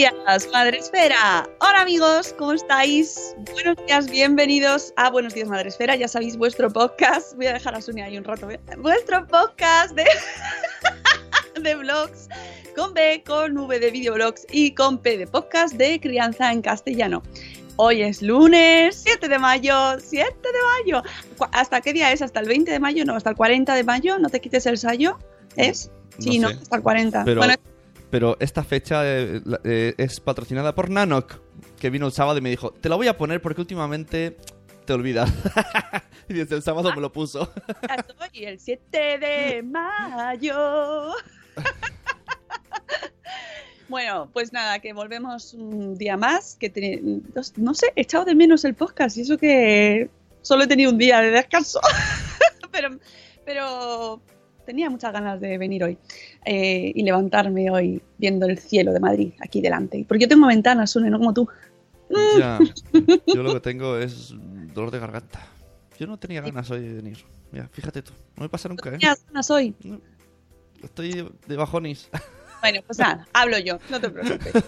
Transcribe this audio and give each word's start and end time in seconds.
días, 0.00 0.48
Madre 0.52 0.78
Esfera. 0.78 1.48
Hola 1.60 1.80
amigos, 1.80 2.34
¿cómo 2.36 2.52
estáis? 2.52 3.34
Buenos 3.52 3.76
días, 3.86 4.10
bienvenidos 4.10 4.92
a 4.96 5.08
Buenos 5.10 5.32
días, 5.32 5.48
Madre 5.48 5.70
Esfera. 5.70 5.96
Ya 5.96 6.06
sabéis, 6.06 6.36
vuestro 6.36 6.70
podcast. 6.70 7.34
Voy 7.36 7.46
a 7.46 7.54
dejar 7.54 7.74
a 7.74 7.80
Sonia 7.80 8.04
ahí 8.04 8.18
un 8.18 8.24
rato. 8.24 8.50
¿eh? 8.50 8.60
Vuestro 8.78 9.26
podcast 9.26 9.94
de, 9.94 10.04
de 11.62 11.74
vlogs 11.76 12.28
con 12.76 12.92
B, 12.92 13.22
con 13.26 13.56
V 13.56 13.80
de 13.80 13.90
videoblogs 13.90 14.46
y 14.50 14.72
con 14.74 14.98
P 14.98 15.16
de 15.16 15.26
podcast 15.26 15.74
de 15.74 15.98
crianza 15.98 16.52
en 16.52 16.60
castellano. 16.60 17.22
Hoy 17.76 18.02
es 18.02 18.20
lunes 18.20 19.00
7 19.02 19.28
de 19.28 19.38
mayo, 19.38 19.98
7 19.98 20.30
de 20.30 20.92
mayo. 20.92 21.02
¿Cu- 21.38 21.46
¿Hasta 21.52 21.80
qué 21.80 21.94
día 21.94 22.12
es? 22.12 22.20
¿Hasta 22.20 22.40
el 22.40 22.48
20 22.48 22.70
de 22.70 22.80
mayo? 22.80 23.04
No, 23.06 23.14
hasta 23.16 23.30
el 23.30 23.36
40 23.36 23.74
de 23.74 23.84
mayo. 23.84 24.18
¿No 24.18 24.28
te 24.28 24.40
quites 24.42 24.66
el 24.66 24.76
sayo? 24.76 25.18
¿Es? 25.56 25.90
Sí, 26.18 26.38
no, 26.38 26.50
No 26.50 26.58
hasta 26.60 26.76
el 26.76 26.82
40. 26.82 27.24
Pero, 27.24 27.40
Bueno, 27.40 27.54
pero 28.16 28.38
esta 28.40 28.64
fecha 28.64 29.02
eh, 29.04 29.42
eh, 29.64 29.92
es 29.98 30.20
patrocinada 30.20 30.74
por 30.74 30.88
Nanok, 30.88 31.34
que 31.78 31.90
vino 31.90 32.06
el 32.06 32.12
sábado 32.12 32.38
y 32.38 32.40
me 32.40 32.48
dijo, 32.48 32.70
te 32.70 32.88
la 32.88 32.96
voy 32.96 33.08
a 33.08 33.18
poner 33.18 33.42
porque 33.42 33.60
últimamente 33.60 34.38
te 34.86 34.94
olvidas. 34.94 35.30
y 36.30 36.32
desde 36.32 36.56
el 36.56 36.62
sábado 36.62 36.94
me 36.94 37.02
lo 37.02 37.12
puso. 37.12 37.52
Hoy 38.18 38.44
el 38.46 38.58
7 38.58 39.18
de 39.18 39.62
mayo. 39.62 41.12
Bueno, 43.88 44.30
pues 44.32 44.52
nada, 44.52 44.80
que 44.80 44.92
volvemos 44.94 45.54
un 45.54 45.96
día 45.96 46.16
más. 46.16 46.56
Que 46.56 47.00
no 47.56 47.72
sé, 47.74 47.92
he 47.94 48.00
echado 48.00 48.24
de 48.24 48.34
menos 48.34 48.64
el 48.64 48.74
podcast 48.74 49.16
y 49.16 49.20
eso 49.20 49.38
que 49.38 50.08
solo 50.40 50.64
he 50.64 50.66
tenido 50.66 50.90
un 50.90 50.98
día 50.98 51.20
de 51.20 51.30
descanso. 51.30 51.80
pero, 52.72 52.98
pero 53.44 54.20
tenía 54.64 54.90
muchas 54.90 55.12
ganas 55.12 55.38
de 55.38 55.56
venir 55.58 55.84
hoy 55.84 55.98
eh, 56.46 56.92
y 56.94 57.02
levantarme 57.02 57.70
hoy 57.72 58.00
viendo 58.18 58.46
el 58.46 58.58
cielo 58.58 58.92
de 58.92 59.00
Madrid 59.00 59.32
aquí 59.40 59.60
delante. 59.60 60.04
Porque 60.06 60.22
yo 60.22 60.28
tengo 60.28 60.46
ventanas, 60.46 60.90
Sune, 60.92 61.10
no 61.10 61.18
como 61.18 61.34
tú. 61.34 61.48
ya, 62.38 62.60
yo 63.26 63.42
lo 63.42 63.54
que 63.54 63.60
tengo 63.60 63.98
es 63.98 64.32
dolor 64.72 64.92
de 64.92 65.00
garganta. 65.00 65.44
Yo 65.98 66.06
no 66.06 66.18
tenía 66.18 66.40
ganas 66.42 66.70
hoy 66.70 66.80
de 66.80 66.94
venir. 66.94 67.18
Mira, 67.50 67.68
fíjate 67.72 68.00
tú, 68.02 68.12
no 68.36 68.44
me 68.44 68.48
pasa 68.48 68.68
nunca, 68.68 68.90
¿eh? 68.90 68.92
Tenías 68.92 69.24
ganas 69.26 69.50
hoy. 69.50 69.74
Estoy 70.82 71.28
de 71.46 71.56
bajonis. 71.56 72.08
Bueno, 72.62 72.80
pues 72.86 72.98
nada, 72.98 73.28
hablo 73.34 73.58
yo, 73.58 73.78
no 73.90 74.00
te 74.00 74.08
preocupes. 74.08 74.64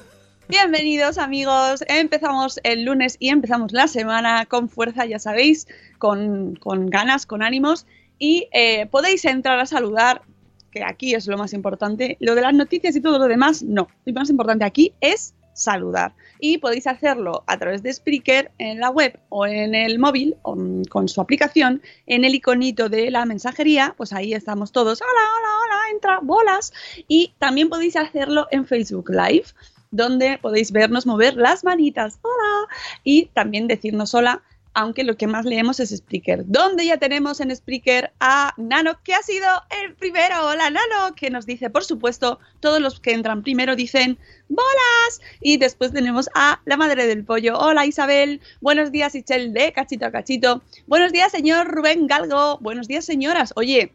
Bienvenidos 0.46 1.18
amigos, 1.18 1.82
empezamos 1.88 2.60
el 2.62 2.84
lunes 2.84 3.16
y 3.18 3.30
empezamos 3.30 3.72
la 3.72 3.88
semana 3.88 4.46
con 4.46 4.68
fuerza, 4.68 5.06
ya 5.06 5.18
sabéis, 5.18 5.66
con, 5.96 6.54
con 6.56 6.86
ganas, 6.90 7.26
con 7.26 7.42
ánimos 7.42 7.86
y 8.18 8.48
eh, 8.52 8.86
podéis 8.86 9.24
entrar 9.24 9.58
a 9.60 9.66
saludar, 9.66 10.22
que 10.70 10.82
aquí 10.84 11.14
es 11.14 11.26
lo 11.26 11.38
más 11.38 11.52
importante, 11.52 12.16
lo 12.20 12.34
de 12.34 12.42
las 12.42 12.54
noticias 12.54 12.94
y 12.96 13.00
todo 13.00 13.18
lo 13.18 13.26
demás, 13.26 13.62
no, 13.62 13.88
lo 14.04 14.12
más 14.12 14.30
importante 14.30 14.64
aquí 14.64 14.92
es 15.00 15.34
saludar. 15.58 16.14
Y 16.38 16.58
podéis 16.58 16.86
hacerlo 16.86 17.42
a 17.46 17.58
través 17.58 17.82
de 17.82 17.92
Spreaker 17.92 18.52
en 18.58 18.78
la 18.78 18.90
web 18.90 19.18
o 19.28 19.46
en 19.46 19.74
el 19.74 19.98
móvil 19.98 20.36
o, 20.42 20.56
con 20.88 21.08
su 21.08 21.20
aplicación 21.20 21.82
en 22.06 22.24
el 22.24 22.34
iconito 22.34 22.88
de 22.88 23.10
la 23.10 23.26
mensajería, 23.26 23.94
pues 23.96 24.12
ahí 24.12 24.34
estamos 24.34 24.72
todos, 24.72 25.00
hola, 25.02 25.10
hola, 25.10 25.48
hola, 25.64 25.90
entra, 25.92 26.20
bolas. 26.22 26.72
Y 27.08 27.34
también 27.38 27.68
podéis 27.68 27.96
hacerlo 27.96 28.46
en 28.50 28.66
Facebook 28.66 29.10
Live, 29.10 29.46
donde 29.90 30.38
podéis 30.38 30.70
vernos 30.70 31.06
mover 31.06 31.36
las 31.36 31.64
manitas. 31.64 32.20
Hola. 32.22 32.68
Y 33.02 33.26
también 33.34 33.66
decirnos 33.66 34.14
hola, 34.14 34.42
aunque 34.78 35.02
lo 35.02 35.16
que 35.16 35.26
más 35.26 35.44
leemos 35.44 35.80
es 35.80 35.90
Spreaker. 35.90 36.44
Donde 36.46 36.86
ya 36.86 36.98
tenemos 36.98 37.40
en 37.40 37.54
Spreaker 37.54 38.12
a 38.20 38.54
Nano, 38.56 38.92
que 39.02 39.12
ha 39.12 39.22
sido 39.22 39.44
el 39.82 39.96
primero. 39.96 40.46
Hola, 40.46 40.70
Nano, 40.70 41.16
que 41.16 41.30
nos 41.30 41.46
dice, 41.46 41.68
por 41.68 41.82
supuesto, 41.82 42.38
todos 42.60 42.80
los 42.80 43.00
que 43.00 43.12
entran 43.12 43.42
primero 43.42 43.74
dicen 43.74 44.18
bolas. 44.48 45.20
Y 45.40 45.56
después 45.56 45.92
tenemos 45.92 46.30
a 46.32 46.60
la 46.64 46.76
madre 46.76 47.08
del 47.08 47.24
pollo. 47.24 47.58
Hola, 47.58 47.86
Isabel. 47.86 48.40
Buenos 48.60 48.92
días, 48.92 49.16
Ichel 49.16 49.52
de 49.52 49.72
Cachito 49.72 50.06
a 50.06 50.12
Cachito. 50.12 50.62
Buenos 50.86 51.10
días, 51.10 51.32
señor 51.32 51.66
Rubén 51.66 52.06
Galgo. 52.06 52.58
Buenos 52.60 52.86
días, 52.86 53.04
señoras. 53.04 53.52
Oye, 53.56 53.92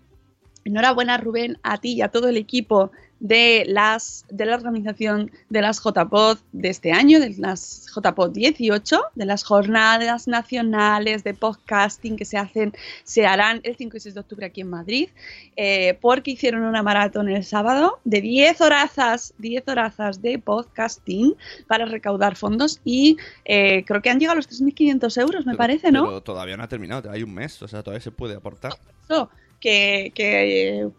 Enhorabuena, 0.65 1.17
Rubén, 1.17 1.59
a 1.63 1.77
ti 1.77 1.93
y 1.93 2.01
a 2.01 2.09
todo 2.09 2.27
el 2.27 2.37
equipo 2.37 2.91
de, 3.23 3.63
las, 3.67 4.25
de 4.29 4.45
la 4.45 4.55
organización 4.55 5.31
de 5.49 5.61
las 5.61 5.81
JPod 5.81 6.39
de 6.51 6.67
este 6.67 6.91
año, 6.91 7.21
de 7.21 7.33
las 7.37 7.85
JPod 7.95 8.31
18, 8.33 9.01
de 9.15 9.25
las 9.25 9.45
jornadas 9.45 10.27
nacionales 10.27 11.23
de 11.23 11.33
podcasting 11.33 12.17
que 12.17 12.25
se 12.25 12.37
hacen, 12.37 12.73
se 13.05 13.25
harán 13.25 13.61
el 13.63 13.77
5 13.77 13.95
y 13.95 13.99
6 14.01 14.13
de 14.15 14.19
octubre 14.19 14.45
aquí 14.45 14.59
en 14.59 14.69
Madrid, 14.69 15.07
eh, 15.55 15.97
porque 16.01 16.31
hicieron 16.31 16.63
una 16.63 16.83
maratón 16.83 17.29
el 17.29 17.45
sábado 17.45 17.99
de 18.03 18.19
10 18.19 18.59
horazas, 18.59 19.33
10 19.37 19.69
horazas 19.69 20.21
de 20.21 20.37
podcasting 20.37 21.33
para 21.65 21.85
recaudar 21.85 22.35
fondos 22.35 22.81
y 22.83 23.15
eh, 23.45 23.85
creo 23.85 24.01
que 24.01 24.09
han 24.09 24.19
llegado 24.19 24.33
a 24.33 24.35
los 24.35 24.49
3.500 24.49 25.21
euros, 25.21 25.45
me 25.45 25.53
Pero- 25.53 25.57
parece, 25.57 25.91
¿no? 25.93 26.03
Pero 26.07 26.21
todavía 26.21 26.57
no 26.57 26.63
ha 26.63 26.67
terminado, 26.67 27.09
hay 27.09 27.23
un 27.23 27.33
mes, 27.33 27.61
o 27.61 27.69
sea, 27.69 27.81
todavía 27.83 28.03
se 28.03 28.11
puede 28.11 28.35
aportar. 28.35 28.73
eso, 29.05 29.29
que, 29.61 30.11
que 30.13 30.79
eh, 30.81 30.89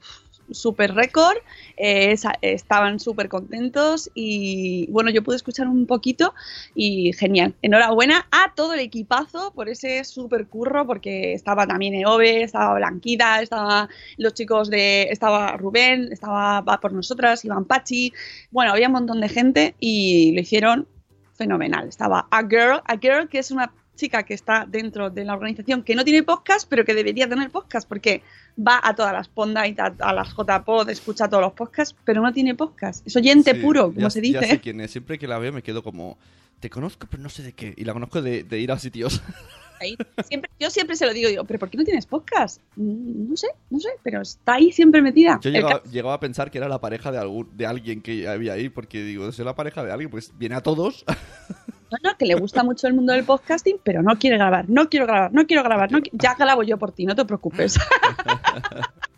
super 0.50 0.94
récord, 0.94 1.36
eh, 1.76 2.14
estaban 2.42 3.00
súper 3.00 3.28
contentos 3.28 4.10
y 4.14 4.86
bueno, 4.90 5.10
yo 5.10 5.22
pude 5.22 5.36
escuchar 5.36 5.68
un 5.68 5.86
poquito 5.86 6.34
y 6.74 7.12
genial. 7.12 7.54
Enhorabuena 7.62 8.26
a 8.30 8.54
todo 8.54 8.74
el 8.74 8.80
equipazo 8.80 9.52
por 9.54 9.68
ese 9.68 10.04
super 10.04 10.46
curro, 10.46 10.86
porque 10.86 11.32
estaba 11.32 11.66
también 11.66 11.94
Eove, 11.94 12.42
estaba 12.42 12.74
Blanquita, 12.74 13.42
estaba 13.42 13.88
los 14.16 14.34
chicos 14.34 14.70
de, 14.70 15.04
estaba 15.04 15.56
Rubén, 15.56 16.08
estaba 16.12 16.60
Va 16.60 16.80
por 16.80 16.92
nosotras, 16.92 17.44
Iván 17.44 17.64
Pachi, 17.64 18.12
bueno, 18.50 18.72
había 18.72 18.88
un 18.88 18.94
montón 18.94 19.20
de 19.20 19.28
gente 19.28 19.74
y 19.80 20.32
lo 20.32 20.40
hicieron 20.40 20.88
fenomenal. 21.34 21.88
Estaba 21.88 22.26
A 22.30 22.42
Girl, 22.42 22.82
A 22.86 22.98
Girl, 22.98 23.28
que 23.28 23.38
es 23.38 23.50
una 23.50 23.72
chica 23.94 24.22
que 24.24 24.34
está 24.34 24.66
dentro 24.68 25.10
de 25.10 25.24
la 25.24 25.34
organización 25.34 25.82
que 25.82 25.94
no 25.94 26.04
tiene 26.04 26.22
podcast, 26.22 26.68
pero 26.68 26.84
que 26.84 26.94
debería 26.94 27.28
tener 27.28 27.50
podcast, 27.50 27.88
porque 27.88 28.22
va 28.58 28.80
a 28.82 28.94
todas 28.94 29.12
las 29.12 29.28
Ponda 29.28 29.66
y 29.66 29.74
a, 29.78 29.94
a 29.98 30.12
las 30.12 30.28
JPod, 30.36 30.88
escucha 30.90 31.28
todos 31.28 31.42
los 31.42 31.52
podcasts, 31.52 31.96
pero 32.04 32.22
no 32.22 32.32
tiene 32.32 32.54
podcast. 32.54 33.06
Es 33.06 33.16
oyente 33.16 33.54
Sí, 33.54 33.60
puro, 33.60 33.86
como 33.86 34.00
ya- 34.00 34.10
se 34.10 34.20
Ya 34.30 34.40
sé 34.40 34.46
dice. 34.46 34.60
quién 34.60 34.80
es. 34.80 34.90
Siempre 34.90 35.18
que 35.18 35.26
la 35.28 35.38
veo 35.38 35.52
me 35.52 35.62
quedo 35.62 35.82
como... 35.82 36.18
Te 36.60 36.70
conozco, 36.70 37.06
pero 37.10 37.22
no 37.22 37.28
sé 37.28 37.42
de 37.42 37.52
qué. 37.52 37.74
Y 37.76 37.84
la 37.84 37.92
conozco 37.92 38.22
de, 38.22 38.42
de 38.44 38.58
ir 38.60 38.72
a 38.72 38.78
sitios. 38.78 39.20
Ahí. 39.80 39.96
Siempre, 40.24 40.50
yo 40.58 40.70
siempre 40.70 40.94
se 40.96 41.04
lo 41.04 41.12
digo, 41.12 41.28
digo, 41.28 41.44
¿pero 41.44 41.58
por 41.58 41.68
qué 41.68 41.76
no 41.76 41.84
tienes 41.84 42.06
podcast? 42.06 42.60
Mm, 42.76 43.28
No 43.30 43.36
sé, 43.36 43.48
no 43.68 43.80
sé, 43.80 43.88
pero 44.04 44.22
está 44.22 44.54
ahí 44.54 44.70
siempre 44.72 45.02
metida. 45.02 45.38
Yo 45.42 45.50
llegaba, 45.50 46.14
a 46.14 46.20
pensar 46.20 46.50
que 46.50 46.58
era 46.58 46.68
la 46.68 46.80
pareja 46.80 47.10
de 47.10 47.18
algún, 47.18 47.54
de 47.54 47.66
alguien 47.66 48.00
que 48.00 48.26
había 48.28 48.52
ahí, 48.54 48.68
porque 48.70 49.02
digo, 49.02 49.28
es 49.28 49.38
la 49.40 49.54
pareja 49.56 49.84
de 49.84 49.90
alguien, 49.92 50.10
pues 50.10 50.32
viene 50.38 50.54
a 50.54 50.62
todos. 50.62 51.04
No, 52.02 52.16
que 52.18 52.26
le 52.26 52.34
gusta 52.34 52.62
mucho 52.64 52.86
el 52.88 52.94
mundo 52.94 53.12
del 53.12 53.24
podcasting, 53.24 53.76
pero 53.82 54.02
no 54.02 54.16
quiere 54.18 54.36
grabar, 54.36 54.64
no 54.68 54.88
quiero 54.88 55.06
grabar, 55.06 55.32
no 55.32 55.46
quiero 55.46 55.62
grabar, 55.62 55.92
no 55.92 55.98
qui- 56.00 56.10
ya 56.12 56.34
grabo 56.34 56.62
yo 56.62 56.76
por 56.78 56.92
ti, 56.92 57.06
no 57.06 57.14
te 57.14 57.24
preocupes. 57.24 57.78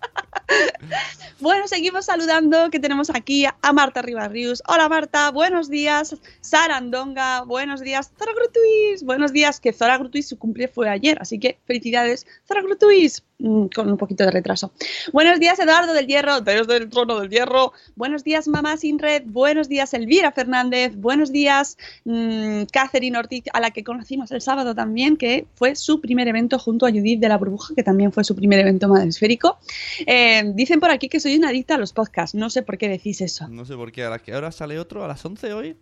bueno, 1.40 1.66
seguimos 1.68 2.06
saludando 2.06 2.70
que 2.70 2.78
tenemos 2.80 3.10
aquí 3.10 3.46
a 3.46 3.72
Marta 3.72 4.02
Ribarrius. 4.02 4.62
Hola 4.66 4.88
Marta, 4.88 5.30
buenos 5.30 5.68
días. 5.68 6.16
Sara 6.40 6.76
Andonga, 6.76 7.42
buenos 7.42 7.80
días. 7.80 8.10
Zora 8.18 8.32
Grutuis, 8.34 9.02
buenos 9.04 9.32
días. 9.32 9.60
Que 9.60 9.72
Zora 9.72 9.98
Grutuis 9.98 10.28
su 10.28 10.38
cumple 10.38 10.68
fue 10.68 10.88
ayer, 10.88 11.18
así 11.20 11.38
que 11.38 11.58
felicidades, 11.66 12.26
Zora 12.46 12.62
Grutuis. 12.62 13.22
Mm, 13.38 13.66
Con 13.74 13.90
un 13.90 13.98
poquito 13.98 14.24
de 14.24 14.30
retraso. 14.30 14.72
Buenos 15.12 15.38
días, 15.38 15.58
Eduardo 15.58 15.92
del 15.92 16.06
Hierro, 16.06 16.40
desde 16.40 16.76
el 16.78 16.88
trono 16.88 17.20
del 17.20 17.28
Hierro. 17.28 17.72
Buenos 17.94 18.24
días, 18.24 18.48
Mamá 18.48 18.78
Sin 18.78 18.98
Red. 18.98 19.24
Buenos 19.26 19.68
días, 19.68 19.92
Elvira 19.92 20.32
Fernández. 20.32 20.96
Buenos 20.96 21.32
días, 21.32 21.76
mm, 22.04 22.62
Catherine 22.72 23.18
Ortiz, 23.18 23.44
a 23.52 23.60
la 23.60 23.72
que 23.72 23.84
conocimos 23.84 24.30
el 24.30 24.40
sábado 24.40 24.74
también, 24.74 25.18
que 25.18 25.46
fue 25.54 25.76
su 25.76 26.00
primer 26.00 26.28
evento 26.28 26.58
junto 26.58 26.86
a 26.86 26.90
Judith 26.90 27.20
de 27.20 27.28
la 27.28 27.36
Burbuja, 27.36 27.74
que 27.74 27.82
también 27.82 28.10
fue 28.10 28.24
su 28.24 28.34
primer 28.34 28.60
evento 28.60 28.88
madresférico. 28.88 29.58
Eh, 30.06 30.35
dicen 30.44 30.80
por 30.80 30.90
aquí 30.90 31.08
que 31.08 31.20
soy 31.20 31.36
una 31.36 31.48
adicta 31.48 31.74
a 31.74 31.78
los 31.78 31.92
podcasts. 31.92 32.34
No 32.34 32.50
sé 32.50 32.62
por 32.62 32.78
qué 32.78 32.88
decís 32.88 33.20
eso. 33.20 33.48
No 33.48 33.64
sé 33.64 33.74
por 33.74 33.92
qué. 33.92 34.04
¿A 34.04 34.10
la 34.10 34.18
que 34.18 34.32
ahora 34.32 34.52
sale 34.52 34.78
otro? 34.78 35.04
¿A 35.04 35.08
las 35.08 35.24
11 35.24 35.52
hoy? 35.52 35.76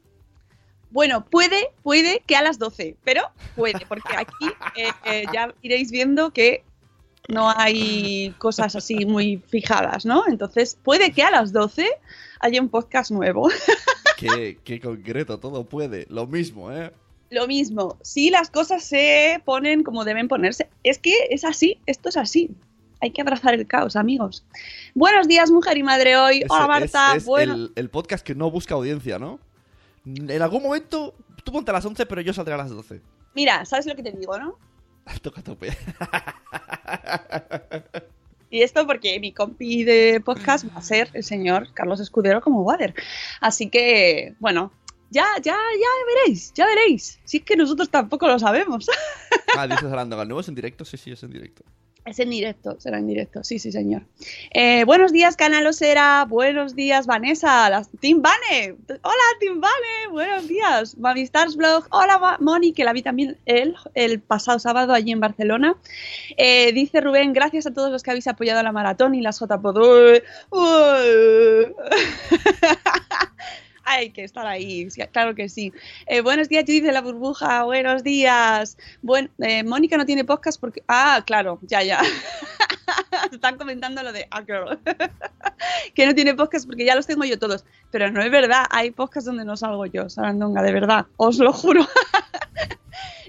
Bueno, 0.90 1.24
puede, 1.24 1.70
puede 1.82 2.22
que 2.24 2.36
a 2.36 2.42
las 2.42 2.58
12, 2.60 2.96
pero 3.02 3.22
puede, 3.56 3.84
porque 3.88 4.14
aquí 4.16 4.46
eh, 4.76 4.90
eh, 5.06 5.24
ya 5.32 5.52
iréis 5.60 5.90
viendo 5.90 6.30
que 6.30 6.62
no 7.26 7.50
hay 7.50 8.32
cosas 8.38 8.76
así 8.76 9.04
muy 9.04 9.42
fijadas, 9.48 10.06
¿no? 10.06 10.22
Entonces, 10.28 10.78
puede 10.82 11.10
que 11.10 11.22
a 11.22 11.32
las 11.32 11.52
12 11.52 11.88
haya 12.38 12.60
un 12.60 12.68
podcast 12.68 13.10
nuevo. 13.10 13.48
qué, 14.18 14.58
qué 14.62 14.78
concreto, 14.78 15.40
todo 15.40 15.64
puede. 15.64 16.06
Lo 16.10 16.28
mismo, 16.28 16.70
¿eh? 16.70 16.92
Lo 17.30 17.48
mismo, 17.48 17.98
si 18.02 18.30
las 18.30 18.48
cosas 18.48 18.84
se 18.84 19.42
ponen 19.44 19.82
como 19.82 20.04
deben 20.04 20.28
ponerse, 20.28 20.68
es 20.84 20.98
que 20.98 21.14
es 21.30 21.44
así, 21.44 21.80
esto 21.86 22.10
es 22.10 22.16
así. 22.16 22.50
Hay 23.04 23.10
que 23.10 23.20
abrazar 23.20 23.52
el 23.52 23.66
caos, 23.66 23.96
amigos. 23.96 24.46
Buenos 24.94 25.28
días, 25.28 25.50
mujer 25.50 25.76
y 25.76 25.82
madre 25.82 26.16
hoy. 26.16 26.38
Es- 26.38 26.50
Hola, 26.50 26.66
Marta. 26.66 27.10
Es, 27.10 27.16
es 27.18 27.24
bueno, 27.26 27.52
el, 27.52 27.72
el 27.76 27.90
podcast 27.90 28.24
que 28.26 28.34
no 28.34 28.50
busca 28.50 28.72
audiencia, 28.76 29.18
¿no? 29.18 29.38
En 30.06 30.40
algún 30.40 30.62
momento, 30.62 31.14
tú 31.44 31.52
ponte 31.52 31.70
a 31.70 31.74
las 31.74 31.84
11, 31.84 32.06
pero 32.06 32.22
yo 32.22 32.32
saldré 32.32 32.54
a 32.54 32.56
las 32.56 32.70
12. 32.70 33.02
mira, 33.34 33.62
¿sabes 33.66 33.84
lo 33.84 33.94
que 33.94 34.02
te 34.02 34.10
digo, 34.12 34.38
no? 34.38 34.56
Toca 35.22 35.42
tope. 35.42 35.76
Y 38.48 38.62
esto 38.62 38.86
porque 38.86 39.20
mi 39.20 39.32
compi 39.32 39.84
de 39.84 40.22
podcast 40.24 40.64
va 40.74 40.78
a 40.78 40.82
ser 40.82 41.10
el 41.12 41.24
señor 41.24 41.74
Carlos 41.74 42.00
Escudero 42.00 42.40
como 42.40 42.62
Wader. 42.62 42.94
Así 43.42 43.68
que, 43.68 44.34
bueno, 44.38 44.72
ya, 45.10 45.26
ya, 45.42 45.52
ya 45.58 45.88
veréis, 46.06 46.54
ya 46.54 46.64
veréis. 46.64 47.18
Si 47.24 47.36
es 47.38 47.44
que 47.44 47.54
nosotros 47.56 47.90
tampoco 47.90 48.26
lo 48.28 48.38
sabemos. 48.38 48.86
Ah, 49.56 49.68
dices 49.68 49.84
hablando, 49.84 50.20
¿el 50.20 50.26
nuevo 50.26 50.40
es 50.40 50.48
en 50.48 50.56
directo? 50.56 50.84
Sí, 50.84 50.96
sí, 50.96 51.12
es 51.12 51.22
en 51.22 51.30
directo. 51.30 51.62
Es 52.04 52.18
en 52.18 52.28
directo, 52.28 52.78
será 52.80 52.98
en 52.98 53.06
directo, 53.06 53.42
sí, 53.42 53.58
sí, 53.58 53.72
señor. 53.72 54.02
Eh, 54.52 54.84
buenos 54.84 55.10
días, 55.10 55.36
Canalosera. 55.36 56.26
Buenos 56.28 56.76
días, 56.76 57.06
Vanessa. 57.06 57.70
Las... 57.70 57.88
Team 57.98 58.20
Vane. 58.20 58.76
Hola, 59.02 59.24
Team 59.40 59.58
Vane. 59.58 60.08
Buenos 60.10 60.46
días. 60.46 60.98
Mami 60.98 61.22
Stars 61.22 61.56
Blog. 61.56 61.86
Hola, 61.90 62.36
Moni, 62.40 62.74
que 62.74 62.84
la 62.84 62.92
vi 62.92 63.00
también 63.00 63.38
el, 63.46 63.74
el 63.94 64.20
pasado 64.20 64.58
sábado 64.58 64.92
allí 64.92 65.12
en 65.12 65.20
Barcelona. 65.20 65.76
Eh, 66.36 66.74
dice 66.74 67.00
Rubén, 67.00 67.32
gracias 67.32 67.66
a 67.66 67.72
todos 67.72 67.90
los 67.90 68.02
que 68.02 68.10
habéis 68.10 68.26
apoyado 68.26 68.62
la 68.62 68.72
maratón 68.72 69.14
y 69.14 69.22
las 69.22 69.40
JPod. 69.40 70.18
Hay 73.84 74.10
que 74.10 74.24
estar 74.24 74.46
ahí, 74.46 74.88
claro 75.12 75.34
que 75.34 75.48
sí. 75.48 75.72
Eh, 76.06 76.22
buenos 76.22 76.48
días, 76.48 76.64
Judith 76.66 76.84
de 76.84 76.92
la 76.92 77.02
burbuja. 77.02 77.64
Buenos 77.64 78.02
días. 78.02 78.78
Eh, 79.38 79.62
Mónica 79.62 79.96
no 79.96 80.06
tiene 80.06 80.24
podcast 80.24 80.60
porque. 80.60 80.82
Ah, 80.88 81.22
claro, 81.26 81.58
ya, 81.62 81.82
ya. 81.82 82.00
Están 83.32 83.58
comentando 83.58 84.02
lo 84.02 84.12
de. 84.12 84.26
Ah, 84.30 84.42
claro. 84.42 84.78
que 85.94 86.06
no 86.06 86.14
tiene 86.14 86.34
podcast 86.34 86.66
porque 86.66 86.84
ya 86.84 86.94
los 86.94 87.06
tengo 87.06 87.24
yo 87.24 87.38
todos. 87.38 87.64
Pero 87.90 88.10
no 88.10 88.22
es 88.22 88.30
verdad, 88.30 88.66
hay 88.70 88.90
podcasts 88.90 89.26
donde 89.26 89.44
no 89.44 89.56
salgo 89.56 89.86
yo, 89.86 90.08
Sarandonga, 90.08 90.62
de 90.62 90.72
verdad, 90.72 91.06
os 91.16 91.38
lo 91.38 91.52
juro. 91.52 91.86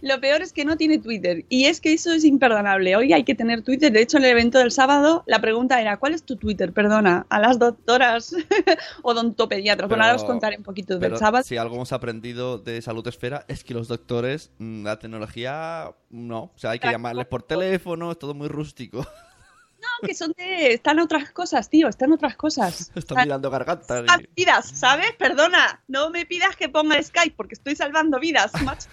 Lo 0.06 0.22
peor 0.22 0.44
es 0.44 0.54
que 0.54 0.66
no 0.66 0.78
tiene 0.78 1.00
Twitter. 1.00 1.46
Y 1.50 1.66
es 1.66 1.82
que 1.82 1.92
eso 1.94 2.14
es 2.14 2.24
imperdonable. 2.24 2.96
Hoy 2.96 3.12
hay 3.12 3.24
que 3.24 3.34
tener 3.34 3.64
Twitter. 3.64 3.92
De 3.92 4.02
hecho, 4.02 4.18
en 4.18 4.26
el 4.26 4.30
evento 4.30 4.60
del 4.60 4.70
sábado, 4.72 5.24
la 5.26 5.42
pregunta 5.42 5.82
era: 5.82 5.98
¿cuál 5.98 6.14
es 6.14 6.22
tu 6.22 6.36
Twitter? 6.36 6.72
Perdona, 6.74 7.26
a 7.30 7.40
las 7.40 7.58
doctoras 7.58 8.36
odontopediatras. 9.02 9.90
Bueno, 9.90 10.04
ahora 10.04 10.16
os 10.16 10.22
Pero- 10.22 10.34
contaré 10.34 10.58
un 10.58 10.64
poquito 10.64 11.00
Pero 11.00 11.12
del 11.16 11.20
sábado. 11.20 11.44
si 11.44 11.58
algo 11.58 11.76
hemos 11.76 11.92
aprendido 11.92 12.60
de 12.60 12.82
Salud 12.84 13.08
Esfera 13.08 13.46
es 13.48 13.64
que 13.64 13.74
los 13.74 13.88
doctores, 13.88 14.52
mm, 14.60 14.84
la 14.84 15.00
tecnología, 15.00 15.92
no. 16.12 16.44
O 16.44 16.58
sea, 16.58 16.72
hay 16.72 16.80
que 16.80 16.92
llamarles 16.92 17.26
por 17.26 17.42
teléfono, 17.44 18.12
es 18.12 18.20
todo 18.20 18.34
muy 18.36 18.48
rústico. 18.48 19.06
No, 20.02 20.08
que 20.08 20.14
son 20.16 20.34
de. 20.38 20.74
Están 20.74 21.00
otras 21.00 21.32
cosas, 21.32 21.70
tío, 21.70 21.88
están 21.88 22.12
otras 22.12 22.36
cosas. 22.36 22.92
Están 22.96 23.24
mirando 23.24 23.50
gargantas. 23.50 23.86
y- 23.88 24.08
Salvan 24.08 24.28
vidas, 24.36 24.70
¿sabes? 24.74 25.12
Perdona, 25.18 25.82
no 25.88 26.10
me 26.10 26.26
pidas 26.26 26.56
que 26.56 26.70
ponga 26.70 27.02
Skype 27.02 27.36
porque 27.36 27.54
estoy 27.56 27.76
salvando 27.76 28.20
vidas, 28.20 28.52
macho. 28.64 28.90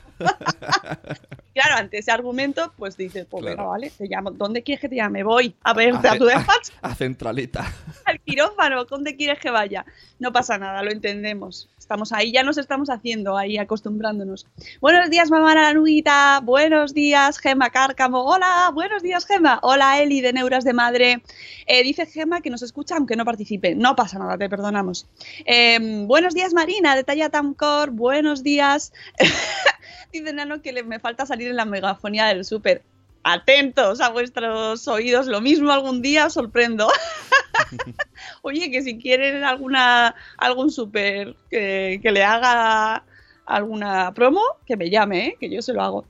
claro, 1.55 1.77
ante 1.77 1.99
ese 1.99 2.11
argumento, 2.13 2.73
pues 2.77 2.97
dices, 2.97 3.27
pues 3.29 3.45
venga, 3.45 3.57
Claro. 3.57 3.71
vale, 3.71 3.91
te 3.91 4.07
llamo. 4.07 4.31
¿Dónde 4.31 4.63
quieres 4.63 4.81
que 4.81 4.89
te 4.89 4.97
llame? 4.97 5.23
Voy 5.25 5.55
a 5.63 5.73
verte 5.75 6.09
a 6.09 6.17
tu 6.19 6.25
despacho, 6.27 6.73
A 6.83 6.95
centralita. 6.95 7.65
al 8.05 8.21
quirófano, 8.21 8.85
¿dónde 8.85 9.17
quieres 9.17 9.39
que 9.41 9.51
vaya? 9.51 9.85
No 10.19 10.33
pasa 10.33 10.59
nada, 10.59 10.83
lo 10.83 10.91
entendemos. 10.91 11.69
Estamos 11.93 12.13
ahí, 12.15 12.33
ya 12.33 12.43
nos 12.43 12.57
estamos 12.57 12.89
haciendo, 12.89 13.37
ahí 13.37 13.59
acostumbrándonos. 13.59 14.47
Buenos 14.81 15.11
días, 15.11 15.31
mamá 15.31 15.55
Naranujita. 15.55 16.41
Buenos 16.43 16.95
días, 16.95 17.37
Gema 17.37 17.69
Cárcamo. 17.69 18.25
Hola, 18.25 18.71
buenos 18.73 19.03
días, 19.03 19.27
Gema. 19.27 19.59
Hola, 19.63 20.01
Eli 20.01 20.23
de 20.23 20.33
Neuras 20.33 20.65
de 20.65 20.73
Madre. 20.73 21.23
Eh, 21.67 21.83
dice 21.83 22.07
Gema 22.07 22.41
que 22.41 22.49
nos 22.49 22.63
escucha 22.63 22.97
aunque 22.97 23.15
no 23.15 23.27
participe. 23.27 23.75
No 23.75 23.95
pasa 23.95 24.19
nada, 24.19 24.39
te 24.39 24.49
perdonamos. 24.49 25.07
Eh, 25.45 26.07
buenos 26.07 26.33
días, 26.33 26.55
Marina, 26.55 26.97
de 26.97 27.05
Talla 27.05 27.29
Tamcor. 27.29 27.91
Buenos 27.91 28.43
días. 28.43 28.95
dice 30.15 30.33
Nano 30.33 30.63
que 30.63 30.73
le, 30.73 30.85
me 30.85 30.99
falta 30.99 31.27
salir 31.27 31.49
en 31.49 31.57
la 31.57 31.67
megafonía 31.67 32.25
del 32.25 32.47
súper. 32.47 32.85
Atentos 33.25 34.01
a 34.01 34.11
vuestros 34.11 34.89
oídos, 34.89 35.27
lo 35.27 35.41
mismo 35.41 35.71
algún 35.71 36.03
día 36.03 36.27
os 36.27 36.35
sorprendo. 36.35 36.89
Oye, 38.43 38.71
que 38.71 38.83
si 38.83 38.99
quieren 38.99 39.45
alguna 39.45 40.15
algún 40.37 40.71
súper 40.71 41.37
que, 41.51 42.01
que 42.03 42.11
le 42.11 42.25
haga 42.25 43.05
alguna 43.47 44.13
promo, 44.15 44.43
que 44.67 44.77
me 44.77 44.91
llame, 44.91 45.27
¿eh? 45.27 45.37
que 45.39 45.51
yo 45.51 45.63
se 45.63 45.73
lo 45.73 45.83
hago. 45.83 46.05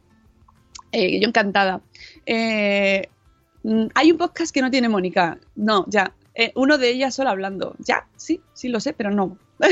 Eh, 0.92 1.20
yo 1.20 1.28
encantada. 1.28 1.80
Eh, 2.26 3.08
mm, 3.62 3.86
hay 3.94 4.12
un 4.12 4.18
podcast 4.18 4.54
que 4.54 4.62
no 4.62 4.70
tiene 4.70 4.88
Mónica. 4.88 5.38
No, 5.56 5.84
ya. 5.88 6.14
Eh, 6.34 6.52
uno 6.54 6.78
de 6.78 6.90
ellas 6.90 7.14
solo 7.14 7.30
hablando. 7.30 7.74
Ya, 7.78 8.06
sí, 8.16 8.40
sí 8.52 8.68
lo 8.68 8.80
sé, 8.80 8.92
pero 8.92 9.10
no. 9.10 9.36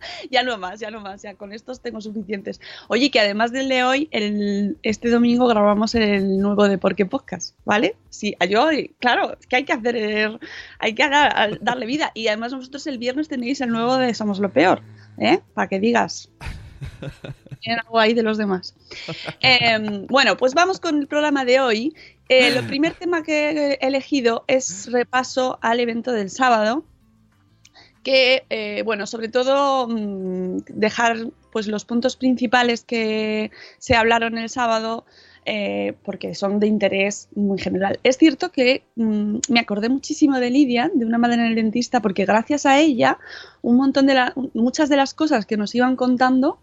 ya 0.30 0.42
no 0.42 0.58
más, 0.58 0.80
ya 0.80 0.90
no 0.90 1.00
más, 1.00 1.22
ya 1.22 1.34
con 1.34 1.52
estos 1.52 1.80
tengo 1.80 2.00
suficientes. 2.00 2.60
Oye, 2.88 3.10
que 3.10 3.20
además 3.20 3.52
del 3.52 3.68
de 3.68 3.84
hoy, 3.84 4.08
el, 4.10 4.76
este 4.82 5.10
domingo 5.10 5.46
grabamos 5.46 5.94
el 5.94 6.38
nuevo 6.38 6.68
de 6.68 6.78
Por 6.78 6.94
qué 6.94 7.06
Podcast, 7.06 7.56
¿vale? 7.64 7.96
Sí, 8.10 8.34
yo, 8.48 8.68
claro, 8.98 9.36
es 9.38 9.46
que 9.46 9.56
hay 9.56 9.64
que 9.64 9.72
hacer, 9.72 10.38
hay 10.78 10.94
que 10.94 11.08
dar- 11.08 11.58
darle 11.60 11.86
vida. 11.86 12.10
Y 12.14 12.28
además 12.28 12.54
vosotros 12.54 12.86
el 12.86 12.98
viernes 12.98 13.28
tenéis 13.28 13.60
el 13.60 13.70
nuevo 13.70 13.96
de 13.96 14.14
Somos 14.14 14.38
lo 14.38 14.52
Peor, 14.52 14.82
¿eh? 15.18 15.40
Para 15.54 15.68
que 15.68 15.80
digas. 15.80 16.30
Tienen 17.60 17.80
algo 17.84 17.98
ahí 17.98 18.14
de 18.14 18.22
los 18.22 18.38
demás. 18.38 18.74
Eh, 19.40 20.04
bueno, 20.08 20.36
pues 20.36 20.54
vamos 20.54 20.78
con 20.80 20.98
el 21.00 21.06
programa 21.08 21.44
de 21.44 21.60
hoy. 21.60 21.94
Eh, 22.28 22.48
el 22.48 22.66
primer 22.66 22.94
tema 22.94 23.22
que 23.22 23.78
he 23.80 23.86
elegido 23.86 24.44
es 24.46 24.90
repaso 24.92 25.58
al 25.60 25.80
evento 25.80 26.12
del 26.12 26.30
sábado, 26.30 26.84
que, 28.08 28.44
eh, 28.48 28.80
bueno, 28.86 29.06
sobre 29.06 29.28
todo 29.28 29.86
mm, 29.86 30.60
dejar 30.70 31.26
pues 31.52 31.66
los 31.68 31.84
puntos 31.84 32.16
principales 32.16 32.82
que 32.82 33.50
se 33.78 33.96
hablaron 33.96 34.38
el 34.38 34.48
sábado, 34.48 35.04
eh, 35.44 35.92
porque 36.04 36.34
son 36.34 36.58
de 36.58 36.68
interés 36.68 37.28
muy 37.34 37.58
general. 37.58 38.00
Es 38.04 38.16
cierto 38.16 38.50
que 38.50 38.82
mm, 38.96 39.40
me 39.50 39.60
acordé 39.60 39.90
muchísimo 39.90 40.40
de 40.40 40.48
Lidia, 40.48 40.90
de 40.94 41.04
una 41.04 41.18
madre 41.18 41.34
en 41.34 41.40
el 41.48 41.54
dentista, 41.54 42.00
porque 42.00 42.24
gracias 42.24 42.64
a 42.64 42.78
ella, 42.80 43.18
un 43.60 43.76
montón 43.76 44.06
de 44.06 44.14
la- 44.14 44.32
muchas 44.54 44.88
de 44.88 44.96
las 44.96 45.12
cosas 45.12 45.44
que 45.44 45.58
nos 45.58 45.74
iban 45.74 45.94
contando 45.96 46.58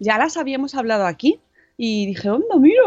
ya 0.00 0.18
las 0.18 0.36
habíamos 0.36 0.74
hablado 0.74 1.06
aquí. 1.06 1.40
Y 1.78 2.04
dije, 2.04 2.28
onda, 2.28 2.56
mira, 2.58 2.82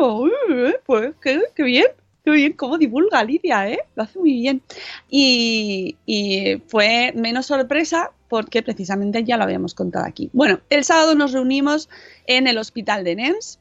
eh, 0.51 0.75
pues 0.85 1.15
qué, 1.19 1.41
qué 1.55 1.63
bien, 1.63 1.87
qué 2.23 2.31
bien, 2.31 2.53
cómo 2.53 2.77
divulga 2.77 3.23
Lidia, 3.23 3.69
¿eh? 3.69 3.79
Lo 3.95 4.03
hace 4.03 4.19
muy 4.19 4.33
bien. 4.33 4.61
Y, 5.09 5.97
y 6.05 6.61
fue 6.67 7.11
menos 7.15 7.47
sorpresa 7.47 8.11
porque 8.29 8.63
precisamente 8.63 9.23
ya 9.23 9.37
lo 9.37 9.43
habíamos 9.43 9.73
contado 9.73 10.05
aquí. 10.05 10.29
Bueno, 10.33 10.59
el 10.69 10.83
sábado 10.83 11.15
nos 11.15 11.33
reunimos 11.33 11.89
en 12.25 12.47
el 12.47 12.57
hospital 12.57 13.03
de 13.03 13.15
Nens, 13.15 13.59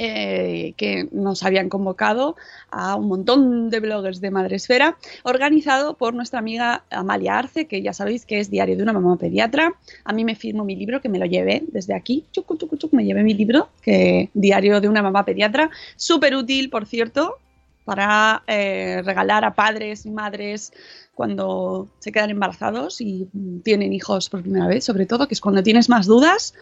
eh, 0.00 0.74
que 0.76 1.08
nos 1.12 1.44
habían 1.44 1.68
convocado 1.68 2.34
a 2.70 2.96
un 2.96 3.06
montón 3.06 3.70
de 3.70 3.78
bloggers 3.78 4.20
de 4.20 4.32
Madresfera, 4.32 4.98
organizado 5.22 5.94
por 5.94 6.14
nuestra 6.14 6.40
amiga 6.40 6.82
Amalia 6.90 7.38
Arce, 7.38 7.66
que 7.66 7.80
ya 7.80 7.92
sabéis 7.92 8.26
que 8.26 8.40
es 8.40 8.50
Diario 8.50 8.76
de 8.76 8.82
una 8.82 8.92
mamá 8.92 9.16
pediatra. 9.16 9.74
A 10.04 10.12
mí 10.12 10.24
me 10.24 10.34
firmo 10.34 10.64
mi 10.64 10.74
libro, 10.74 11.00
que 11.00 11.08
me 11.08 11.20
lo 11.20 11.26
llevé 11.26 11.62
desde 11.68 11.94
aquí, 11.94 12.24
chucu, 12.32 12.58
me 12.90 13.04
llevé 13.04 13.22
mi 13.22 13.34
libro, 13.34 13.68
que 13.82 14.30
Diario 14.34 14.80
de 14.80 14.88
una 14.88 15.00
mamá 15.00 15.24
pediatra, 15.24 15.70
súper 15.94 16.34
útil, 16.34 16.70
por 16.70 16.86
cierto, 16.86 17.36
para 17.84 18.42
eh, 18.46 19.02
regalar 19.04 19.44
a 19.44 19.54
padres 19.54 20.06
y 20.06 20.10
madres 20.10 20.72
cuando 21.14 21.88
se 21.98 22.12
quedan 22.12 22.30
embarazados 22.30 23.00
y 23.00 23.28
tienen 23.62 23.92
hijos 23.92 24.28
por 24.28 24.42
primera 24.42 24.66
vez, 24.66 24.84
sobre 24.84 25.06
todo, 25.06 25.28
que 25.28 25.34
es 25.34 25.40
cuando 25.40 25.62
tienes 25.62 25.88
más 25.88 26.06
dudas 26.06 26.54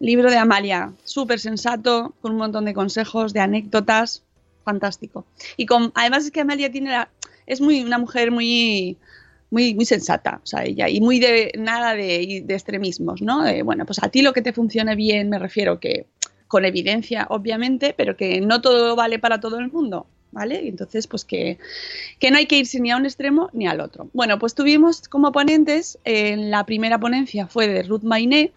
Libro 0.00 0.30
de 0.30 0.36
Amalia, 0.36 0.92
súper 1.04 1.38
sensato, 1.38 2.14
con 2.20 2.32
un 2.32 2.38
montón 2.38 2.64
de 2.64 2.74
consejos, 2.74 3.32
de 3.32 3.40
anécdotas, 3.40 4.24
fantástico. 4.64 5.24
Y 5.56 5.66
además 5.94 6.24
es 6.24 6.30
que 6.30 6.40
Amalia 6.40 6.70
tiene 6.70 6.90
la, 6.90 7.08
es 7.46 7.60
muy 7.60 7.82
una 7.82 7.98
mujer 7.98 8.30
muy 8.30 8.98
muy, 9.50 9.72
muy 9.72 9.84
sensata, 9.84 10.40
o 10.42 10.46
sea, 10.46 10.64
ella, 10.64 10.88
y 10.88 11.00
muy 11.00 11.20
de 11.20 11.52
nada 11.56 11.94
de, 11.94 12.44
extremismos, 12.48 13.22
¿no? 13.22 13.44
Bueno, 13.64 13.86
pues 13.86 14.02
a 14.02 14.08
ti 14.08 14.20
lo 14.20 14.32
que 14.32 14.42
te 14.42 14.52
funcione 14.52 14.96
bien, 14.96 15.28
me 15.28 15.38
refiero 15.38 15.78
que 15.78 16.06
con 16.48 16.64
evidencia, 16.64 17.28
obviamente, 17.30 17.94
pero 17.96 18.16
que 18.16 18.40
no 18.40 18.60
todo 18.60 18.96
vale 18.96 19.20
para 19.20 19.38
todo 19.38 19.60
el 19.60 19.70
mundo. 19.70 20.06
¿Vale? 20.34 20.62
Y 20.64 20.68
entonces, 20.68 21.06
pues 21.06 21.24
que, 21.24 21.58
que, 22.18 22.32
no 22.32 22.38
hay 22.38 22.46
que 22.46 22.58
irse 22.58 22.80
ni 22.80 22.90
a 22.90 22.96
un 22.96 23.04
extremo 23.04 23.50
ni 23.52 23.68
al 23.68 23.80
otro. 23.80 24.10
Bueno, 24.12 24.40
pues 24.40 24.56
tuvimos 24.56 25.08
como 25.08 25.30
ponentes, 25.30 25.96
en 26.04 26.50
la 26.50 26.66
primera 26.66 26.98
ponencia 26.98 27.46
fue 27.46 27.68
de 27.68 27.84
Ruth 27.84 28.02
Mainé, 28.02 28.52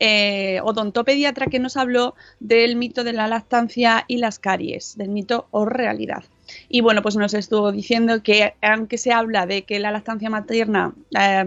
eh, 0.00 0.60
odontopediatra 0.64 1.46
que 1.46 1.60
nos 1.60 1.76
habló 1.76 2.16
del 2.40 2.74
mito 2.74 3.04
de 3.04 3.12
la 3.12 3.28
lactancia 3.28 4.04
y 4.08 4.16
las 4.16 4.40
caries, 4.40 4.96
del 4.96 5.10
mito 5.10 5.46
o 5.52 5.66
realidad. 5.66 6.24
Y 6.68 6.80
bueno, 6.80 7.00
pues 7.00 7.14
nos 7.14 7.32
estuvo 7.32 7.70
diciendo 7.70 8.24
que 8.24 8.54
aunque 8.60 8.98
se 8.98 9.12
habla 9.12 9.46
de 9.46 9.62
que 9.62 9.78
la 9.78 9.92
lactancia 9.92 10.30
materna 10.30 10.94
eh, 11.16 11.44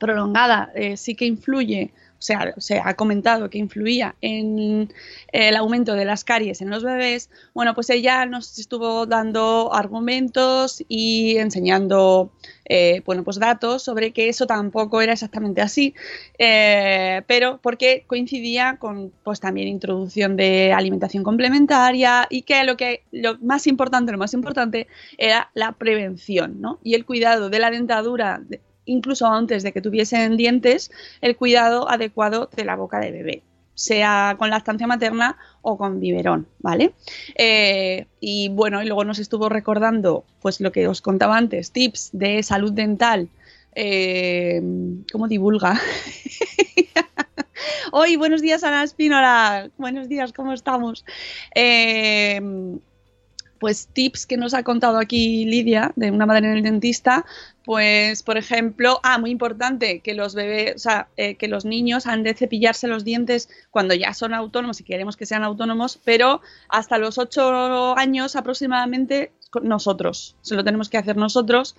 prolongada 0.00 0.72
eh, 0.74 0.96
sí 0.96 1.14
que 1.14 1.26
influye 1.26 1.92
sea, 2.20 2.54
se 2.58 2.78
ha 2.78 2.94
comentado 2.94 3.50
que 3.50 3.58
influía 3.58 4.14
en 4.20 4.92
el 5.32 5.56
aumento 5.56 5.94
de 5.94 6.04
las 6.04 6.22
caries 6.22 6.60
en 6.60 6.70
los 6.70 6.84
bebés, 6.84 7.30
bueno, 7.54 7.74
pues 7.74 7.90
ella 7.90 8.26
nos 8.26 8.58
estuvo 8.58 9.06
dando 9.06 9.72
argumentos 9.72 10.84
y 10.86 11.38
enseñando, 11.38 12.30
eh, 12.66 13.02
bueno, 13.06 13.24
pues 13.24 13.38
datos 13.38 13.82
sobre 13.82 14.12
que 14.12 14.28
eso 14.28 14.46
tampoco 14.46 15.00
era 15.00 15.14
exactamente 15.14 15.62
así, 15.62 15.94
eh, 16.38 17.22
pero 17.26 17.58
porque 17.62 18.04
coincidía 18.06 18.76
con, 18.78 19.12
pues 19.24 19.40
también 19.40 19.68
introducción 19.68 20.36
de 20.36 20.72
alimentación 20.72 21.24
complementaria 21.24 22.26
y 22.28 22.42
que 22.42 22.62
lo 22.64 22.76
que 22.76 23.02
lo 23.12 23.38
más 23.38 23.66
importante, 23.66 24.12
lo 24.12 24.18
más 24.18 24.34
importante 24.34 24.88
era 25.16 25.50
la 25.54 25.72
prevención, 25.72 26.60
¿no? 26.60 26.78
Y 26.82 26.94
el 26.94 27.06
cuidado 27.06 27.48
de 27.48 27.58
la 27.58 27.70
dentadura 27.70 28.42
incluso 28.84 29.26
antes 29.26 29.62
de 29.62 29.72
que 29.72 29.80
tuviesen 29.80 30.36
dientes, 30.36 30.90
el 31.20 31.36
cuidado 31.36 31.90
adecuado 31.90 32.48
de 32.54 32.64
la 32.64 32.76
boca 32.76 33.00
de 33.00 33.10
bebé 33.10 33.42
sea 33.80 34.36
con 34.38 34.50
lactancia 34.50 34.86
materna 34.86 35.38
o 35.62 35.78
con 35.78 36.00
biberón, 36.00 36.46
¿vale? 36.58 36.92
Eh, 37.34 38.06
y 38.20 38.50
bueno, 38.50 38.82
y 38.82 38.86
luego 38.86 39.04
nos 39.04 39.18
estuvo 39.18 39.48
recordando, 39.48 40.24
pues 40.42 40.60
lo 40.60 40.70
que 40.70 40.86
os 40.86 41.00
contaba 41.00 41.38
antes, 41.38 41.72
tips 41.72 42.10
de 42.12 42.42
salud 42.42 42.72
dental, 42.72 43.30
eh, 43.74 44.60
¿cómo 45.10 45.28
divulga? 45.28 45.80
Hoy, 47.92 48.16
buenos 48.16 48.42
días, 48.42 48.62
Ana 48.64 48.82
Espínola, 48.82 49.70
buenos 49.78 50.08
días, 50.08 50.34
¿cómo 50.34 50.52
estamos? 50.52 51.06
Eh, 51.54 52.38
pues 53.60 53.88
tips 53.92 54.26
que 54.26 54.38
nos 54.38 54.54
ha 54.54 54.64
contado 54.64 54.98
aquí 54.98 55.44
Lidia, 55.44 55.92
de 55.94 56.10
una 56.10 56.26
madre 56.26 56.48
en 56.48 56.56
el 56.56 56.62
dentista, 56.62 57.26
pues 57.64 58.22
por 58.22 58.38
ejemplo, 58.38 58.98
ah, 59.04 59.18
muy 59.18 59.30
importante, 59.30 60.00
que 60.00 60.14
los 60.14 60.34
bebés, 60.34 60.74
o 60.76 60.78
sea, 60.78 61.08
eh, 61.16 61.36
que 61.36 61.46
los 61.46 61.64
niños 61.64 62.06
han 62.06 62.22
de 62.22 62.34
cepillarse 62.34 62.88
los 62.88 63.04
dientes 63.04 63.50
cuando 63.70 63.94
ya 63.94 64.14
son 64.14 64.34
autónomos 64.34 64.80
y 64.80 64.84
queremos 64.84 65.16
que 65.16 65.26
sean 65.26 65.44
autónomos, 65.44 66.00
pero 66.02 66.40
hasta 66.68 66.98
los 66.98 67.18
ocho 67.18 67.96
años 67.96 68.34
aproximadamente 68.34 69.30
nosotros, 69.62 70.36
se 70.40 70.54
lo 70.54 70.64
tenemos 70.64 70.88
que 70.88 70.98
hacer 70.98 71.16
nosotros 71.16 71.76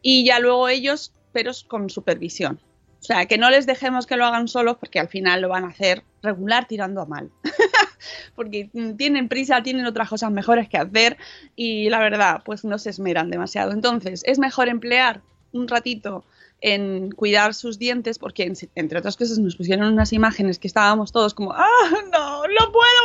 y 0.00 0.24
ya 0.24 0.40
luego 0.40 0.68
ellos, 0.68 1.12
pero 1.32 1.52
con 1.68 1.90
supervisión. 1.90 2.58
O 3.00 3.02
sea, 3.02 3.26
que 3.26 3.38
no 3.38 3.48
les 3.50 3.66
dejemos 3.66 4.06
que 4.06 4.16
lo 4.16 4.26
hagan 4.26 4.48
solos 4.48 4.76
porque 4.78 4.98
al 4.98 5.08
final 5.08 5.40
lo 5.40 5.48
van 5.48 5.64
a 5.64 5.68
hacer 5.68 6.02
regular 6.22 6.66
tirando 6.66 7.00
a 7.00 7.06
mal. 7.06 7.30
porque 8.34 8.70
tienen 8.96 9.28
prisa, 9.28 9.62
tienen 9.62 9.86
otras 9.86 10.08
cosas 10.08 10.30
mejores 10.30 10.68
que 10.68 10.78
hacer 10.78 11.16
y 11.54 11.88
la 11.90 12.00
verdad, 12.00 12.42
pues 12.44 12.64
no 12.64 12.78
se 12.78 12.90
esmeran 12.90 13.30
demasiado. 13.30 13.72
Entonces, 13.72 14.22
es 14.26 14.38
mejor 14.38 14.68
emplear 14.68 15.20
un 15.52 15.68
ratito 15.68 16.24
en 16.60 17.12
cuidar 17.12 17.54
sus 17.54 17.78
dientes 17.78 18.18
porque, 18.18 18.52
entre 18.74 18.98
otras 18.98 19.16
cosas, 19.16 19.38
nos 19.38 19.56
pusieron 19.56 19.92
unas 19.92 20.12
imágenes 20.12 20.58
que 20.58 20.66
estábamos 20.66 21.12
todos 21.12 21.34
como, 21.34 21.52
¡ah, 21.52 21.90
no, 22.12 22.42
no 22.42 22.72
puedo 22.72 22.98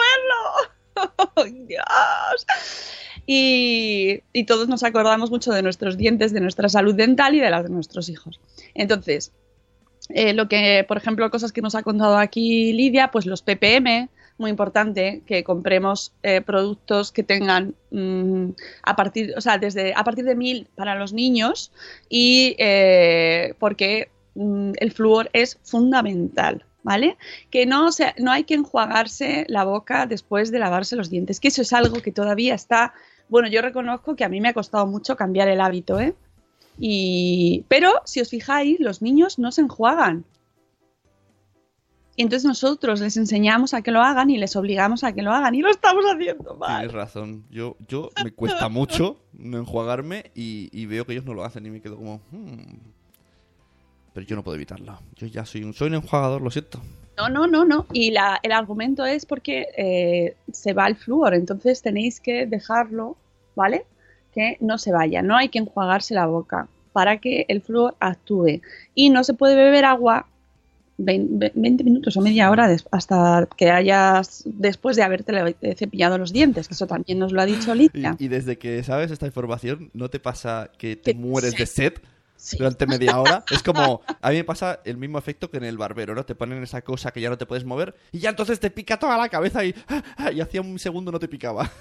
verlo! 0.95 1.67
¡Dios! 1.67 2.45
Y, 3.25 4.43
todos 4.45 4.67
nos 4.67 4.83
acordamos 4.83 5.29
mucho 5.31 5.51
de 5.51 5.61
nuestros 5.61 5.97
dientes, 5.97 6.33
de 6.33 6.41
nuestra 6.41 6.67
salud 6.67 6.95
dental 6.95 7.35
y 7.35 7.39
de 7.39 7.49
la 7.49 7.63
de 7.63 7.69
nuestros 7.69 8.09
hijos. 8.09 8.39
Entonces, 8.73 9.31
eh, 10.09 10.33
lo 10.33 10.47
que, 10.47 10.85
por 10.87 10.97
ejemplo, 10.97 11.29
cosas 11.29 11.51
que 11.51 11.61
nos 11.61 11.75
ha 11.75 11.83
contado 11.83 12.17
aquí 12.17 12.73
Lidia, 12.73 13.11
pues 13.11 13.25
los 13.25 13.41
ppm, 13.41 14.09
muy 14.37 14.49
importante 14.49 15.21
que 15.25 15.43
compremos 15.43 16.11
eh, 16.23 16.41
productos 16.41 17.11
que 17.11 17.23
tengan 17.23 17.75
mmm, 17.91 18.49
a 18.83 18.95
partir, 18.95 19.33
o 19.37 19.41
sea, 19.41 19.57
desde 19.57 19.93
a 19.95 20.03
partir 20.03 20.25
de 20.25 20.35
mil 20.35 20.67
para 20.75 20.95
los 20.95 21.13
niños 21.13 21.71
y 22.09 22.55
eh, 22.57 23.53
porque 23.59 24.09
mmm, 24.35 24.71
el 24.77 24.91
flúor 24.91 25.29
es 25.33 25.59
fundamental. 25.63 26.65
¿Vale? 26.85 27.15
Que 27.49 27.65
no, 27.65 27.93
se, 27.93 28.13
no 28.17 28.29
hay 28.29 28.43
que 28.43 28.55
enjuagarse 28.55 29.45
la 29.47 29.63
boca 29.63 30.05
después 30.05 30.51
de 30.51 30.59
lavarse 30.59 30.97
los 30.97 31.09
dientes, 31.09 31.39
que 31.39 31.47
eso 31.47 31.61
es 31.61 31.71
algo 31.71 32.01
que 32.01 32.11
todavía 32.11 32.55
está, 32.55 32.93
bueno, 33.29 33.47
yo 33.47 33.61
reconozco 33.61 34.17
que 34.17 34.25
a 34.25 34.27
mí 34.27 34.41
me 34.41 34.49
ha 34.49 34.53
costado 34.53 34.85
mucho 34.85 35.15
cambiar 35.15 35.47
el 35.47 35.61
hábito, 35.61 35.97
¿eh? 36.01 36.13
Y, 36.77 37.65
pero 37.67 37.91
si 38.05 38.21
os 38.21 38.29
fijáis, 38.29 38.79
los 38.79 39.01
niños 39.01 39.39
no 39.39 39.51
se 39.51 39.61
enjuagan. 39.61 40.25
Y 42.15 42.21
entonces 42.21 42.45
nosotros 42.45 42.99
les 42.99 43.17
enseñamos 43.17 43.73
a 43.73 43.81
que 43.81 43.91
lo 43.91 44.01
hagan 44.01 44.29
y 44.29 44.37
les 44.37 44.55
obligamos 44.55 45.03
a 45.03 45.13
que 45.13 45.23
lo 45.23 45.31
hagan 45.31 45.55
y 45.55 45.61
lo 45.61 45.69
estamos 45.69 46.05
haciendo 46.05 46.55
mal. 46.55 46.81
Tienes 46.81 46.93
razón. 46.93 47.45
Yo, 47.49 47.75
yo 47.87 48.11
me 48.23 48.31
cuesta 48.31 48.69
mucho 48.69 49.17
no 49.33 49.57
enjuagarme 49.57 50.31
y, 50.35 50.69
y, 50.71 50.85
veo 50.85 51.07
que 51.07 51.13
ellos 51.13 51.25
no 51.25 51.33
lo 51.33 51.43
hacen 51.43 51.65
y 51.65 51.71
me 51.71 51.81
quedo 51.81 51.97
como... 51.97 52.21
Hmm. 52.31 52.77
Pero 54.13 54.27
yo 54.27 54.35
no 54.35 54.43
puedo 54.43 54.55
evitarlo. 54.55 54.99
Yo 55.15 55.25
ya 55.25 55.43
soy 55.43 55.63
un, 55.63 55.73
soy 55.73 55.87
un 55.87 55.95
enjuagador, 55.95 56.39
lo 56.43 56.51
siento. 56.51 56.79
No, 57.17 57.29
no, 57.29 57.47
no, 57.47 57.65
no. 57.65 57.87
Y 57.91 58.11
la, 58.11 58.39
el 58.43 58.51
argumento 58.51 59.05
es 59.05 59.25
porque 59.25 59.67
eh, 59.75 60.35
se 60.51 60.73
va 60.73 60.87
el 60.87 60.95
flúor, 60.95 61.33
entonces 61.33 61.81
tenéis 61.81 62.19
que 62.19 62.45
dejarlo, 62.45 63.17
¿vale? 63.55 63.85
Que 64.33 64.57
no 64.59 64.77
se 64.77 64.91
vaya. 64.91 65.21
No 65.21 65.35
hay 65.37 65.49
que 65.49 65.59
enjuagarse 65.59 66.13
la 66.13 66.25
boca 66.25 66.67
para 66.91 67.17
que 67.17 67.45
el 67.47 67.61
flúor 67.61 67.95
actúe. 67.99 68.61
Y 68.95 69.09
no 69.09 69.23
se 69.23 69.33
puede 69.33 69.55
beber 69.55 69.85
agua 69.85 70.27
20 70.97 71.83
minutos 71.83 72.15
o 72.17 72.21
media 72.21 72.51
hora 72.51 72.75
hasta 72.91 73.47
que 73.57 73.71
hayas, 73.71 74.43
después 74.45 74.95
de 74.95 75.03
haberte 75.03 75.55
cepillado 75.75 76.17
los 76.17 76.31
dientes, 76.31 76.67
que 76.67 76.75
eso 76.75 76.87
también 76.87 77.19
nos 77.19 77.31
lo 77.31 77.41
ha 77.41 77.45
dicho 77.45 77.73
Lidia. 77.73 78.15
Y, 78.19 78.25
y 78.25 78.27
desde 78.27 78.57
que 78.57 78.83
sabes 78.83 79.11
esta 79.11 79.25
información, 79.25 79.89
¿no 79.93 80.09
te 80.09 80.19
pasa 80.19 80.69
que 80.77 80.95
te 80.95 81.13
mueres 81.13 81.55
de 81.55 81.65
sed? 81.65 81.93
Sí. 82.35 82.57
durante 82.57 82.85
media 82.85 83.21
hora. 83.21 83.45
Es 83.51 83.63
como, 83.63 84.01
a 84.21 84.29
mí 84.29 84.35
me 84.35 84.43
pasa 84.43 84.81
el 84.83 84.97
mismo 84.97 85.17
efecto 85.17 85.49
que 85.49 85.57
en 85.57 85.63
el 85.63 85.77
barbero, 85.77 86.13
¿no? 86.13 86.25
Te 86.25 86.35
ponen 86.35 86.61
esa 86.61 86.81
cosa 86.81 87.11
que 87.11 87.21
ya 87.21 87.29
no 87.29 87.37
te 87.37 87.45
puedes 87.45 87.63
mover 87.63 87.95
y 88.11 88.19
ya 88.19 88.31
entonces 88.31 88.59
te 88.59 88.69
pica 88.69 88.99
toda 88.99 89.17
la 89.17 89.29
cabeza 89.29 89.63
y, 89.63 89.73
y 90.33 90.41
hacía 90.41 90.59
un 90.59 90.77
segundo 90.77 91.09
no 91.09 91.19
te 91.19 91.29
picaba. 91.29 91.71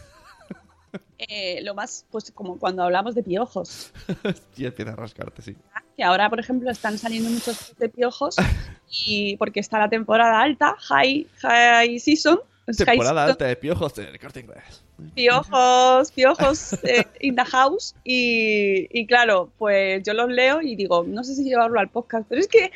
Eh, 1.18 1.60
lo 1.62 1.74
más, 1.74 2.04
pues 2.10 2.30
como 2.32 2.58
cuando 2.58 2.82
hablamos 2.82 3.14
de 3.14 3.22
piojos. 3.22 3.92
y 4.56 4.66
empieza 4.66 4.92
a 4.92 4.96
rascarte, 4.96 5.42
sí. 5.42 5.56
Que 5.96 6.02
ahora, 6.02 6.28
por 6.28 6.40
ejemplo, 6.40 6.70
están 6.70 6.98
saliendo 6.98 7.30
muchos 7.30 7.74
de 7.78 7.88
piojos 7.88 8.36
y 9.06 9.36
porque 9.36 9.60
está 9.60 9.78
la 9.78 9.88
temporada 9.88 10.40
alta, 10.40 10.76
high, 10.78 11.26
high 11.40 11.98
season. 11.98 12.40
Temporada 12.76 13.22
high 13.22 13.30
alta 13.30 13.46
de 13.46 13.56
piojos 13.56 13.96
en 13.98 14.06
el 14.06 14.18
corte 14.18 14.40
inglés. 14.40 14.82
Piojos, 15.14 16.12
piojos 16.12 16.72
eh, 16.84 17.06
in 17.20 17.36
the 17.36 17.44
house. 17.44 17.94
Y, 18.04 18.88
y, 18.90 19.06
claro, 19.06 19.50
pues 19.58 20.02
yo 20.02 20.14
los 20.14 20.28
leo 20.28 20.60
y 20.62 20.76
digo, 20.76 21.04
no 21.06 21.24
sé 21.24 21.34
si 21.34 21.44
llevarlo 21.44 21.80
al 21.80 21.88
podcast, 21.88 22.26
pero 22.28 22.40
es 22.40 22.48
que. 22.48 22.70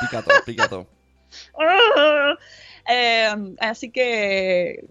Pica 0.00 0.22
todo, 0.22 0.34
pica 0.44 0.68
todo. 0.68 0.86
¡uh! 1.54 2.36
Eh, 2.90 3.54
así 3.60 3.90
que, 3.90 4.84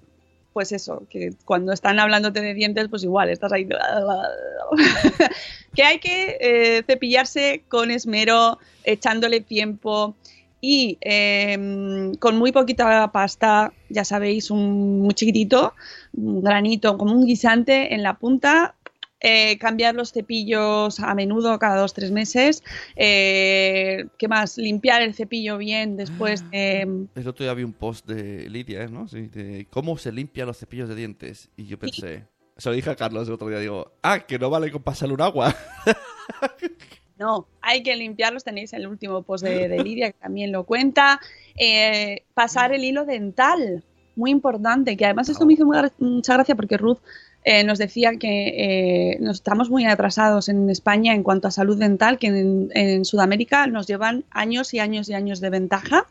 pues 0.53 0.71
eso, 0.71 1.03
que 1.09 1.33
cuando 1.45 1.71
están 1.71 1.99
hablándote 1.99 2.41
de 2.41 2.53
dientes, 2.53 2.87
pues 2.89 3.03
igual, 3.03 3.29
estás 3.29 3.53
ahí... 3.53 3.67
que 5.75 5.83
hay 5.83 5.99
que 5.99 6.37
eh, 6.39 6.83
cepillarse 6.85 7.63
con 7.67 7.91
esmero, 7.91 8.59
echándole 8.83 9.41
tiempo 9.41 10.15
y 10.59 10.97
em, 11.01 12.13
con 12.15 12.37
muy 12.37 12.51
poquita 12.51 13.11
pasta, 13.11 13.73
ya 13.89 14.05
sabéis, 14.05 14.51
un 14.51 15.01
muy 15.01 15.13
chiquitito, 15.13 15.73
un 16.13 16.43
granito, 16.43 16.97
como 16.97 17.13
un 17.13 17.25
guisante 17.25 17.95
en 17.95 18.03
la 18.03 18.17
punta, 18.17 18.75
eh, 19.21 19.57
cambiar 19.59 19.93
los 19.93 20.11
cepillos 20.11 20.99
a 20.99 21.13
menudo, 21.13 21.57
cada 21.59 21.79
dos 21.79 21.93
tres 21.93 22.11
meses. 22.11 22.63
Eh, 22.95 24.05
¿Qué 24.17 24.27
más? 24.27 24.57
Limpiar 24.57 25.03
el 25.03 25.13
cepillo 25.13 25.57
bien 25.57 25.95
después 25.95 26.49
de. 26.49 26.81
Ah, 26.81 27.19
el 27.19 27.27
otro 27.27 27.43
día 27.43 27.53
vi 27.53 27.63
un 27.63 27.73
post 27.73 28.07
de 28.07 28.49
Lidia, 28.49 28.87
¿no? 28.87 29.07
Sí, 29.07 29.27
de 29.27 29.67
cómo 29.69 29.97
se 29.97 30.11
limpian 30.11 30.47
los 30.47 30.57
cepillos 30.57 30.89
de 30.89 30.95
dientes. 30.95 31.49
Y 31.55 31.67
yo 31.67 31.77
pensé. 31.77 32.25
Se 32.57 32.69
lo 32.69 32.75
dije 32.75 32.89
a 32.89 32.95
Carlos 32.95 33.27
el 33.27 33.35
otro 33.35 33.47
día. 33.47 33.59
Digo, 33.59 33.93
ah, 34.01 34.19
que 34.19 34.39
no 34.39 34.49
vale 34.49 34.71
con 34.71 34.81
pasarle 34.81 35.13
un 35.13 35.21
agua. 35.21 35.55
No, 37.21 37.47
hay 37.61 37.83
que 37.83 37.95
limpiarlos. 37.95 38.43
Tenéis 38.43 38.73
el 38.73 38.87
último 38.87 39.21
post 39.21 39.43
de, 39.43 39.67
Lidia 39.83 40.11
que 40.11 40.17
también 40.17 40.51
lo 40.51 40.63
cuenta. 40.63 41.19
Eh, 41.55 42.23
pasar 42.33 42.73
el 42.73 42.83
hilo 42.83 43.05
dental, 43.05 43.83
muy 44.15 44.31
importante. 44.31 44.97
Que 44.97 45.05
además 45.05 45.29
esto 45.29 45.45
me 45.45 45.53
hizo 45.53 45.67
mucha 45.99 46.33
gracia 46.33 46.55
porque 46.55 46.77
Ruth 46.77 46.97
eh, 47.43 47.63
nos 47.63 47.79
decía 47.79 48.17
que 48.19 49.13
eh, 49.13 49.17
nos 49.19 49.37
estamos 49.37 49.71
muy 49.71 49.85
atrasados 49.85 50.47
en 50.47 50.69
España 50.69 51.13
en 51.15 51.23
cuanto 51.23 51.47
a 51.47 51.51
salud 51.51 51.77
dental, 51.77 52.19
que 52.19 52.27
en, 52.27 53.03
Sudamérica 53.03 53.65
nos 53.65 53.87
llevan 53.87 54.23
años 54.29 54.75
y 54.75 54.79
años 54.79 55.09
y 55.09 55.15
años 55.15 55.41
de 55.41 55.49
ventaja 55.49 56.05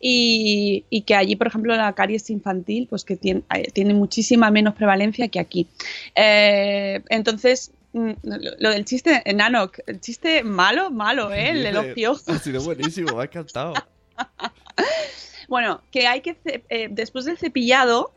y, 0.00 0.84
que 1.04 1.16
allí, 1.16 1.34
por 1.34 1.48
ejemplo, 1.48 1.74
la 1.74 1.92
caries 1.94 2.30
infantil, 2.30 2.86
pues 2.88 3.04
que 3.04 3.16
tiene, 3.16 3.42
eh, 3.54 3.70
tiene 3.72 3.94
muchísima 3.94 4.50
menos 4.50 4.74
prevalencia 4.74 5.26
que 5.28 5.40
aquí. 5.40 5.66
entonces, 6.14 7.72
mm, 7.92 8.12
lo 8.60 8.70
del 8.70 8.84
chiste, 8.84 9.22
enano, 9.24 9.70
el 9.86 10.00
chiste 10.00 10.44
malo, 10.44 10.90
malo, 10.90 11.32
¿eh? 11.32 11.50
El 11.50 11.66
elogio. 11.66 12.16
Ha 12.28 12.38
sido 12.38 12.62
buenísimo, 12.62 13.16
me 13.16 13.22
ha 13.22 13.24
encantado. 13.24 13.74
bueno, 15.48 15.82
que 15.90 16.06
hay 16.06 16.20
que, 16.20 16.36
después 16.90 17.24
del 17.24 17.38
cepillado, 17.38 18.12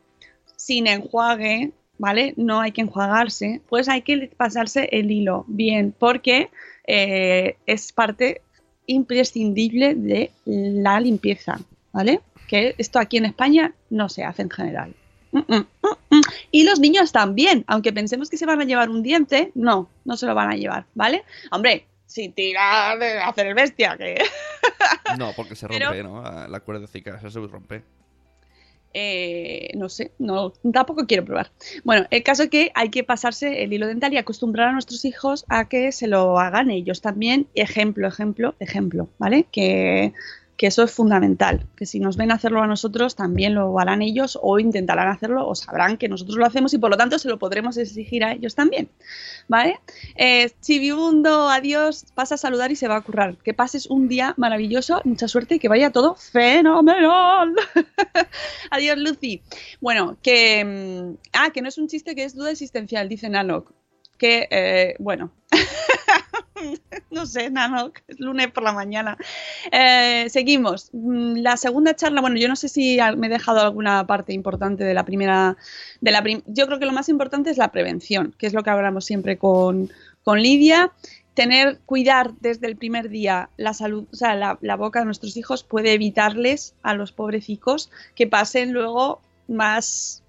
sin 0.56 0.86
enjuague, 0.86 1.72
¿vale? 2.00 2.34
No 2.38 2.62
hay 2.62 2.72
que 2.72 2.82
enjuagarse, 2.82 3.62
pues 3.70 3.88
hay 3.88 4.02
que 4.02 4.32
pasarse 4.36 4.90
el 4.92 5.12
hilo 5.12 5.46
bien, 5.48 5.94
porque 5.98 6.50
eh, 6.88 7.58
es 7.68 7.92
parte 7.92 8.42
imprescindible 8.88 9.94
de 9.94 10.32
la 10.46 11.00
limpieza, 11.00 11.60
¿vale? 11.92 12.22
Que 12.48 12.74
esto 12.80 12.98
aquí 12.98 13.18
en 13.18 13.26
España 13.26 13.74
no 13.92 14.10
se 14.10 14.24
hace 14.24 14.42
en 14.42 14.50
general. 14.50 14.96
Mm, 15.32 15.40
mm, 15.40 15.66
mm, 16.10 16.22
y 16.50 16.64
los 16.64 16.80
niños 16.80 17.12
también, 17.12 17.64
aunque 17.68 17.94
pensemos 17.94 18.32
que 18.32 18.38
se 18.38 18.48
van 18.48 18.62
a 18.62 18.66
llevar 18.66 18.90
un 18.90 19.04
diente, 19.04 19.52
no, 19.54 19.90
no 20.06 20.18
se 20.18 20.26
lo 20.26 20.34
van 20.34 20.50
a 20.50 20.56
llevar, 20.56 20.86
¿vale? 20.96 21.24
Hombre, 21.52 21.86
sin 22.08 22.34
tirar 22.34 22.98
de 22.98 23.20
hacer 23.20 23.46
el 23.46 23.54
bestia, 23.54 23.96
que... 23.96 24.18
no, 25.20 25.34
porque 25.36 25.56
se 25.56 25.68
rompe, 25.68 26.02
¿no? 26.02 26.24
La 26.48 26.60
cuerda 26.62 26.88
de 26.88 27.00
eso 27.00 27.30
se 27.30 27.40
rompe. 27.40 27.84
Eh, 28.94 29.70
no 29.76 29.88
sé, 29.88 30.12
no, 30.18 30.54
tampoco 30.74 31.06
quiero 31.06 31.26
probar. 31.26 31.52
Bueno, 31.84 32.08
el 32.10 32.24
caso 32.24 32.44
es 32.44 32.50
que 32.50 32.72
hay 32.74 32.90
que 32.90 33.04
pasarse 33.04 33.64
el 33.64 33.72
hilo 33.72 33.88
dental 33.88 34.14
y 34.14 34.18
acostumbrar 34.18 34.70
a 34.70 34.72
nuestros 34.74 35.06
hijos 35.06 35.46
a 35.48 35.70
que 35.70 35.92
se 35.92 36.08
lo 36.08 36.40
hagan 36.40 36.72
ellos 36.72 37.02
también. 37.02 37.48
Ejemplo, 37.54 38.08
ejemplo, 38.08 38.56
ejemplo, 38.60 39.10
¿vale? 39.20 39.46
Que 39.52 40.14
que 40.60 40.68
eso 40.68 40.84
es 40.84 40.92
fundamental, 40.92 41.66
que 41.78 41.86
si 41.86 42.02
nos 42.02 42.18
ven 42.18 42.34
hacerlo 42.34 42.62
a 42.62 42.68
nosotros, 42.68 43.16
también 43.16 43.56
lo 43.56 43.80
harán 43.80 44.02
ellos 44.02 44.38
o 44.42 44.60
intentarán 44.60 45.08
hacerlo 45.08 45.48
o 45.48 45.56
sabrán 45.56 45.96
que 45.96 46.10
nosotros 46.10 46.36
lo 46.36 46.46
hacemos 46.46 46.74
y 46.74 46.78
por 46.78 46.92
lo 46.92 46.98
tanto 46.98 47.18
se 47.18 47.30
lo 47.30 47.40
podremos 47.40 47.78
exigir 47.78 48.26
a 48.26 48.34
ellos 48.34 48.56
también. 48.56 48.90
¿Vale? 49.48 49.80
Eh, 50.18 50.52
Chivibundo, 50.60 51.48
adiós, 51.48 52.08
pasa 52.14 52.36
a 52.36 52.38
saludar 52.38 52.74
y 52.74 52.76
se 52.76 52.90
va 52.90 52.98
a 52.98 53.02
currar. 53.02 53.38
Que 53.38 53.54
pases 53.54 53.86
un 53.86 54.10
día 54.10 54.34
maravilloso, 54.36 55.02
mucha 55.06 55.30
suerte 55.30 55.56
y 55.56 55.60
que 55.60 55.70
vaya 55.70 55.92
todo 55.92 56.16
fenomenal. 56.16 57.56
adiós, 58.70 58.98
Lucy. 58.98 59.42
Bueno, 59.80 60.18
que... 60.22 60.66
Mm, 60.66 61.18
ah, 61.32 61.52
que 61.52 61.62
no 61.62 61.70
es 61.70 61.78
un 61.78 61.88
chiste, 61.88 62.16
que 62.16 62.26
es 62.26 62.36
duda 62.36 62.52
existencial, 62.52 63.08
dice 63.08 63.30
Nanok. 63.30 63.72
Que, 64.18 64.50
eh, 64.52 64.96
bueno. 65.00 65.32
no 67.12 67.26
sé, 67.26 67.50
Nano, 67.50 67.92
es 68.08 68.20
lunes 68.20 68.52
por 68.52 68.64
la 68.64 68.74
mañana. 68.74 69.18
Eh, 69.72 70.28
seguimos. 70.30 70.90
Mm, 70.94 71.38
la 71.38 71.58
segunda 71.58 71.96
charla, 71.96 72.22
bueno, 72.22 72.38
yo 72.38 72.48
no 72.48 72.56
sé 72.56 72.70
si 72.70 72.98
me 73.18 73.28
he 73.28 73.30
dejado 73.30 73.62
alguna 73.62 74.06
parte 74.08 74.34
importante 74.34 74.84
de 74.84 74.94
la 74.94 75.06
primera. 75.06 75.58
De 76.02 76.12
la 76.12 76.24
yo 76.46 76.68
creo 76.68 76.80
que 76.80 76.86
lo 76.86 76.92
más 76.92 77.10
importante 77.10 77.50
es 77.50 77.58
la 77.58 77.72
prevención, 77.72 78.34
que 78.38 78.48
es 78.48 78.54
lo 78.54 78.64
que 78.64 78.70
hablamos 78.70 79.06
siempre 79.06 79.38
con, 79.38 79.90
Lidia. 80.36 80.92
Tener, 81.34 81.80
cuidar 81.86 82.34
desde 82.42 82.68
el 82.68 82.76
primer 82.76 83.10
día 83.10 83.50
la 83.58 83.74
salud, 83.74 84.06
o 84.12 84.16
sea, 84.16 84.36
la, 84.36 84.60
la 84.62 84.76
boca 84.76 85.00
de 85.00 85.06
nuestros 85.06 85.38
hijos 85.38 85.64
puede 85.64 85.94
evitarles 85.94 86.76
a 86.84 86.94
los 86.94 87.14
pobrecicos 87.14 87.90
que 88.14 88.28
pasen 88.28 88.74
luego 88.74 89.22
más 89.48 90.22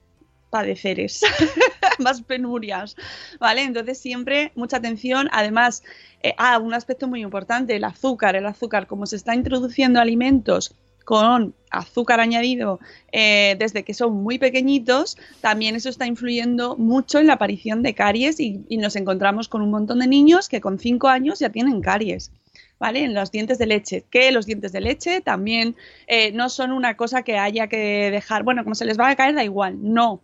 padeceres, 0.51 1.23
más 1.99 2.23
penurias, 2.23 2.97
¿vale? 3.39 3.63
Entonces 3.63 3.99
siempre 3.99 4.53
mucha 4.55 4.77
atención. 4.77 5.29
Además, 5.33 5.83
eh, 6.23 6.35
ah, 6.37 6.59
un 6.59 6.75
aspecto 6.75 7.09
muy 7.09 7.23
importante, 7.23 7.77
el 7.77 7.85
azúcar. 7.85 8.37
El 8.37 8.47
azúcar, 8.47 8.87
como 8.87 9.07
se 9.07 9.17
está 9.17 9.35
introduciendo 9.35 10.01
alimentos 10.01 10.75
con 11.05 11.55
azúcar 11.71 12.21
añadido 12.21 12.79
eh, 13.11 13.57
desde 13.59 13.83
que 13.83 13.95
son 13.95 14.23
muy 14.23 14.39
pequeñitos, 14.39 15.17
también 15.41 15.75
eso 15.75 15.89
está 15.89 16.07
influyendo 16.07 16.77
mucho 16.77 17.19
en 17.19 17.27
la 17.27 17.33
aparición 17.33 17.83
de 17.83 17.95
caries 17.95 18.39
y, 18.39 18.65
nos 18.79 18.97
encontramos 18.97 19.49
con 19.49 19.63
un 19.63 19.71
montón 19.71 19.99
de 19.99 20.07
niños 20.07 20.49
que 20.49 20.61
con 20.61 20.79
5 20.79 21.09
años 21.09 21.39
ya 21.39 21.51
tienen 21.51 21.81
caries. 21.81 22.31
¿Vale? 22.79 23.05
En 23.05 23.13
los 23.13 23.31
dientes 23.31 23.59
de 23.59 23.67
leche, 23.67 24.05
que 24.09 24.33
los 24.33 24.47
dientes 24.47 24.73
de 24.73 24.81
leche 24.81 25.21
también 25.21 25.77
eh, 26.07 26.33
no 26.33 26.49
son 26.49 26.73
una 26.73 26.97
cosa 26.97 27.23
que 27.23 27.37
haya 27.37 27.67
que 27.67 28.11
dejar, 28.11 28.43
bueno, 28.43 28.63
como 28.63 28.75
se 28.75 28.87
les 28.87 28.99
va 28.99 29.11
a 29.11 29.17
caer, 29.17 29.35
da 29.35 29.45
igual, 29.45 29.77
no, 29.83 30.23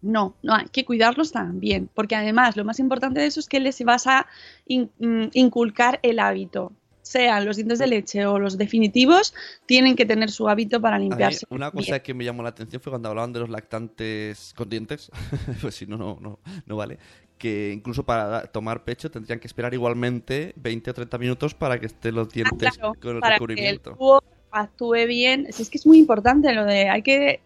no, 0.00 0.34
no, 0.42 0.54
hay 0.54 0.66
que 0.66 0.84
cuidarlos 0.84 1.32
también, 1.32 1.88
porque 1.92 2.14
además 2.14 2.56
lo 2.56 2.64
más 2.64 2.78
importante 2.78 3.20
de 3.20 3.26
eso 3.26 3.40
es 3.40 3.48
que 3.48 3.60
les 3.60 3.82
vas 3.84 4.06
a 4.06 4.26
mm, 4.68 5.28
inculcar 5.32 5.98
el 6.02 6.18
hábito. 6.18 6.72
Sean 7.02 7.46
los 7.46 7.56
dientes 7.56 7.78
de 7.78 7.86
leche 7.86 8.26
o 8.26 8.38
los 8.38 8.58
definitivos, 8.58 9.34
tienen 9.64 9.96
que 9.96 10.04
tener 10.04 10.30
su 10.30 10.46
hábito 10.48 10.80
para 10.80 10.98
limpiarse. 10.98 11.46
una 11.48 11.70
cosa 11.70 12.00
que 12.00 12.12
me 12.12 12.24
llamó 12.24 12.42
la 12.42 12.50
atención 12.50 12.82
fue 12.82 12.90
cuando 12.90 13.08
hablaban 13.08 13.32
de 13.32 13.40
los 13.40 13.48
lactantes 13.48 14.52
con 14.54 14.68
dientes, 14.68 15.10
pues 15.62 15.74
si 15.74 15.86
no, 15.86 15.96
no, 15.96 16.18
no, 16.20 16.38
no 16.66 16.76
vale, 16.76 16.98
que 17.38 17.72
incluso 17.72 18.04
para 18.04 18.42
tomar 18.46 18.84
pecho 18.84 19.10
tendrían 19.10 19.40
que 19.40 19.46
esperar 19.46 19.72
igualmente 19.72 20.52
20 20.56 20.90
o 20.90 20.94
30 20.94 21.18
minutos 21.18 21.54
para 21.54 21.80
que 21.80 21.86
estén 21.86 22.14
los 22.14 22.28
dientes 22.28 22.78
ah, 22.82 22.92
con 23.00 23.16
el 23.16 23.20
para 23.20 23.34
recubrimiento. 23.34 23.96
Que 23.96 24.04
el 24.04 24.20
actúe 24.50 25.06
bien. 25.06 25.46
Es 25.48 25.70
que 25.70 25.78
es 25.78 25.86
muy 25.86 25.98
importante 25.98 26.52
lo 26.52 26.64
de 26.64 26.88
hay 26.88 27.02
que 27.02 27.40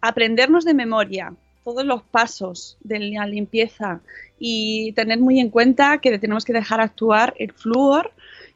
aprendernos 0.00 0.64
de 0.64 0.74
memoria 0.74 1.34
todos 1.64 1.84
los 1.84 2.02
pasos 2.02 2.76
de 2.80 2.98
la 2.98 3.26
limpieza 3.26 4.00
y 4.38 4.92
tener 4.92 5.18
muy 5.18 5.40
en 5.40 5.50
cuenta 5.50 5.98
que 5.98 6.18
tenemos 6.18 6.44
que 6.44 6.52
dejar 6.52 6.80
actuar 6.80 7.34
el 7.38 7.52
flúor 7.52 8.12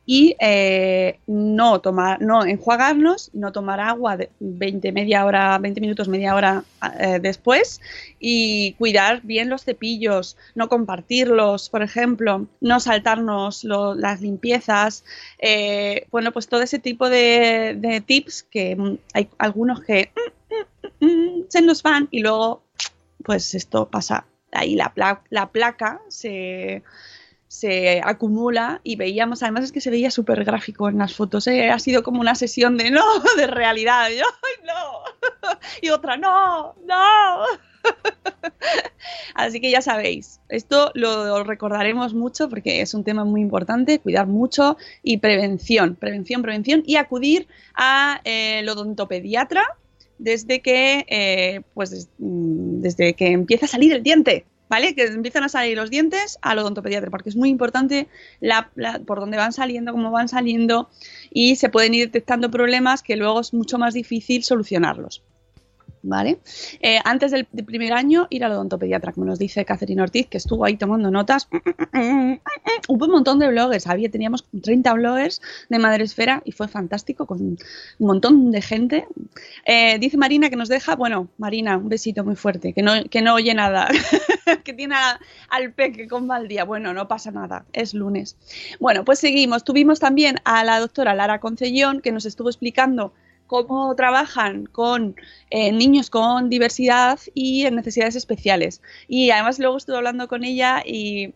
y 0.06 0.36
eh, 0.38 1.18
no 1.26 1.80
tomar, 1.80 2.20
no 2.20 2.44
enjuagarnos, 2.44 3.30
no 3.32 3.52
tomar 3.52 3.80
agua 3.80 4.16
de 4.16 4.30
20, 4.38 4.92
media 4.92 5.24
hora, 5.24 5.56
20 5.58 5.80
minutos, 5.80 6.08
media 6.08 6.34
hora 6.34 6.64
eh, 7.00 7.18
después 7.20 7.80
y 8.20 8.74
cuidar 8.74 9.22
bien 9.22 9.48
los 9.48 9.64
cepillos, 9.64 10.36
no 10.54 10.68
compartirlos, 10.68 11.70
por 11.70 11.82
ejemplo, 11.82 12.46
no 12.60 12.80
saltarnos 12.80 13.64
las 13.64 14.20
limpiezas, 14.20 15.04
eh, 15.38 16.06
bueno, 16.10 16.32
pues 16.32 16.48
todo 16.48 16.62
ese 16.62 16.78
tipo 16.78 17.08
de, 17.08 17.74
de, 17.78 18.00
tips 18.02 18.42
que 18.42 18.98
hay 19.14 19.28
algunos 19.38 19.80
que 19.80 20.12
mm, 21.00 21.06
mm, 21.06 21.08
mm, 21.08 21.44
se 21.48 21.62
nos 21.62 21.82
van 21.82 22.08
y 22.10 22.20
luego 22.20 22.62
pues 23.24 23.54
esto 23.54 23.88
pasa. 23.88 24.26
Ahí 24.52 24.76
la, 24.76 24.92
la 25.30 25.50
placa 25.50 26.00
se, 26.08 26.84
se 27.54 28.00
acumula 28.04 28.80
y 28.82 28.96
veíamos, 28.96 29.44
además 29.44 29.64
es 29.64 29.72
que 29.72 29.80
se 29.80 29.90
veía 29.90 30.10
súper 30.10 30.44
gráfico 30.44 30.88
en 30.88 30.98
las 30.98 31.14
fotos, 31.14 31.46
¿eh? 31.46 31.70
ha 31.70 31.78
sido 31.78 32.02
como 32.02 32.20
una 32.20 32.34
sesión 32.34 32.76
de 32.76 32.90
no, 32.90 33.04
de 33.36 33.46
realidad, 33.46 34.08
y 34.10 34.66
no, 34.66 35.50
y 35.82 35.90
otra, 35.90 36.16
no, 36.16 36.74
no. 36.84 37.44
Así 39.34 39.60
que 39.60 39.70
ya 39.70 39.82
sabéis, 39.82 40.40
esto 40.48 40.90
lo 40.94 41.44
recordaremos 41.44 42.12
mucho 42.12 42.48
porque 42.48 42.80
es 42.80 42.92
un 42.92 43.04
tema 43.04 43.24
muy 43.24 43.40
importante, 43.40 44.00
cuidar 44.00 44.26
mucho 44.26 44.76
y 45.04 45.18
prevención, 45.18 45.94
prevención, 45.94 46.42
prevención 46.42 46.82
y 46.84 46.96
acudir 46.96 47.46
a 47.74 48.20
eh, 48.24 48.60
el 48.60 48.68
odontopediatra 48.68 49.64
desde 50.18 50.60
que, 50.60 51.04
eh, 51.08 51.62
pues, 51.74 52.08
mm, 52.18 52.80
desde 52.80 53.14
que 53.14 53.28
empieza 53.28 53.66
a 53.66 53.68
salir 53.68 53.92
el 53.92 54.02
diente, 54.02 54.46
¿vale? 54.68 54.94
Que 54.94 55.04
empiezan 55.04 55.44
a 55.44 55.48
salir 55.48 55.76
los 55.76 55.90
dientes 55.90 56.38
al 56.42 56.58
odontopediatra, 56.58 57.10
porque 57.10 57.28
es 57.28 57.36
muy 57.36 57.48
importante 57.48 58.08
la, 58.40 58.70
por 59.06 59.20
dónde 59.20 59.36
van 59.36 59.52
saliendo, 59.52 59.92
cómo 59.92 60.10
van 60.10 60.28
saliendo, 60.28 60.88
y 61.30 61.56
se 61.56 61.68
pueden 61.68 61.94
ir 61.94 62.06
detectando 62.06 62.50
problemas 62.50 63.02
que 63.02 63.16
luego 63.16 63.40
es 63.40 63.52
mucho 63.52 63.78
más 63.78 63.94
difícil 63.94 64.44
solucionarlos. 64.44 65.22
¿Vale? 66.04 66.38
Eh, 66.80 66.98
antes 67.04 67.32
del, 67.32 67.46
primer 67.46 67.92
año, 67.92 68.26
ir 68.30 68.44
al 68.44 68.52
odontopediatra, 68.52 69.12
como 69.12 69.26
nos 69.26 69.38
dice 69.38 69.64
Catherine 69.64 70.02
Ortiz, 70.02 70.28
que 70.28 70.36
estuvo 70.36 70.64
ahí 70.64 70.76
tomando 70.76 71.10
notas. 71.10 71.48
Hubo 72.88 73.04
un 73.06 73.10
montón 73.10 73.38
de 73.38 73.48
bloggers, 73.48 73.86
había, 73.86 74.10
teníamos 74.10 74.44
30 74.62 74.92
bloggers 74.94 75.40
de 75.68 75.78
Madresfera 75.78 76.42
y 76.44 76.52
fue 76.52 76.68
fantástico, 76.68 77.26
con 77.26 77.40
un 77.40 77.58
montón 77.98 78.50
de 78.50 78.62
gente. 78.62 79.06
Eh, 79.64 79.98
dice 79.98 80.16
Marina 80.16 80.50
que 80.50 80.56
nos 80.56 80.68
deja, 80.68 80.94
bueno, 80.94 81.28
Marina, 81.38 81.76
un 81.76 81.88
besito 81.88 82.24
muy 82.24 82.36
fuerte, 82.36 82.72
que 82.72 82.82
no, 82.82 82.92
que 83.10 83.22
no 83.22 83.34
oye 83.34 83.54
nada, 83.54 83.88
que 84.64 84.72
tiene 84.72 84.94
al 85.48 85.72
peque 85.72 86.06
con 86.06 86.26
mal 86.26 86.46
día. 86.48 86.64
Bueno, 86.64 86.92
no 86.92 87.08
pasa 87.08 87.30
nada, 87.30 87.64
es 87.72 87.94
lunes. 87.94 88.36
Bueno, 88.78 89.04
pues 89.04 89.18
seguimos. 89.18 89.64
Tuvimos 89.64 89.98
también 90.00 90.36
a 90.44 90.64
la 90.64 90.78
doctora 90.80 91.14
Lara 91.14 91.40
Concellón, 91.40 92.00
que 92.00 92.12
nos 92.12 92.26
estuvo 92.26 92.48
explicando 92.50 93.12
cómo 93.46 93.94
trabajan 93.94 94.66
con 94.66 95.16
eh, 95.50 95.72
niños 95.72 96.10
con 96.10 96.48
diversidad 96.48 97.18
y 97.34 97.66
en 97.66 97.76
necesidades 97.76 98.16
especiales. 98.16 98.80
Y 99.08 99.30
además 99.30 99.58
luego 99.58 99.76
estuve 99.76 99.96
hablando 99.96 100.28
con 100.28 100.44
ella 100.44 100.82
y, 100.84 101.34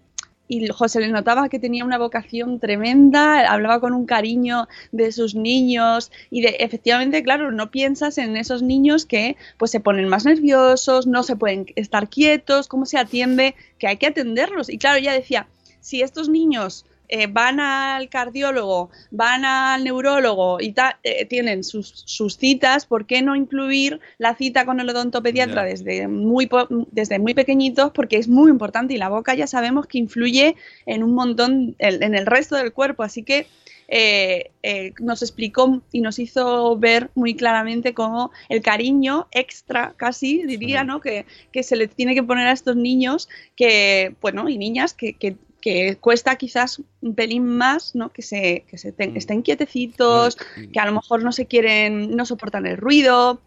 José 0.72 1.00
le 1.00 1.08
notaba 1.08 1.50
que 1.50 1.58
tenía 1.58 1.84
una 1.84 1.98
vocación 1.98 2.58
tremenda, 2.58 3.52
hablaba 3.52 3.80
con 3.80 3.92
un 3.92 4.06
cariño 4.06 4.66
de 4.92 5.12
sus 5.12 5.34
niños 5.34 6.10
y 6.30 6.40
de 6.40 6.56
efectivamente, 6.60 7.22
claro, 7.22 7.52
no 7.52 7.70
piensas 7.70 8.16
en 8.16 8.34
esos 8.34 8.62
niños 8.62 9.04
que 9.04 9.36
pues 9.58 9.70
se 9.70 9.80
ponen 9.80 10.08
más 10.08 10.24
nerviosos, 10.24 11.06
no 11.06 11.22
se 11.22 11.36
pueden 11.36 11.66
estar 11.76 12.08
quietos, 12.08 12.66
cómo 12.66 12.86
se 12.86 12.96
atiende, 12.96 13.56
que 13.78 13.88
hay 13.88 13.98
que 13.98 14.06
atenderlos. 14.06 14.70
Y 14.70 14.78
claro, 14.78 14.96
ella 14.96 15.12
decía, 15.12 15.48
si 15.80 16.00
estos 16.00 16.30
niños 16.30 16.86
eh, 17.10 17.26
van 17.26 17.58
al 17.58 18.10
cardiólogo, 18.10 18.90
van 19.10 19.46
al 19.46 19.82
neurólogo 19.82 20.60
y 20.60 20.74
eh, 21.02 21.24
tienen 21.24 21.64
sus, 21.64 22.04
citas, 22.38 22.84
¿por 22.84 23.06
qué 23.06 23.22
no 23.22 23.34
incluir 23.34 23.98
la 24.18 24.34
cita 24.34 24.66
con 24.66 24.78
el 24.78 24.90
odontopediatra 24.90 25.64
desde, 25.64 26.06
muy 26.06 26.50
desde 26.90 27.18
muy 27.18 27.32
pequeñitos? 27.32 27.92
Porque 27.92 28.18
es 28.18 28.28
muy 28.28 28.50
importante 28.50 28.92
y 28.92 28.98
la 28.98 29.08
boca 29.08 29.34
ya 29.34 29.46
sabemos 29.46 29.86
que 29.86 29.96
influye 29.96 30.56
en 30.84 31.02
un 31.02 31.14
montón, 31.14 31.76
en, 31.78 32.14
el 32.14 32.26
resto 32.26 32.56
del 32.56 32.74
cuerpo. 32.74 33.02
Así 33.02 33.22
que 33.22 33.46
eh, 33.88 34.50
nos 35.00 35.22
explicó 35.22 35.80
y 35.90 36.02
nos 36.02 36.18
hizo 36.18 36.76
ver 36.76 37.10
muy 37.14 37.34
claramente 37.34 37.94
cómo 37.94 38.32
el 38.50 38.60
cariño 38.60 39.28
extra, 39.30 39.94
casi 39.96 40.42
diría, 40.44 40.84
¿no? 40.84 41.00
Que, 41.00 41.24
que, 41.52 41.62
se 41.62 41.76
le 41.76 41.88
tiene 41.88 42.14
que 42.14 42.22
poner 42.22 42.48
a 42.48 42.52
estos 42.52 42.76
niños 42.76 43.30
que, 43.56 44.14
bueno, 44.20 44.50
y 44.50 44.58
niñas 44.58 44.92
que, 44.92 45.14
que, 45.14 45.36
que 45.60 45.96
cuesta 45.96 46.36
quizás 46.36 46.80
un 47.00 47.14
pelín 47.14 47.46
más, 47.46 47.94
¿no? 47.94 48.12
Que 48.12 48.22
se, 48.22 48.64
que 48.68 48.78
se 48.78 48.92
mm. 48.92 49.16
estén 49.16 49.42
quietecitos, 49.42 50.36
que 50.72 50.80
a 50.80 50.86
lo 50.86 50.92
mejor 50.92 51.22
no 51.22 51.32
se 51.32 51.46
quieren, 51.46 52.14
no 52.16 52.24
soportan 52.26 52.66
el 52.66 52.76
ruido. 52.76 53.40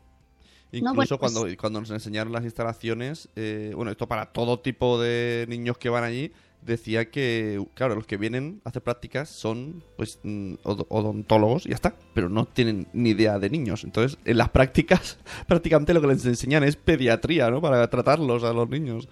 Incluso 0.72 1.18
cuando, 1.18 1.42
pues 1.42 1.58
cuando 1.58 1.82
nos 1.82 1.92
enseñaron 1.92 2.32
las 2.32 2.44
instalaciones, 2.44 3.30
eh, 3.36 3.74
bueno, 3.76 3.92
esto 3.92 4.08
para 4.08 4.28
todo 4.28 4.60
tipo 4.60 5.02
de 5.02 5.46
niños 5.50 5.78
que 5.78 5.90
van 5.90 6.04
allí, 6.04 6.32
decía 6.62 7.10
que, 7.10 7.64
claro, 7.74 7.96
los 7.96 8.06
que 8.06 8.18
vienen 8.18 8.62
a 8.64 8.70
hacer 8.70 8.82
prácticas 8.82 9.30
son 9.30 9.84
pues 9.98 10.20
mm, 10.24 10.56
odontólogos 10.64 11.66
y 11.66 11.70
ya 11.70 11.76
está, 11.76 11.96
pero 12.14 12.30
no 12.30 12.46
tienen 12.46 12.88
ni 12.94 13.12
idea 13.12 13.40
de 13.40 13.50
niños. 13.50 13.84
Entonces, 13.84 14.18
en 14.26 14.38
las 14.38 14.50
prácticas, 14.50 15.18
prácticamente 15.48 15.94
lo 15.94 16.02
que 16.02 16.08
les 16.08 16.26
enseñan 16.26 16.64
es 16.64 16.76
pediatría, 16.76 17.50
¿no? 17.50 17.62
Para 17.62 17.90
tratarlos 17.90 18.44
a 18.44 18.54
los 18.54 18.70
niños. 18.70 19.10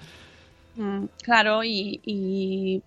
Mm, 0.79 1.07
claro, 1.23 1.61
y, 1.65 1.99
y, 2.05 2.81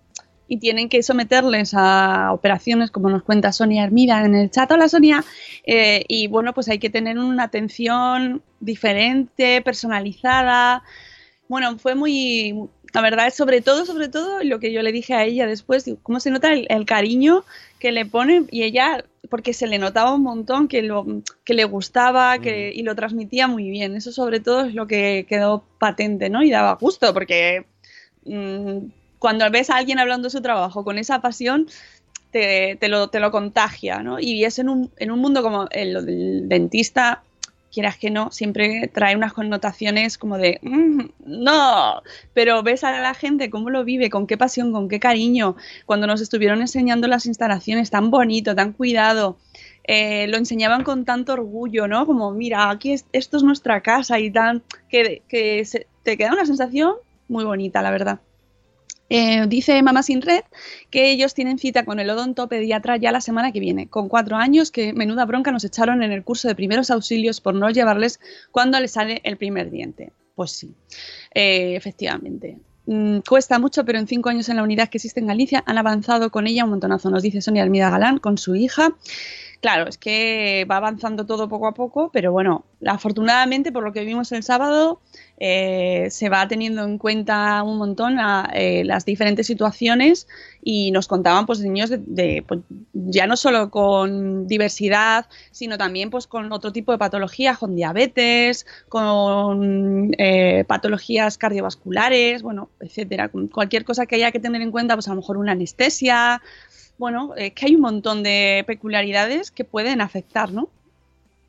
tienen 0.59 0.87
que 0.87 1.01
someterles 1.01 1.73
a 1.75 2.31
operaciones, 2.31 2.91
como 2.91 3.09
nos 3.09 3.23
cuenta 3.23 3.51
Sonia 3.51 3.83
Hermida 3.83 4.23
en 4.23 4.35
el 4.35 4.51
chat. 4.51 4.71
Hola 4.71 4.87
Sonia. 4.87 5.23
Eh, 5.65 6.05
y 6.07 6.27
bueno, 6.27 6.53
pues 6.53 6.69
hay 6.69 6.77
que 6.77 6.91
tener 6.91 7.17
una 7.17 7.43
atención 7.43 8.43
diferente, 8.59 9.61
personalizada. 9.61 10.83
Bueno, 11.47 11.77
fue 11.79 11.95
muy, 11.95 12.69
la 12.93 13.01
verdad 13.01 13.27
es 13.27 13.33
sobre 13.35 13.61
todo, 13.61 13.85
sobre 13.85 14.09
todo 14.09 14.43
lo 14.43 14.59
que 14.59 14.71
yo 14.71 14.83
le 14.83 14.91
dije 14.91 15.15
a 15.15 15.23
ella 15.23 15.47
después, 15.47 15.89
cómo 16.03 16.19
se 16.19 16.29
nota 16.29 16.53
el, 16.53 16.85
cariño 16.85 17.43
que 17.79 17.91
le 17.91 18.05
pone 18.05 18.43
y 18.51 18.61
ella, 18.63 19.05
porque 19.29 19.53
se 19.53 19.65
le 19.65 19.79
notaba 19.79 20.13
un 20.13 20.21
montón 20.21 20.67
que, 20.67 20.83
lo, 20.83 21.05
que 21.43 21.55
le 21.55 21.65
gustaba 21.65 22.37
que, 22.39 22.71
y 22.73 22.83
lo 22.83 22.95
transmitía 22.95 23.47
muy 23.47 23.71
bien. 23.71 23.95
Eso 23.95 24.11
sobre 24.11 24.39
todo 24.39 24.65
es 24.65 24.75
lo 24.75 24.85
que 24.85 25.25
quedó 25.27 25.63
patente, 25.79 26.29
¿no? 26.29 26.43
Y 26.43 26.51
daba 26.51 26.75
gusto, 26.75 27.11
porque 27.11 27.65
Mm, 28.25 28.89
cuando 29.19 29.49
ves 29.49 29.69
a 29.69 29.77
alguien 29.77 29.99
hablando 29.99 30.27
de 30.27 30.31
su 30.31 30.41
trabajo 30.41 30.83
con 30.83 30.97
esa 30.97 31.21
pasión, 31.21 31.67
te, 32.31 32.89
lo, 32.89 33.09
te 33.09 33.19
lo, 33.19 33.31
contagia, 33.31 33.99
¿no? 33.99 34.19
Y 34.19 34.43
es 34.43 34.59
en 34.59 34.69
un, 34.69 34.91
en 34.97 35.11
un 35.11 35.19
mundo 35.19 35.43
como 35.43 35.67
el, 35.71 36.49
dentista, 36.49 37.21
quieras 37.71 37.97
que 37.97 38.09
no, 38.09 38.31
siempre 38.31 38.89
trae 38.93 39.15
unas 39.15 39.33
connotaciones 39.33 40.17
como 40.17 40.37
de, 40.37 40.59
mm, 40.61 41.01
no, 41.25 42.01
pero 42.33 42.63
ves 42.63 42.83
a 42.83 42.99
la 42.99 43.13
gente 43.13 43.49
cómo 43.49 43.69
lo 43.69 43.83
vive, 43.83 44.09
con 44.09 44.27
qué 44.27 44.37
pasión, 44.37 44.71
con 44.71 44.89
qué 44.89 44.99
cariño, 44.99 45.55
cuando 45.85 46.07
nos 46.07 46.21
estuvieron 46.21 46.61
enseñando 46.61 47.07
las 47.07 47.25
instalaciones 47.25 47.91
tan 47.91 48.09
bonito, 48.09 48.55
tan 48.55 48.73
cuidado. 48.73 49.37
Eh, 49.85 50.27
lo 50.27 50.37
enseñaban 50.37 50.83
con 50.83 51.03
tanto 51.03 51.33
orgullo, 51.33 51.87
¿no? 51.87 52.05
Como, 52.05 52.31
mira, 52.31 52.69
aquí 52.69 52.95
esto 53.11 53.37
es 53.37 53.43
nuestra 53.43 53.81
casa 53.81 54.17
y 54.19 54.31
tan. 54.31 54.63
que, 54.89 55.21
que 55.27 55.67
te 56.03 56.17
queda 56.17 56.31
una 56.31 56.45
sensación 56.45 56.93
muy 57.27 57.43
bonita, 57.43 57.81
la 57.81 57.91
verdad. 57.91 58.19
Eh, 59.09 59.45
dice 59.47 59.83
Mamá 59.83 60.01
Sin 60.01 60.21
Red 60.21 60.43
que 60.89 61.11
ellos 61.11 61.33
tienen 61.33 61.59
cita 61.59 61.85
con 61.85 61.99
el 61.99 62.09
odontopediatra 62.09 62.97
ya 62.97 63.11
la 63.11 63.21
semana 63.21 63.51
que 63.51 63.59
viene, 63.59 63.87
con 63.87 64.07
cuatro 64.09 64.37
años, 64.37 64.71
que 64.71 64.93
menuda 64.93 65.25
bronca 65.25 65.51
nos 65.51 65.63
echaron 65.65 66.01
en 66.03 66.11
el 66.11 66.23
curso 66.23 66.47
de 66.47 66.55
primeros 66.55 66.89
auxilios 66.89 67.41
por 67.41 67.53
no 67.53 67.69
llevarles 67.69 68.19
cuando 68.51 68.79
les 68.79 68.91
sale 68.91 69.21
el 69.23 69.37
primer 69.37 69.69
diente. 69.69 70.13
Pues 70.35 70.51
sí, 70.51 70.73
eh, 71.35 71.75
efectivamente. 71.75 72.57
Mm, 72.85 73.19
cuesta 73.19 73.59
mucho, 73.59 73.85
pero 73.85 73.99
en 73.99 74.07
cinco 74.07 74.29
años 74.29 74.49
en 74.49 74.57
la 74.57 74.63
unidad 74.63 74.89
que 74.89 74.97
existe 74.97 75.19
en 75.19 75.27
Galicia 75.27 75.63
han 75.65 75.77
avanzado 75.77 76.31
con 76.31 76.47
ella 76.47 76.63
un 76.63 76.71
montonazo, 76.71 77.09
nos 77.09 77.23
dice 77.23 77.41
Sonia 77.41 77.63
Almida 77.63 77.89
Galán, 77.89 78.17
con 78.17 78.37
su 78.37 78.55
hija. 78.55 78.95
Claro, 79.61 79.87
es 79.87 79.97
que 79.97 80.65
va 80.69 80.77
avanzando 80.77 81.25
todo 81.25 81.47
poco 81.47 81.67
a 81.67 81.73
poco, 81.73 82.09
pero 82.11 82.33
bueno, 82.33 82.65
afortunadamente 82.85 83.71
por 83.71 83.83
lo 83.83 83.93
que 83.93 84.03
vimos 84.03 84.31
el 84.33 84.43
sábado, 84.43 84.99
eh, 85.37 86.07
se 86.11 86.29
va 86.29 86.47
teniendo 86.47 86.83
en 86.83 86.97
cuenta 86.97 87.63
un 87.63 87.77
montón 87.77 88.17
eh, 88.53 88.83
las 88.85 89.03
diferentes 89.03 89.47
situaciones 89.47 90.27
y 90.63 90.91
nos 90.91 91.07
contaban 91.07 91.45
pues 91.45 91.59
niños 91.59 91.89
de, 91.89 92.43
pues, 92.47 92.61
ya 92.93 93.25
no 93.25 93.35
solo 93.35 93.69
con 93.71 94.47
diversidad, 94.47 95.25
sino 95.51 95.77
también 95.77 96.11
pues 96.11 96.27
con 96.27 96.51
otro 96.51 96.71
tipo 96.71 96.91
de 96.91 96.97
patologías, 96.97 97.57
con 97.57 97.75
diabetes, 97.75 98.65
con 98.89 100.11
eh, 100.17 100.65
patologías 100.67 101.37
cardiovasculares, 101.37 102.43
bueno, 102.43 102.69
etcétera, 102.79 103.29
cualquier 103.51 103.85
cosa 103.85 104.05
que 104.05 104.15
haya 104.15 104.31
que 104.31 104.39
tener 104.39 104.61
en 104.61 104.71
cuenta, 104.71 104.95
pues 104.95 105.07
a 105.07 105.11
lo 105.11 105.17
mejor 105.17 105.37
una 105.37 105.53
anestesia, 105.53 106.41
bueno, 106.97 107.33
es 107.35 107.53
que 107.53 107.65
hay 107.65 107.75
un 107.75 107.81
montón 107.81 108.23
de 108.23 108.63
peculiaridades 108.67 109.51
que 109.51 109.65
pueden 109.65 109.99
afectar, 109.99 110.53
¿no? 110.53 110.69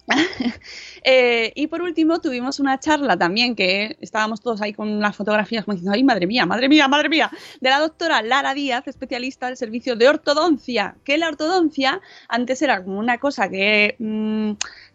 Eh, 1.07 1.53
y 1.55 1.67
por 1.67 1.83
último 1.83 2.19
tuvimos 2.23 2.61
una 2.61 2.81
charla 2.81 3.15
también 3.19 3.55
que 3.55 3.99
estábamos 4.01 4.41
todos 4.41 4.63
ahí 4.63 4.73
con 4.73 5.01
las 5.01 5.15
fotografías 5.15 5.67
como 5.67 5.75
diciendo, 5.75 5.93
ay 5.95 6.03
madre 6.03 6.27
mía, 6.27 6.47
madre 6.47 6.67
mía, 6.67 6.89
madre 6.89 7.11
mía, 7.11 7.31
de 7.61 7.69
la 7.69 7.79
doctora 7.79 8.23
Lara 8.23 8.55
Díaz, 8.55 8.89
especialista 8.89 9.49
del 9.49 9.59
servicio 9.59 9.97
de 9.97 10.09
ortodoncia, 10.09 10.97
que 11.05 11.19
la 11.19 11.29
ortodoncia 11.29 12.01
antes 12.29 12.63
era 12.63 12.83
como 12.83 12.99
una 12.99 13.19
cosa 13.19 13.51
que 13.51 13.97
mm, 13.99 14.53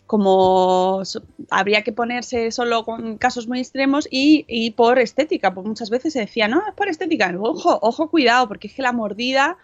como 0.10 1.04
habría 1.52 1.84
que 1.84 1.92
ponerse 1.92 2.50
solo 2.50 2.84
con 2.84 3.20
casos 3.20 3.48
muy 3.48 3.60
extremos 3.60 4.08
y, 4.10 4.72
por 4.72 4.98
estética, 4.98 5.54
pues 5.54 5.68
muchas 5.68 5.92
veces 5.92 6.14
se 6.14 6.22
decía, 6.22 6.48
no, 6.48 6.64
es 6.68 6.74
por 6.74 6.90
estética, 6.90 7.32
ojo, 7.40 7.78
ojo, 7.84 8.10
cuidado, 8.10 8.48
porque 8.48 8.66
es 8.66 8.74
que 8.74 8.82
la 8.82 8.92
mordida 8.92 9.60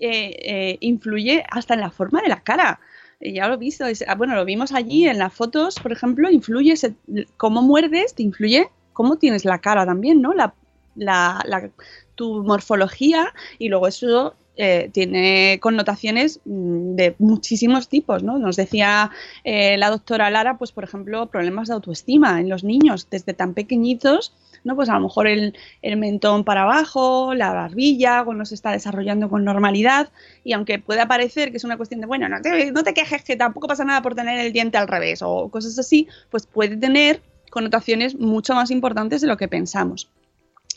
eh, 0.00 0.34
eh, 0.42 0.78
influye 0.80 1.44
hasta 1.48 1.74
en 1.74 1.80
la 1.80 1.92
forma 1.92 2.20
de 2.22 2.28
la 2.28 2.42
cara. 2.42 2.80
Ya 3.20 3.48
lo 3.48 3.54
he 3.54 3.58
visto, 3.58 3.84
ah, 4.06 4.14
bueno, 4.14 4.36
lo 4.36 4.44
vimos 4.44 4.72
allí 4.72 5.08
en 5.08 5.18
las 5.18 5.32
fotos, 5.32 5.74
por 5.82 5.90
ejemplo, 5.90 6.30
influye 6.30 6.74
cómo 7.36 7.62
muerdes, 7.62 8.14
te 8.14 8.22
influye 8.22 8.68
cómo 8.92 9.16
tienes 9.16 9.44
la 9.44 9.58
cara 9.58 9.84
también, 9.84 10.22
¿no? 10.22 10.32
La, 10.34 10.54
la, 10.94 11.70
tu 12.14 12.44
morfología 12.44 13.34
y 13.58 13.68
luego 13.68 13.88
eso 13.88 14.34
eh, 14.56 14.90
tiene 14.92 15.58
connotaciones 15.60 16.40
mm, 16.44 16.94
de 16.94 17.16
muchísimos 17.18 17.88
tipos, 17.88 18.22
¿no? 18.22 18.38
Nos 18.38 18.54
decía 18.54 19.10
la 19.44 19.90
doctora 19.90 20.30
Lara, 20.30 20.56
pues 20.56 20.70
por 20.70 20.84
ejemplo, 20.84 21.26
problemas 21.26 21.68
de 21.68 21.74
autoestima 21.74 22.40
en 22.40 22.48
los 22.48 22.62
niños 22.62 23.08
desde 23.10 23.34
tan 23.34 23.54
pequeñitos 23.54 24.32
¿no? 24.64 24.76
Pues 24.76 24.88
a 24.88 24.94
lo 24.94 25.00
mejor 25.00 25.26
el, 25.26 25.54
mentón 25.96 26.44
para 26.44 26.62
abajo, 26.62 27.34
la 27.34 27.52
barbilla, 27.52 28.24
cuando 28.24 28.44
se 28.44 28.54
está 28.54 28.72
desarrollando 28.72 29.28
con 29.28 29.44
normalidad, 29.44 30.10
y 30.44 30.52
aunque 30.52 30.78
pueda 30.78 31.06
parecer 31.06 31.50
que 31.50 31.56
es 31.56 31.64
una 31.64 31.76
cuestión 31.76 32.00
de, 32.00 32.06
bueno, 32.06 32.28
no 32.28 32.40
te, 32.40 32.72
no 32.72 32.82
te 32.82 32.94
quejes 32.94 33.22
que 33.24 33.36
tampoco 33.36 33.68
pasa 33.68 33.84
nada 33.84 34.02
por 34.02 34.14
tener 34.14 34.38
el 34.38 34.52
diente 34.52 34.78
al 34.78 34.88
revés 34.88 35.20
o 35.22 35.48
cosas 35.48 35.78
así, 35.78 36.08
pues 36.30 36.46
puede 36.46 36.76
tener 36.76 37.22
connotaciones 37.50 38.14
mucho 38.14 38.54
más 38.54 38.70
importantes 38.70 39.20
de 39.20 39.26
lo 39.26 39.36
que 39.36 39.48
pensamos. 39.48 40.10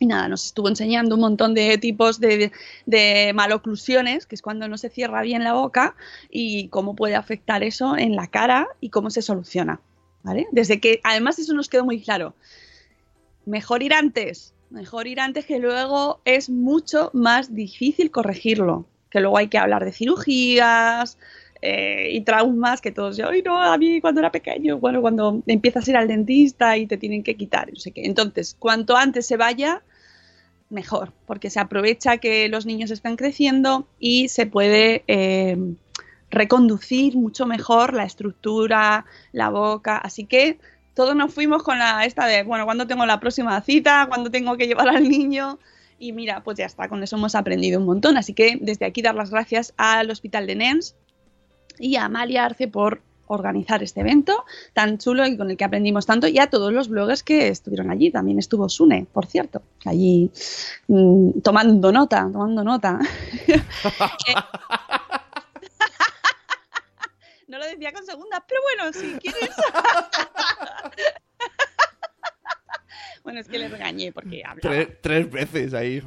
Y 0.01 0.07
nada, 0.07 0.27
nos 0.27 0.45
estuvo 0.47 0.67
enseñando 0.67 1.13
un 1.13 1.21
montón 1.21 1.53
de 1.53 1.77
tipos 1.77 2.19
de, 2.19 2.51
de, 2.87 3.33
maloclusiones, 3.35 4.25
que 4.25 4.33
es 4.33 4.41
cuando 4.41 4.67
no 4.67 4.79
se 4.79 4.89
cierra 4.89 5.21
bien 5.21 5.43
la 5.43 5.53
boca, 5.53 5.95
y 6.27 6.69
cómo 6.69 6.95
puede 6.95 7.13
afectar 7.13 7.61
eso 7.61 7.95
en 7.95 8.15
la 8.15 8.25
cara 8.25 8.67
y 8.79 8.89
cómo 8.89 9.11
se 9.11 9.21
soluciona. 9.21 9.79
¿Vale? 10.23 10.47
Desde 10.51 10.79
que, 10.79 11.01
además, 11.03 11.37
eso 11.37 11.53
nos 11.53 11.69
quedó 11.69 11.85
muy 11.85 12.01
claro. 12.01 12.33
Mejor 13.45 13.83
ir 13.83 13.93
antes, 13.93 14.53
mejor 14.69 15.07
ir 15.07 15.19
antes 15.19 15.45
que 15.45 15.59
luego 15.59 16.21
es 16.25 16.49
mucho 16.49 17.09
más 17.13 17.53
difícil 17.53 18.11
corregirlo. 18.11 18.85
Que 19.09 19.19
luego 19.19 19.37
hay 19.37 19.47
que 19.47 19.57
hablar 19.57 19.83
de 19.83 19.91
cirugías, 19.91 21.17
eh, 21.63 22.09
y 22.11 22.21
traumas 22.21 22.81
que 22.81 22.91
todos, 22.91 23.19
ay 23.19 23.43
no, 23.43 23.61
a 23.61 23.77
mí 23.77 24.01
cuando 24.01 24.19
era 24.19 24.31
pequeño, 24.31 24.79
bueno, 24.79 24.99
cuando 24.99 25.43
empiezas 25.45 25.87
a 25.87 25.91
ir 25.91 25.97
al 25.97 26.07
dentista 26.07 26.75
y 26.75 26.87
te 26.87 26.97
tienen 26.97 27.21
que 27.21 27.35
quitar, 27.35 27.71
no 27.71 27.79
sé 27.79 27.91
qué. 27.91 28.03
Entonces, 28.05 28.55
cuanto 28.57 28.97
antes 28.97 29.27
se 29.27 29.37
vaya, 29.37 29.83
mejor, 30.71 31.13
porque 31.27 31.51
se 31.51 31.59
aprovecha 31.59 32.17
que 32.17 32.49
los 32.49 32.65
niños 32.65 32.89
están 32.89 33.15
creciendo 33.15 33.87
y 33.99 34.29
se 34.29 34.47
puede 34.47 35.03
eh, 35.07 35.55
reconducir 36.31 37.15
mucho 37.15 37.45
mejor 37.45 37.93
la 37.93 38.05
estructura, 38.05 39.05
la 39.31 39.49
boca, 39.49 39.97
así 39.97 40.25
que 40.25 40.57
todos 40.93 41.15
nos 41.15 41.33
fuimos 41.33 41.63
con 41.63 41.79
la 41.79 42.05
esta 42.05 42.25
de, 42.25 42.43
bueno, 42.43 42.65
cuando 42.65 42.87
tengo 42.87 43.05
la 43.05 43.19
próxima 43.19 43.59
cita, 43.61 44.05
cuando 44.07 44.29
tengo 44.31 44.57
que 44.57 44.67
llevar 44.67 44.89
al 44.89 45.07
niño. 45.07 45.59
Y 45.99 46.13
mira, 46.13 46.41
pues 46.43 46.57
ya 46.57 46.65
está, 46.65 46.89
con 46.89 47.03
eso 47.03 47.15
hemos 47.15 47.35
aprendido 47.35 47.79
un 47.79 47.85
montón. 47.85 48.17
Así 48.17 48.33
que 48.33 48.57
desde 48.59 48.85
aquí 48.85 49.01
dar 49.01 49.15
las 49.15 49.29
gracias 49.29 49.73
al 49.77 50.09
Hospital 50.09 50.47
de 50.47 50.55
NENS 50.55 50.95
y 51.79 51.95
a 51.95 52.05
Amalia 52.05 52.45
Arce 52.45 52.67
por 52.67 53.01
organizar 53.27 53.81
este 53.81 54.01
evento 54.01 54.43
tan 54.73 54.97
chulo 54.97 55.25
y 55.25 55.37
con 55.37 55.49
el 55.49 55.57
que 55.57 55.63
aprendimos 55.63 56.05
tanto 56.05 56.27
y 56.27 56.37
a 56.37 56.47
todos 56.47 56.73
los 56.73 56.89
bloggers 56.89 57.23
que 57.23 57.47
estuvieron 57.47 57.89
allí. 57.89 58.11
También 58.11 58.39
estuvo 58.39 58.67
Sune, 58.67 59.07
por 59.11 59.25
cierto, 59.25 59.61
allí 59.85 60.31
mm, 60.87 61.39
tomando 61.41 61.91
nota, 61.91 62.29
tomando 62.31 62.63
nota. 62.63 62.99
lo 67.71 67.79
decía 67.79 67.93
con 67.93 68.05
segunda, 68.05 68.43
pero 68.47 68.61
bueno, 68.61 68.93
si 68.93 69.17
quieres. 69.19 69.49
bueno, 73.23 73.39
es 73.39 73.47
que 73.47 73.59
le 73.59 73.69
regañé 73.69 74.11
porque 74.11 74.43
hablaba. 74.43 74.61
Tres, 74.61 74.89
tres 75.01 75.31
veces 75.31 75.73
ahí. 75.73 76.01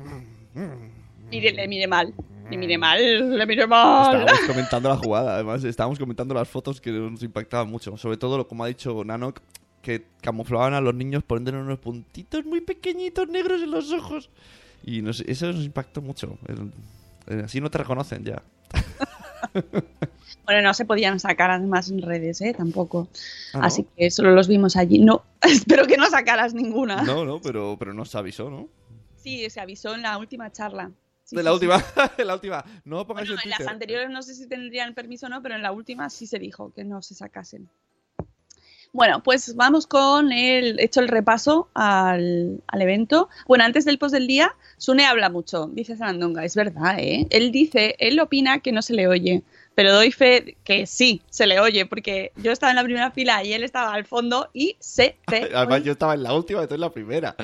Mire, 1.30 1.52
le 1.52 1.68
mire 1.68 1.86
mal. 1.86 2.14
Le 2.50 2.58
mire 2.58 2.76
mal, 2.76 3.38
le 3.38 3.46
mire 3.46 3.66
mal. 3.66 4.20
Estábamos 4.20 4.46
comentando 4.46 4.88
la 4.90 4.96
jugada, 4.96 5.34
además, 5.34 5.64
estábamos 5.64 5.98
comentando 5.98 6.34
las 6.34 6.46
fotos 6.46 6.80
que 6.80 6.90
nos 6.90 7.22
impactaban 7.22 7.70
mucho. 7.70 7.96
Sobre 7.96 8.18
todo, 8.18 8.36
lo 8.36 8.46
como 8.46 8.64
ha 8.64 8.68
dicho 8.68 9.02
Nanok, 9.02 9.40
que 9.80 10.04
camuflaban 10.20 10.74
a 10.74 10.80
los 10.80 10.94
niños 10.94 11.24
poniéndole 11.24 11.58
unos 11.58 11.78
puntitos 11.78 12.44
muy 12.44 12.60
pequeñitos 12.60 13.28
negros 13.28 13.62
en 13.62 13.70
los 13.70 13.90
ojos. 13.92 14.30
Y 14.84 15.08
eso 15.08 15.46
nos 15.46 15.64
impactó 15.64 16.02
mucho. 16.02 16.38
así 17.44 17.60
no 17.60 17.70
te 17.70 17.78
reconocen 17.78 18.24
ya. 18.24 18.42
Bueno, 20.44 20.60
no 20.60 20.74
se 20.74 20.84
podían 20.84 21.20
sacar 21.20 21.50
además 21.50 21.90
en 21.90 22.02
redes, 22.02 22.40
¿eh? 22.42 22.52
Tampoco. 22.54 23.08
Ah, 23.54 23.60
Así 23.62 23.86
que 23.96 24.10
solo 24.10 24.32
los 24.32 24.46
vimos 24.46 24.76
allí. 24.76 24.98
No, 24.98 25.24
espero 25.42 25.86
que 25.86 25.96
no 25.96 26.06
sacaras 26.06 26.52
ninguna. 26.54 27.02
No, 27.02 27.24
no, 27.24 27.40
pero, 27.40 27.76
pero 27.78 27.94
no 27.94 28.04
se 28.04 28.18
avisó, 28.18 28.50
¿no? 28.50 28.68
Sí, 29.16 29.48
se 29.48 29.60
avisó 29.60 29.94
en 29.94 30.02
la 30.02 30.18
última 30.18 30.52
charla 30.52 30.90
de 31.30 31.42
la 31.42 31.52
última, 31.52 31.82
la 32.18 32.34
última. 32.34 32.64
No 32.84 33.06
pongáis 33.06 33.30
en 33.30 33.50
las 33.50 33.66
anteriores 33.66 34.10
no 34.10 34.22
sé 34.22 34.34
si 34.34 34.46
tendrían 34.46 34.94
permiso 34.94 35.26
o 35.26 35.28
no, 35.28 35.42
pero 35.42 35.54
en 35.54 35.62
la 35.62 35.72
última 35.72 36.10
sí 36.10 36.26
se 36.26 36.38
dijo 36.38 36.72
que 36.72 36.84
no 36.84 37.02
se 37.02 37.14
sacasen. 37.14 37.68
Bueno, 38.94 39.24
pues 39.24 39.56
vamos 39.56 39.88
con 39.88 40.30
el 40.30 40.78
hecho 40.78 41.00
el 41.00 41.08
repaso 41.08 41.68
al, 41.74 42.62
evento. 42.72 43.28
Bueno, 43.48 43.64
antes 43.64 43.84
del 43.84 43.98
post 43.98 44.14
del 44.14 44.28
día, 44.28 44.54
Sune 44.76 45.04
habla 45.04 45.30
mucho, 45.30 45.66
dice 45.66 45.96
Sarandonga, 45.96 46.44
es 46.44 46.54
verdad, 46.54 47.00
¿eh? 47.00 47.26
Él 47.30 47.50
dice, 47.50 47.96
él 47.98 48.20
opina 48.20 48.60
que 48.60 48.70
no 48.70 48.82
se 48.82 48.94
le 48.94 49.08
oye, 49.08 49.42
pero 49.74 49.92
doy 49.92 50.12
fe 50.12 50.56
que 50.62 50.86
sí, 50.86 51.22
se 51.28 51.48
le 51.48 51.58
oye, 51.58 51.86
porque 51.86 52.30
yo 52.36 52.52
estaba 52.52 52.70
en 52.70 52.76
la 52.76 52.84
primera 52.84 53.10
fila 53.10 53.42
y 53.42 53.52
él 53.52 53.64
estaba 53.64 53.92
al 53.92 54.04
fondo 54.04 54.48
y 54.52 54.76
se 54.78 55.16
te 55.26 55.50
Además, 55.56 55.82
yo 55.82 55.90
estaba 55.90 56.14
en 56.14 56.22
la 56.22 56.32
última 56.32 56.62
y 56.62 56.68
tú 56.68 56.74
en 56.74 56.80
la 56.80 56.92
primera. 56.92 57.34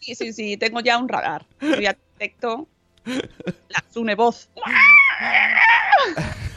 Sí, 0.00 0.16
sí, 0.16 0.32
sí, 0.32 0.56
tengo 0.56 0.80
ya 0.80 0.98
un 0.98 1.08
radar. 1.08 1.46
ya 1.80 1.96
detecto 2.18 2.66
la 3.04 3.84
Sune 3.92 4.16
voz. 4.16 4.48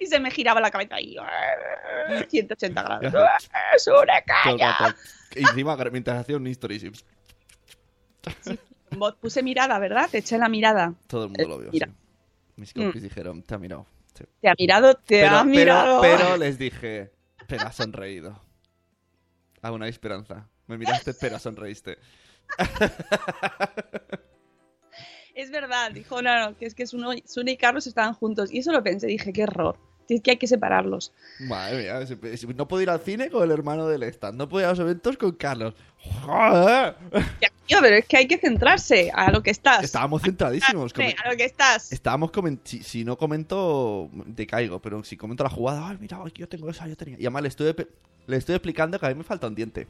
y 0.00 0.06
se 0.06 0.18
me 0.18 0.30
giraba 0.30 0.60
la 0.60 0.70
cabeza 0.70 0.96
ahí. 0.96 1.16
180 2.28 2.82
grados. 2.82 3.12
¡Sune, 3.76 4.24
calla! 4.26 4.96
Y 5.36 5.40
encima, 5.40 5.76
mientras 5.92 6.20
hacía 6.20 6.36
un 6.36 6.46
history, 6.46 6.90
puse 9.20 9.42
mirada, 9.42 9.78
¿verdad? 9.78 10.08
Te 10.10 10.18
eché 10.18 10.38
la 10.38 10.48
mirada. 10.48 10.94
Todo 11.06 11.24
el 11.24 11.30
mundo 11.30 11.48
lo 11.48 11.58
vio. 11.58 11.70
Mis 12.56 12.72
compis 12.72 13.02
mm. 13.02 13.04
dijeron, 13.04 13.42
te 13.42 13.54
ha 13.54 13.58
mirado. 13.58 13.86
Te 14.40 14.48
ha 14.48 14.54
mirado, 14.58 14.94
te 14.94 15.26
ha 15.26 15.44
mirado. 15.44 16.00
Pero, 16.00 16.36
les 16.36 16.58
dije, 16.58 17.12
pero 17.46 17.66
has 17.66 17.76
sonreído. 17.76 18.42
Aún 19.62 19.82
hay 19.82 19.90
esperanza. 19.90 20.48
Me 20.66 20.78
miraste, 20.78 21.14
pero 21.14 21.38
sonreíste. 21.38 21.98
es 25.34 25.50
verdad, 25.50 25.92
dijo, 25.92 26.22
no, 26.22 26.56
que 26.56 26.66
es 26.66 26.74
que 26.74 26.86
Sune 26.86 27.22
y 27.52 27.56
Carlos 27.56 27.86
estaban 27.86 28.14
juntos. 28.14 28.52
Y 28.52 28.58
eso 28.58 28.72
lo 28.72 28.82
pensé, 28.82 29.06
dije, 29.06 29.32
qué 29.32 29.42
error. 29.42 29.89
Es 30.14 30.22
que 30.22 30.32
hay 30.32 30.36
que 30.36 30.46
separarlos. 30.46 31.12
Madre 31.40 31.78
mía, 31.78 32.00
no 32.56 32.68
puedo 32.68 32.82
ir 32.82 32.90
al 32.90 33.00
cine 33.00 33.30
con 33.30 33.44
el 33.44 33.50
hermano 33.50 33.86
del 33.86 34.02
stand, 34.04 34.36
no 34.36 34.48
puedo 34.48 34.62
ir 34.62 34.66
a 34.66 34.70
los 34.70 34.78
eventos 34.80 35.16
con 35.16 35.32
Carlos. 35.32 35.74
¡Joder! 36.22 36.94
Tío, 37.66 37.78
pero 37.80 37.96
es 37.96 38.06
que 38.06 38.16
hay 38.16 38.26
que 38.26 38.38
centrarse 38.38 39.12
a 39.14 39.30
lo 39.30 39.42
que 39.42 39.50
estás. 39.50 39.84
Estábamos 39.84 40.22
centradísimos. 40.22 40.92
A 40.92 41.30
lo 41.30 41.36
que 41.36 41.44
estás. 41.44 41.92
Estábamos 41.92 42.32
si, 42.64 42.82
si, 42.82 43.04
no 43.04 43.16
comento, 43.16 44.10
te 44.34 44.46
caigo, 44.46 44.80
pero 44.80 45.04
si 45.04 45.16
comento 45.16 45.44
la 45.44 45.50
jugada, 45.50 45.88
ay, 45.88 45.98
mira, 46.00 46.18
yo 46.34 46.48
tengo 46.48 46.68
esa, 46.68 46.88
yo 46.88 46.96
tenía. 46.96 47.16
Y 47.16 47.22
además 47.22 47.42
le 47.42 47.48
estoy, 47.48 47.74
le 48.26 48.36
estoy 48.36 48.56
explicando 48.56 48.98
que 48.98 49.06
a 49.06 49.10
mí 49.10 49.14
me 49.14 49.24
falta 49.24 49.46
un 49.46 49.54
diente. 49.54 49.86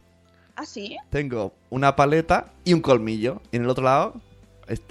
¿Ah, 0.56 0.66
sí? 0.66 0.98
Tengo 1.08 1.54
una 1.70 1.96
paleta 1.96 2.52
y 2.64 2.74
un 2.74 2.82
colmillo. 2.82 3.40
Y 3.50 3.56
en 3.56 3.62
el 3.62 3.70
otro 3.70 3.84
lado 3.84 4.20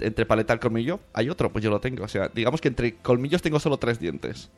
entre 0.00 0.26
paleta 0.26 0.54
y 0.54 0.58
colmillo 0.58 1.00
hay 1.12 1.30
otro, 1.30 1.50
pues 1.50 1.64
yo 1.64 1.70
lo 1.70 1.80
tengo. 1.80 2.04
O 2.04 2.08
sea, 2.08 2.28
digamos 2.28 2.60
que 2.60 2.68
entre 2.68 2.96
colmillos 2.96 3.42
tengo 3.42 3.58
solo 3.60 3.78
tres 3.78 3.98
dientes. 3.98 4.50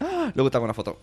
¡Ah! 0.00 0.32
Luego 0.34 0.50
te 0.50 0.56
hago 0.56 0.64
una 0.64 0.74
foto. 0.74 0.98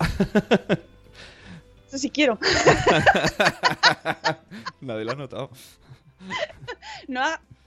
Eso 1.88 1.98
sí 1.98 2.10
quiero. 2.10 2.38
Nadie 4.82 5.06
lo 5.06 5.12
ha 5.12 5.16
notado. 5.16 5.50
No 7.08 7.22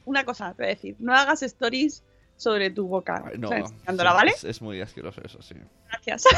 una 0.05 0.25
cosa, 0.25 0.55
te 0.55 0.63
voy 0.63 0.73
a 0.73 0.75
decir. 0.75 0.97
No 0.99 1.15
hagas 1.15 1.43
stories 1.43 2.03
sobre 2.37 2.71
tu 2.71 2.89
boca. 2.89 3.31
No, 3.39 3.51
¿vale? 3.51 4.35
Es, 4.43 4.63
muy 4.63 4.81
asqueroso 4.81 5.21
eso, 5.25 5.43
sí. 5.43 5.55
Gracias. 5.89 6.25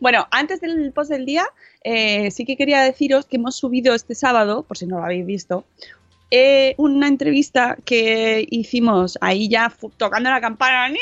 Bueno, 0.00 0.28
antes 0.30 0.60
del 0.60 0.92
post 0.92 1.10
del 1.10 1.26
día, 1.26 1.44
eh, 1.82 2.30
sí 2.30 2.44
que 2.44 2.56
quería 2.56 2.80
deciros 2.80 3.26
que 3.26 3.38
hemos 3.38 3.56
subido 3.56 3.92
este 3.92 4.14
sábado, 4.14 4.62
por 4.62 4.78
si 4.78 4.86
no 4.86 4.98
lo 4.98 5.04
habéis 5.04 5.26
visto, 5.26 5.64
eh, 6.30 6.74
una 6.76 7.08
entrevista 7.08 7.76
que 7.84 8.46
hicimos 8.50 9.18
ahí 9.20 9.48
ya 9.48 9.72
tocando 9.96 10.30
la 10.30 10.40
campana 10.40 10.92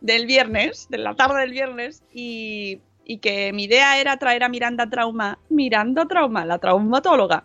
del 0.00 0.26
viernes, 0.26 0.86
de 0.90 0.98
la 0.98 1.14
tarde 1.14 1.40
del 1.40 1.52
viernes, 1.52 2.02
y, 2.12 2.80
y 3.04 3.18
que 3.18 3.52
mi 3.52 3.64
idea 3.64 3.98
era 3.98 4.16
traer 4.18 4.44
a 4.44 4.48
Miranda 4.48 4.88
Trauma, 4.88 5.38
Miranda 5.48 6.06
Trauma, 6.06 6.44
la 6.44 6.58
traumatóloga, 6.58 7.44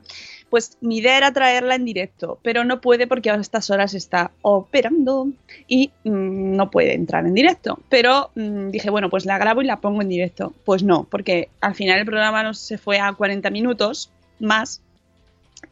pues 0.53 0.77
mi 0.81 0.97
idea 0.97 1.17
era 1.17 1.33
traerla 1.33 1.73
en 1.73 1.83
directo, 1.83 2.37
pero 2.43 2.63
no 2.63 2.79
puede 2.79 3.07
porque 3.07 3.31
a 3.31 3.35
estas 3.35 3.71
horas 3.71 3.95
está 3.95 4.29
operando 4.43 5.29
y 5.67 5.89
mm, 6.03 6.55
no 6.55 6.69
puede 6.69 6.93
entrar 6.93 7.25
en 7.25 7.33
directo. 7.33 7.79
Pero 7.89 8.29
mm, 8.35 8.69
dije, 8.69 8.91
bueno, 8.91 9.09
pues 9.09 9.25
la 9.25 9.39
grabo 9.39 9.63
y 9.63 9.65
la 9.65 9.81
pongo 9.81 10.03
en 10.03 10.09
directo. 10.09 10.53
Pues 10.63 10.83
no, 10.83 11.07
porque 11.09 11.49
al 11.59 11.73
final 11.73 11.97
el 11.97 12.05
programa 12.05 12.43
no 12.43 12.53
se 12.53 12.77
fue 12.77 12.99
a 12.99 13.13
40 13.13 13.49
minutos 13.49 14.11
más 14.39 14.83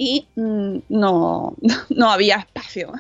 y 0.02 0.26
mm, 0.36 0.78
no, 0.90 1.56
no 1.90 2.10
había 2.10 2.38
espacio. 2.38 2.92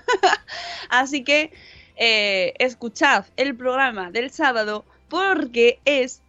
Así 0.89 1.23
que 1.23 1.51
eh, 1.95 2.53
escuchad 2.59 3.25
el 3.37 3.55
programa 3.55 4.11
del 4.11 4.29
sábado 4.29 4.85
porque 5.09 5.79
es 5.83 6.21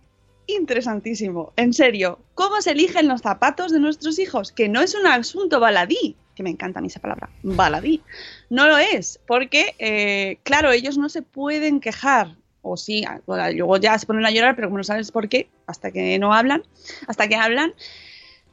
interesantísimo. 0.46 1.52
En 1.56 1.74
serio, 1.74 2.20
¿cómo 2.34 2.62
se 2.62 2.70
eligen 2.70 3.06
los 3.06 3.20
zapatos 3.20 3.70
de 3.70 3.80
nuestros 3.80 4.18
hijos? 4.18 4.50
Que 4.50 4.70
no 4.70 4.80
es 4.80 4.94
un 4.94 5.06
asunto 5.06 5.60
baladí, 5.60 6.16
que 6.34 6.42
me 6.42 6.48
encanta 6.48 6.78
a 6.78 6.82
mí 6.82 6.88
esa 6.88 7.00
palabra, 7.00 7.28
baladí. 7.42 8.00
No 8.48 8.66
lo 8.66 8.78
es, 8.78 9.20
porque, 9.26 9.74
eh, 9.78 10.38
claro, 10.42 10.72
ellos 10.72 10.96
no 10.96 11.10
se 11.10 11.20
pueden 11.20 11.80
quejar. 11.80 12.34
O 12.62 12.78
sí, 12.78 13.04
luego 13.26 13.76
ya 13.76 13.98
se 13.98 14.06
ponen 14.06 14.24
a 14.24 14.30
llorar, 14.30 14.56
pero 14.56 14.68
como 14.68 14.78
no 14.78 14.84
sabes 14.84 15.10
por 15.10 15.28
qué, 15.28 15.50
hasta 15.66 15.90
que 15.90 16.18
no 16.18 16.32
hablan, 16.32 16.62
hasta 17.08 17.28
que 17.28 17.34
hablan, 17.34 17.74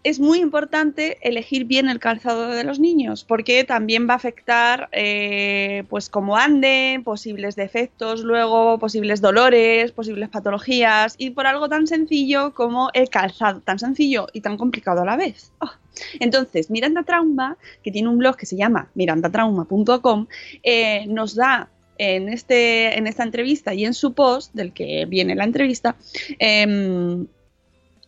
es 0.03 0.19
muy 0.19 0.39
importante 0.39 1.17
elegir 1.27 1.65
bien 1.65 1.89
el 1.89 1.99
calzado 1.99 2.49
de 2.49 2.63
los 2.63 2.79
niños, 2.79 3.23
porque 3.23 3.63
también 3.63 4.07
va 4.07 4.13
a 4.13 4.17
afectar, 4.17 4.89
eh, 4.91 5.83
pues, 5.89 6.09
cómo 6.09 6.37
anden, 6.37 7.03
posibles 7.03 7.55
defectos, 7.55 8.21
luego 8.21 8.79
posibles 8.79 9.21
dolores, 9.21 9.91
posibles 9.91 10.29
patologías, 10.29 11.15
y 11.17 11.31
por 11.31 11.47
algo 11.47 11.67
tan 11.67 11.87
sencillo 11.87 12.53
como 12.53 12.89
el 12.93 13.09
calzado, 13.09 13.61
tan 13.61 13.79
sencillo 13.79 14.27
y 14.31 14.41
tan 14.41 14.57
complicado 14.57 15.01
a 15.01 15.05
la 15.05 15.17
vez. 15.17 15.51
Oh. 15.59 15.71
Entonces, 16.19 16.69
Miranda 16.69 17.03
Trauma, 17.03 17.57
que 17.83 17.91
tiene 17.91 18.07
un 18.07 18.17
blog 18.17 18.37
que 18.37 18.45
se 18.45 18.55
llama 18.55 18.89
mirandatrauma.com, 18.93 20.27
eh, 20.63 21.05
nos 21.07 21.35
da 21.35 21.69
en, 21.97 22.29
este, 22.29 22.97
en 22.97 23.05
esta 23.05 23.23
entrevista 23.23 23.73
y 23.73 23.85
en 23.85 23.93
su 23.93 24.13
post, 24.13 24.53
del 24.53 24.71
que 24.71 25.05
viene 25.05 25.35
la 25.35 25.43
entrevista, 25.43 25.97
em, 26.39 27.27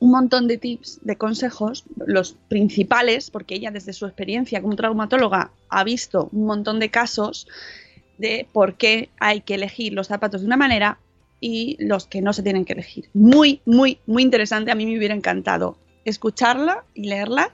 un 0.02 0.10
montón 0.10 0.48
de 0.48 0.58
tips, 0.58 1.00
de 1.04 1.16
consejos, 1.16 1.86
los 1.96 2.34
principales, 2.48 3.30
porque 3.30 3.54
ella 3.54 3.70
desde 3.70 3.94
su 3.94 4.08
experiencia 4.08 4.60
como 4.60 4.76
traumatóloga 4.76 5.52
ha 5.70 5.84
visto 5.84 6.28
un 6.32 6.48
montón 6.48 6.80
de 6.80 6.90
casos 6.90 7.48
de 8.18 8.48
por 8.52 8.78
qué 8.78 9.12
hay 9.20 9.42
que 9.42 9.54
elegir 9.54 9.94
los 9.94 10.08
zapatos 10.08 10.42
de 10.42 10.48
una 10.48 10.58
manera 10.58 10.98
y 11.40 11.78
los 11.80 12.08
que 12.08 12.22
no 12.22 12.34
se 12.34 12.42
tienen 12.42 12.66
que 12.66 12.74
elegir. 12.74 13.10
Muy, 13.14 13.62
muy, 13.64 14.00
muy 14.08 14.24
interesante. 14.24 14.72
A 14.72 14.76
mí 14.76 14.88
me 14.88 14.98
hubiera 14.98 15.14
encantado 15.14 15.78
escucharla 16.04 16.84
y 16.96 17.08
leerla 17.08 17.54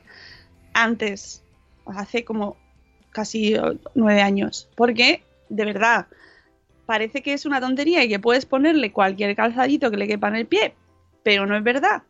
antes, 0.74 1.44
hace 1.86 2.24
como 2.24 2.56
casi 3.12 3.56
nueve 3.94 4.22
años, 4.22 4.70
porque 4.78 5.22
de 5.50 5.66
verdad 5.66 6.08
parece 6.86 7.22
que 7.22 7.34
es 7.34 7.46
una 7.46 7.60
tontería 7.60 8.06
y 8.06 8.08
que 8.08 8.20
puedes 8.20 8.46
ponerle 8.46 8.94
cualquier 8.94 9.36
calzadito 9.36 9.92
que 9.92 9.98
le 9.98 10.08
quepa 10.08 10.30
en 10.30 10.36
el 10.38 10.46
pie, 10.46 10.76
pero 11.24 11.46
no 11.46 11.58
es 11.58 11.64
verdad. 11.64 12.04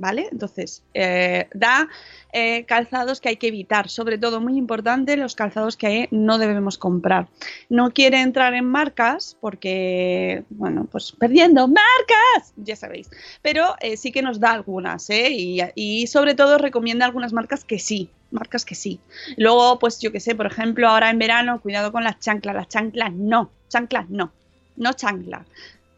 ¿Vale? 0.00 0.28
Entonces, 0.32 0.82
eh, 0.94 1.46
da 1.52 1.88
eh, 2.32 2.64
calzados 2.64 3.20
que 3.20 3.28
hay 3.28 3.36
que 3.36 3.48
evitar, 3.48 3.88
sobre 3.90 4.16
todo 4.16 4.40
muy 4.40 4.56
importante 4.56 5.16
los 5.16 5.34
calzados 5.34 5.76
que 5.76 6.08
no 6.10 6.38
debemos 6.38 6.78
comprar. 6.78 7.28
No 7.68 7.92
quiere 7.92 8.20
entrar 8.22 8.54
en 8.54 8.64
marcas 8.64 9.36
porque, 9.40 10.42
bueno, 10.48 10.88
pues 10.90 11.12
perdiendo 11.12 11.68
marcas, 11.68 12.54
ya 12.56 12.76
sabéis, 12.76 13.10
pero 13.42 13.76
eh, 13.80 13.98
sí 13.98 14.10
que 14.10 14.22
nos 14.22 14.40
da 14.40 14.52
algunas, 14.52 15.08
¿eh? 15.10 15.28
Y, 15.30 16.06
sobre 16.06 16.34
todo 16.34 16.56
recomienda 16.56 17.04
algunas 17.04 17.32
marcas 17.32 17.64
que 17.64 17.78
sí, 17.78 18.08
marcas 18.30 18.64
que 18.64 18.74
sí. 18.74 19.00
Luego, 19.36 19.78
pues 19.78 20.00
yo 20.00 20.10
que 20.10 20.20
sé, 20.20 20.34
por 20.34 20.46
ejemplo, 20.46 20.88
ahora 20.88 21.10
en 21.10 21.18
verano, 21.18 21.60
cuidado 21.60 21.92
con 21.92 22.04
las 22.04 22.18
chanclas, 22.20 22.54
las 22.54 22.68
chanclas 22.68 23.12
no, 23.12 23.50
chanclas 23.68 24.08
no, 24.08 24.32
no 24.76 24.92
chanclas 24.94 25.46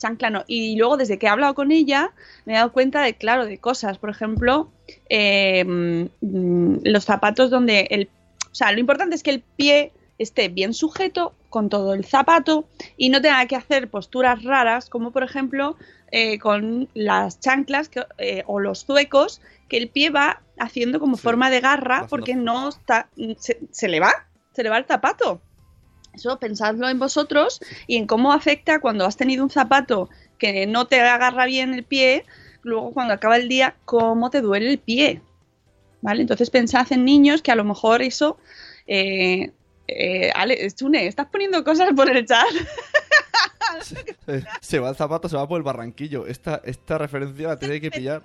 chancla 0.03 0.45
Y 0.47 0.77
luego, 0.77 0.97
desde 0.97 1.19
que 1.19 1.27
he 1.27 1.29
hablado 1.29 1.55
con 1.55 1.71
ella, 1.71 2.11
me 2.45 2.55
he 2.55 2.57
dado 2.57 2.73
cuenta 2.73 3.03
de, 3.03 3.15
claro, 3.15 3.47
de 3.47 3.59
cosas. 3.59 3.99
Por 3.99 4.11
ejemplo, 4.11 4.71
eh, 5.09 5.65
mm, 5.65 6.79
los 6.85 7.05
zapatos 7.05 7.51
donde 7.51 7.87
el. 7.91 8.09
O 8.51 8.55
sea, 8.55 8.73
lo 8.73 8.81
importante 8.81 9.15
es 9.15 9.23
que 9.23 9.31
el 9.31 9.41
pie 9.41 9.93
esté 10.19 10.49
bien 10.49 10.75
sujeto 10.75 11.35
con 11.49 11.69
todo 11.69 11.95
el 11.95 12.05
zapato 12.05 12.67
y 12.97 13.09
no 13.09 13.21
tenga 13.23 13.47
que 13.47 13.57
hacer 13.57 13.89
posturas 13.89 14.43
raras, 14.43 14.89
como 14.89 15.11
por 15.11 15.23
ejemplo 15.23 15.77
eh, 16.11 16.39
con 16.39 16.89
las 16.95 17.41
chanclas 17.41 17.91
eh, 18.19 18.43
o 18.47 18.61
los 18.61 18.85
zuecos, 18.85 19.41
que 19.69 19.79
el 19.79 19.89
pie 19.89 20.11
va 20.11 20.43
haciendo 20.59 21.01
como 21.01 21.17
forma 21.17 21.51
de 21.51 21.61
garra 21.61 22.07
porque 22.09 22.35
no 22.35 22.69
está. 22.69 23.09
Se, 23.39 23.59
se 23.71 23.89
le 23.89 24.01
va, 24.01 24.13
se 24.55 24.63
le 24.63 24.69
va 24.69 24.79
el 24.79 24.85
zapato. 24.85 25.41
Eso 26.13 26.39
pensadlo 26.39 26.89
en 26.89 26.99
vosotros 26.99 27.61
y 27.87 27.97
en 27.97 28.07
cómo 28.07 28.33
afecta 28.33 28.81
cuando 28.81 29.07
has 29.07 29.17
tenido 29.17 29.43
un 29.45 29.51
zapato 29.51 30.11
que 30.39 30.67
no 30.67 30.87
te 30.87 31.01
agarra 31.01 31.47
bien 31.47 31.73
el 31.75 31.85
pie, 31.85 32.25
luego 32.63 32.93
cuando 32.93 33.15
acaba 33.15 33.37
el 33.37 33.49
día, 33.49 33.77
cómo 33.85 34.31
te 34.31 34.41
duele 34.41 34.71
el 34.71 34.79
pie. 34.79 35.23
¿Vale? 36.01 36.23
Entonces 36.23 36.51
pensad 36.51 36.91
en 36.93 37.05
niños 37.05 37.43
que 37.43 37.53
a 37.53 37.57
lo 37.57 37.65
mejor 37.65 38.03
eso... 38.03 38.39
Eh, 38.87 39.53
eh, 39.89 40.31
Ale, 40.35 40.71
Chune, 40.71 41.07
¿estás 41.07 41.27
poniendo 41.27 41.63
cosas 41.65 41.91
por 41.95 42.09
el 42.11 42.25
chat? 42.27 42.47
se 44.61 44.79
va 44.79 44.91
el 44.91 44.97
zapato, 44.97 45.29
se 45.29 45.37
va 45.37 45.49
por 45.49 45.59
el 45.59 45.63
barranquillo. 45.63 46.27
Esta, 46.27 46.61
esta 46.65 46.99
referencia 46.99 47.49
la 47.49 47.59
tiene 47.59 47.81
que 47.81 47.91
pillar. 47.91 48.23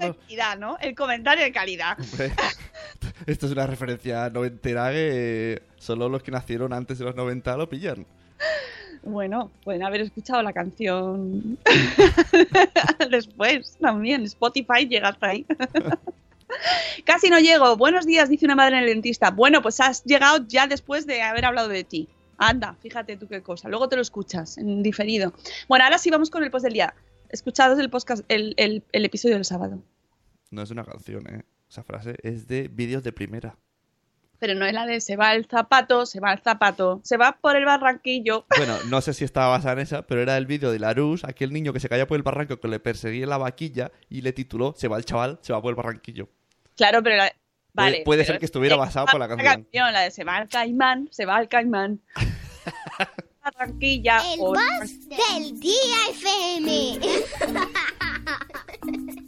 ¿no? 0.60 0.78
El 0.80 0.96
comentario 0.96 1.44
de 1.44 1.52
calidad. 1.52 1.98
esto 3.26 3.46
es 3.46 3.52
una 3.52 3.68
referencia 3.68 4.30
noventera 4.30 4.92
que 4.92 5.62
solo 5.78 6.10
los 6.10 6.24
que 6.24 6.32
nacieron 6.32 6.74
antes 6.74 7.00
de 7.00 7.06
los 7.06 7.16
90 7.16 7.58
lo 7.58 7.70
pillan. 7.70 8.06
Bueno, 9.04 9.52
pueden 9.64 9.84
haber 9.84 10.02
escuchado 10.02 10.42
la 10.42 10.52
canción 10.52 11.58
después 13.10 13.78
también. 13.80 14.24
Spotify 14.24 14.88
llega 14.88 15.10
hasta 15.10 15.28
ahí. 15.28 15.46
Casi 17.06 17.30
no 17.30 17.40
llego. 17.40 17.78
Buenos 17.78 18.06
días, 18.06 18.30
dice 18.30 18.46
una 18.46 18.56
madre 18.56 18.78
en 18.78 18.84
el 18.84 18.90
dentista. 18.90 19.32
Bueno, 19.32 19.62
pues 19.62 19.80
has 19.80 20.04
llegado 20.04 20.46
ya 20.48 20.68
después 20.68 21.06
de 21.06 21.22
haber 21.22 21.46
hablado 21.46 21.70
de 21.70 21.84
ti. 21.84 22.08
Anda, 22.38 22.76
fíjate 22.82 23.18
tú 23.18 23.28
qué 23.28 23.42
cosa. 23.42 23.68
Luego 23.70 23.90
te 23.90 23.96
lo 23.96 24.02
escuchas 24.02 24.58
en 24.58 24.84
diferido. 24.84 25.34
Bueno, 25.68 25.86
ahora 25.86 25.98
sí 25.98 26.10
vamos 26.10 26.30
con 26.30 26.44
el 26.44 26.52
post 26.52 26.64
del 26.64 26.74
día. 26.74 26.94
Escuchados 27.30 27.80
el, 27.80 27.90
podcast, 27.90 28.24
el, 28.30 28.54
el, 28.58 29.06
episodio 29.06 29.36
del 29.36 29.46
sábado. 29.46 29.82
No 30.52 30.62
es 30.62 30.72
una 30.72 30.86
canción, 30.86 31.28
¿eh? 31.28 31.44
Esa 31.70 31.84
frase 31.84 32.16
es 32.24 32.48
de 32.48 32.70
vídeos 32.70 33.04
de 33.04 33.12
primera. 33.12 33.58
Pero 34.40 34.54
no 34.54 34.66
es 34.66 34.74
la 34.74 34.86
de 34.86 35.02
se 35.02 35.16
va 35.16 35.34
el 35.34 35.48
zapato, 35.48 36.06
se 36.06 36.20
va 36.20 36.32
el 36.32 36.40
zapato, 36.40 37.02
se 37.04 37.18
va 37.18 37.38
por 37.42 37.56
el 37.56 37.66
barranquillo. 37.66 38.46
Bueno, 38.58 38.78
no 38.88 39.02
sé 39.02 39.14
si 39.14 39.26
estaba 39.26 39.50
basada 39.50 39.74
en 39.74 39.80
esa, 39.80 40.04
pero 40.04 40.22
era 40.22 40.38
el 40.38 40.46
vídeo 40.46 40.72
de 40.72 40.80
Larus, 40.80 41.24
aquel 41.24 41.52
niño 41.52 41.74
que 41.74 41.80
se 41.80 41.90
caía 41.90 42.08
por 42.08 42.18
el 42.18 42.24
barranco 42.24 42.60
que 42.60 42.68
le 42.68 42.80
perseguía 42.80 43.26
la 43.26 43.38
vaquilla 43.38 43.92
y 44.10 44.22
le 44.22 44.32
tituló 44.32 44.74
Se 44.78 44.88
va 44.88 44.98
el 44.98 45.06
chaval, 45.06 45.40
se 45.42 45.54
va 45.54 45.62
por 45.62 45.72
el 45.72 45.76
barranquillo. 45.76 46.30
Claro, 46.76 47.02
pero 47.02 47.24
puede, 48.06 48.26
ser 48.26 48.40
que 48.40 48.46
estuviera 48.46 48.76
basado 48.76 49.06
por 49.08 49.20
la 49.20 49.28
canción. 49.28 49.68
La 49.74 50.02
de 50.02 50.12
Se 50.12 50.24
va 50.24 50.40
el 50.40 50.50
caimán, 50.50 51.08
se 51.12 51.26
va 51.26 51.40
el 51.40 51.48
caimán. 51.48 52.02
Barranquilla. 53.44 54.22
El 54.34 54.40
boss 54.40 55.08
del 55.08 55.60
día 55.60 55.98
FM. 56.10 57.00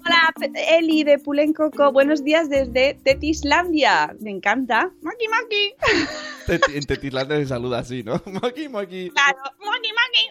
Hola, 0.05 0.33
Eli 0.71 1.03
de 1.03 1.19
Pulencoco. 1.19 1.91
Buenos 1.91 2.23
días 2.23 2.49
desde 2.49 2.95
Tetislandia. 2.95 4.15
Me 4.19 4.31
encanta. 4.31 4.91
Maki 5.01 5.27
Maki. 5.27 5.75
en 6.75 6.85
Tetislandia 6.85 7.37
se 7.37 7.45
saluda 7.47 7.79
así, 7.79 8.03
¿no? 8.03 8.21
Maki 8.25 8.67
Maki. 8.67 9.11
Claro. 9.11 9.39
Maki 9.65 9.93
Maki. 9.93 10.29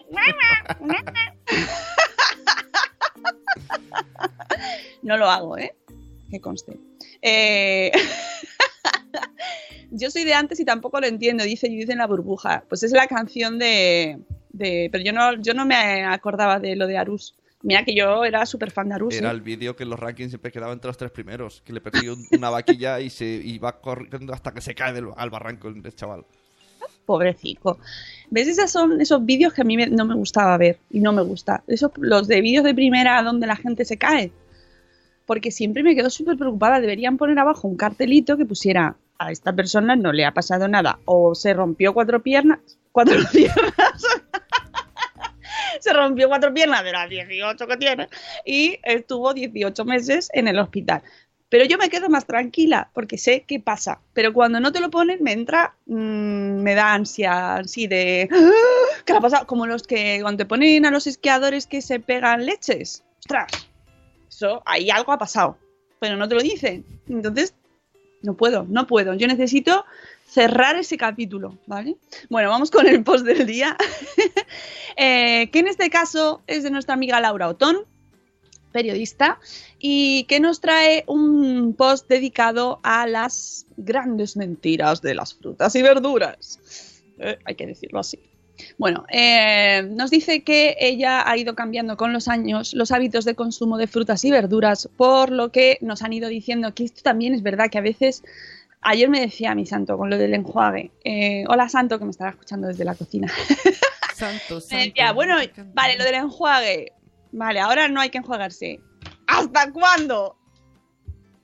no 5.01 5.17
lo 5.17 5.27
hago, 5.29 5.57
¿eh? 5.57 5.75
Que 6.29 6.39
conste. 6.39 6.77
Eh... 7.21 7.91
yo 9.91 10.11
soy 10.11 10.23
de 10.23 10.33
antes 10.33 10.59
y 10.59 10.65
tampoco 10.65 10.99
lo 10.99 11.07
entiendo, 11.07 11.43
dice 11.43 11.67
Judith 11.67 11.89
en 11.89 11.99
la 11.99 12.07
burbuja. 12.07 12.63
Pues 12.67 12.83
es 12.83 12.91
la 12.91 13.07
canción 13.07 13.59
de... 13.59 14.19
de 14.51 14.89
pero 14.91 15.03
yo 15.03 15.13
no, 15.13 15.41
yo 15.41 15.53
no 15.53 15.65
me 15.65 16.05
acordaba 16.05 16.59
de 16.59 16.75
lo 16.75 16.87
de 16.87 16.97
Arus. 16.97 17.35
Mira 17.61 17.83
que 17.83 17.93
yo 17.93 18.23
era 18.23 18.45
súper 18.45 18.71
fan 18.71 18.89
de 18.89 18.95
Arus. 18.95 19.15
Era 19.15 19.29
¿eh? 19.29 19.33
el 19.33 19.41
vídeo 19.41 19.75
que 19.75 19.83
en 19.83 19.89
los 19.89 19.99
rankings 19.99 20.31
siempre 20.31 20.51
quedaba 20.51 20.71
entre 20.71 20.87
los 20.87 20.97
tres 20.97 21.11
primeros, 21.11 21.61
que 21.61 21.73
le 21.73 21.81
perdió 21.81 22.15
una 22.31 22.49
vaquilla 22.49 22.99
y 23.01 23.09
se 23.09 23.25
iba 23.25 23.81
corriendo 23.81 24.33
hasta 24.33 24.53
que 24.53 24.61
se 24.61 24.73
cae 24.73 24.93
del, 24.93 25.09
al 25.15 25.29
barranco 25.29 25.67
el 25.67 25.95
chaval. 25.95 26.25
Pobrecito. 27.05 27.79
¿Ves? 28.29 28.47
Esos 28.47 28.71
son 28.71 29.01
esos 29.01 29.25
vídeos 29.25 29.51
que 29.51 29.61
a 29.61 29.65
mí 29.65 29.75
no 29.75 30.05
me 30.05 30.15
gustaba 30.15 30.55
ver 30.57 30.77
y 30.91 30.99
no 30.99 31.11
me 31.11 31.23
gusta. 31.23 31.63
Esos, 31.67 31.91
los 31.97 32.27
de 32.27 32.39
vídeos 32.39 32.63
de 32.63 32.73
primera 32.73 33.21
donde 33.23 33.47
la 33.47 33.55
gente 33.55 33.83
se 33.83 33.97
cae 33.97 34.31
porque 35.29 35.51
siempre 35.51 35.83
me 35.83 35.95
quedo 35.95 36.09
súper 36.09 36.37
preocupada. 36.37 36.81
Deberían 36.81 37.15
poner 37.15 37.37
abajo 37.37 37.67
un 37.67 37.77
cartelito 37.77 38.35
que 38.35 38.47
pusiera 38.47 38.95
a 39.19 39.31
esta 39.31 39.53
persona 39.53 39.95
no 39.95 40.11
le 40.11 40.25
ha 40.25 40.33
pasado 40.33 40.67
nada 40.67 40.97
o 41.05 41.35
se 41.35 41.53
rompió 41.53 41.93
cuatro 41.93 42.23
piernas, 42.23 42.57
cuatro 42.91 43.19
piernas. 43.31 44.03
se 45.79 45.93
rompió 45.93 46.29
cuatro 46.29 46.51
piernas 46.51 46.83
de 46.83 46.91
las 46.93 47.07
18 47.07 47.67
que 47.67 47.77
tiene 47.77 48.09
y 48.43 48.79
estuvo 48.81 49.31
18 49.31 49.85
meses 49.85 50.29
en 50.33 50.47
el 50.47 50.57
hospital. 50.57 51.03
Pero 51.47 51.65
yo 51.65 51.77
me 51.77 51.89
quedo 51.89 52.09
más 52.09 52.25
tranquila 52.25 52.89
porque 52.95 53.19
sé 53.19 53.45
qué 53.47 53.59
pasa. 53.59 54.01
Pero 54.13 54.33
cuando 54.33 54.59
no 54.59 54.71
te 54.71 54.79
lo 54.79 54.89
ponen, 54.89 55.21
me 55.21 55.33
entra, 55.33 55.75
mm, 55.85 56.63
me 56.63 56.73
da 56.73 56.95
ansia 56.95 57.57
así 57.57 57.85
de. 57.85 58.27
¡Ah! 58.31 58.49
¿Qué 59.05 59.13
ha 59.13 59.21
pasado? 59.21 59.45
Como 59.45 59.67
los 59.67 59.83
que 59.83 60.17
cuando 60.23 60.39
te 60.39 60.45
ponen 60.47 60.87
a 60.87 60.91
los 60.91 61.05
esquiadores 61.05 61.67
que 61.67 61.83
se 61.83 61.99
pegan 61.99 62.47
leches. 62.47 63.03
¡Ostras! 63.19 63.68
Ahí 64.65 64.89
algo 64.89 65.11
ha 65.11 65.17
pasado, 65.17 65.57
pero 65.99 66.17
no 66.17 66.27
te 66.27 66.35
lo 66.35 66.41
dicen. 66.41 66.85
Entonces, 67.07 67.53
no 68.21 68.35
puedo, 68.35 68.65
no 68.69 68.87
puedo. 68.87 69.13
Yo 69.13 69.27
necesito 69.27 69.85
cerrar 70.25 70.75
ese 70.75 70.97
capítulo, 70.97 71.57
¿vale? 71.65 71.97
Bueno, 72.29 72.49
vamos 72.49 72.69
con 72.69 72.87
el 72.87 73.03
post 73.03 73.25
del 73.25 73.45
día, 73.45 73.77
eh, 74.97 75.49
que 75.51 75.59
en 75.59 75.67
este 75.67 75.89
caso 75.89 76.41
es 76.47 76.63
de 76.63 76.71
nuestra 76.71 76.93
amiga 76.93 77.19
Laura 77.19 77.47
Otón, 77.47 77.77
periodista, 78.71 79.39
y 79.79 80.25
que 80.25 80.39
nos 80.39 80.61
trae 80.61 81.03
un 81.07 81.73
post 81.73 82.07
dedicado 82.07 82.79
a 82.83 83.07
las 83.07 83.65
grandes 83.77 84.37
mentiras 84.37 85.01
de 85.01 85.15
las 85.15 85.33
frutas 85.33 85.75
y 85.75 85.81
verduras. 85.81 86.59
Eh, 87.17 87.39
hay 87.45 87.55
que 87.55 87.65
decirlo 87.65 87.99
así. 87.99 88.19
Bueno, 88.77 89.05
eh, 89.11 89.87
nos 89.91 90.11
dice 90.11 90.43
que 90.43 90.75
ella 90.79 91.29
ha 91.29 91.37
ido 91.37 91.55
cambiando 91.55 91.97
con 91.97 92.13
los 92.13 92.27
años 92.27 92.73
los 92.73 92.91
hábitos 92.91 93.25
de 93.25 93.35
consumo 93.35 93.77
de 93.77 93.87
frutas 93.87 94.23
y 94.25 94.31
verduras, 94.31 94.89
por 94.97 95.31
lo 95.31 95.51
que 95.51 95.77
nos 95.81 96.01
han 96.01 96.13
ido 96.13 96.29
diciendo 96.29 96.73
que 96.73 96.85
esto 96.85 97.01
también 97.03 97.33
es 97.33 97.43
verdad 97.43 97.69
que 97.69 97.77
a 97.77 97.81
veces 97.81 98.23
Ayer 98.81 99.09
me 99.09 99.19
decía 99.19 99.55
mi 99.55 99.65
santo 99.65 99.97
con 99.97 100.09
lo 100.09 100.17
del 100.17 100.33
enjuague. 100.33 100.91
Eh, 101.03 101.43
hola 101.49 101.67
santo, 101.67 101.99
que 101.99 102.05
me 102.05 102.11
estará 102.11 102.31
escuchando 102.31 102.67
desde 102.67 102.85
la 102.85 102.95
cocina. 102.95 103.27
Santo, 104.15 104.61
santo. 104.61 104.75
me 104.75 104.85
decía, 104.87 105.11
bueno, 105.11 105.35
vale, 105.73 105.97
lo 105.97 106.05
del 106.05 106.15
enjuague. 106.15 106.93
Vale, 107.31 107.59
ahora 107.59 107.89
no 107.89 107.99
hay 107.99 108.09
que 108.09 108.19
enjuagarse. 108.19 108.79
¿Hasta 109.27 109.71
cuándo? 109.73 110.38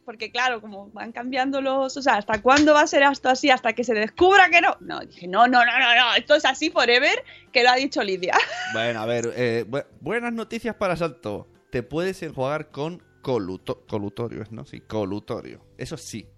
Porque 0.05 0.31
claro, 0.31 0.61
como 0.61 0.89
van 0.91 1.11
cambiando 1.11 1.61
los... 1.61 1.97
O 1.97 2.01
sea, 2.01 2.15
¿hasta 2.17 2.39
cuándo 2.41 2.73
va 2.75 2.81
a 2.81 2.87
ser 2.87 3.01
esto 3.03 3.27
así? 3.29 3.49
¿Hasta 3.49 3.73
que 3.73 3.83
se 3.83 3.93
descubra 3.95 4.49
que 4.51 4.61
no? 4.61 4.77
No, 4.79 4.99
dije, 4.99 5.27
no, 5.27 5.47
no, 5.47 5.65
no, 5.65 5.79
no, 5.79 5.95
no. 5.95 6.13
Esto 6.15 6.35
es 6.35 6.45
así 6.45 6.69
forever, 6.69 7.23
que 7.51 7.63
lo 7.63 7.71
ha 7.71 7.75
dicho 7.75 8.03
Lidia. 8.03 8.37
Bueno, 8.73 9.01
a 9.01 9.05
ver, 9.07 9.33
eh, 9.35 9.65
bu- 9.67 9.85
buenas 10.01 10.31
noticias 10.33 10.75
para 10.75 10.95
Santo. 10.95 11.47
Te 11.71 11.81
puedes 11.81 12.21
enjuagar 12.21 12.69
con 12.69 13.01
coluto- 13.23 13.83
colutorio, 13.87 14.43
¿no? 14.51 14.65
Sí, 14.65 14.81
colutorio. 14.81 15.65
Eso 15.77 15.97
sí. 15.97 16.29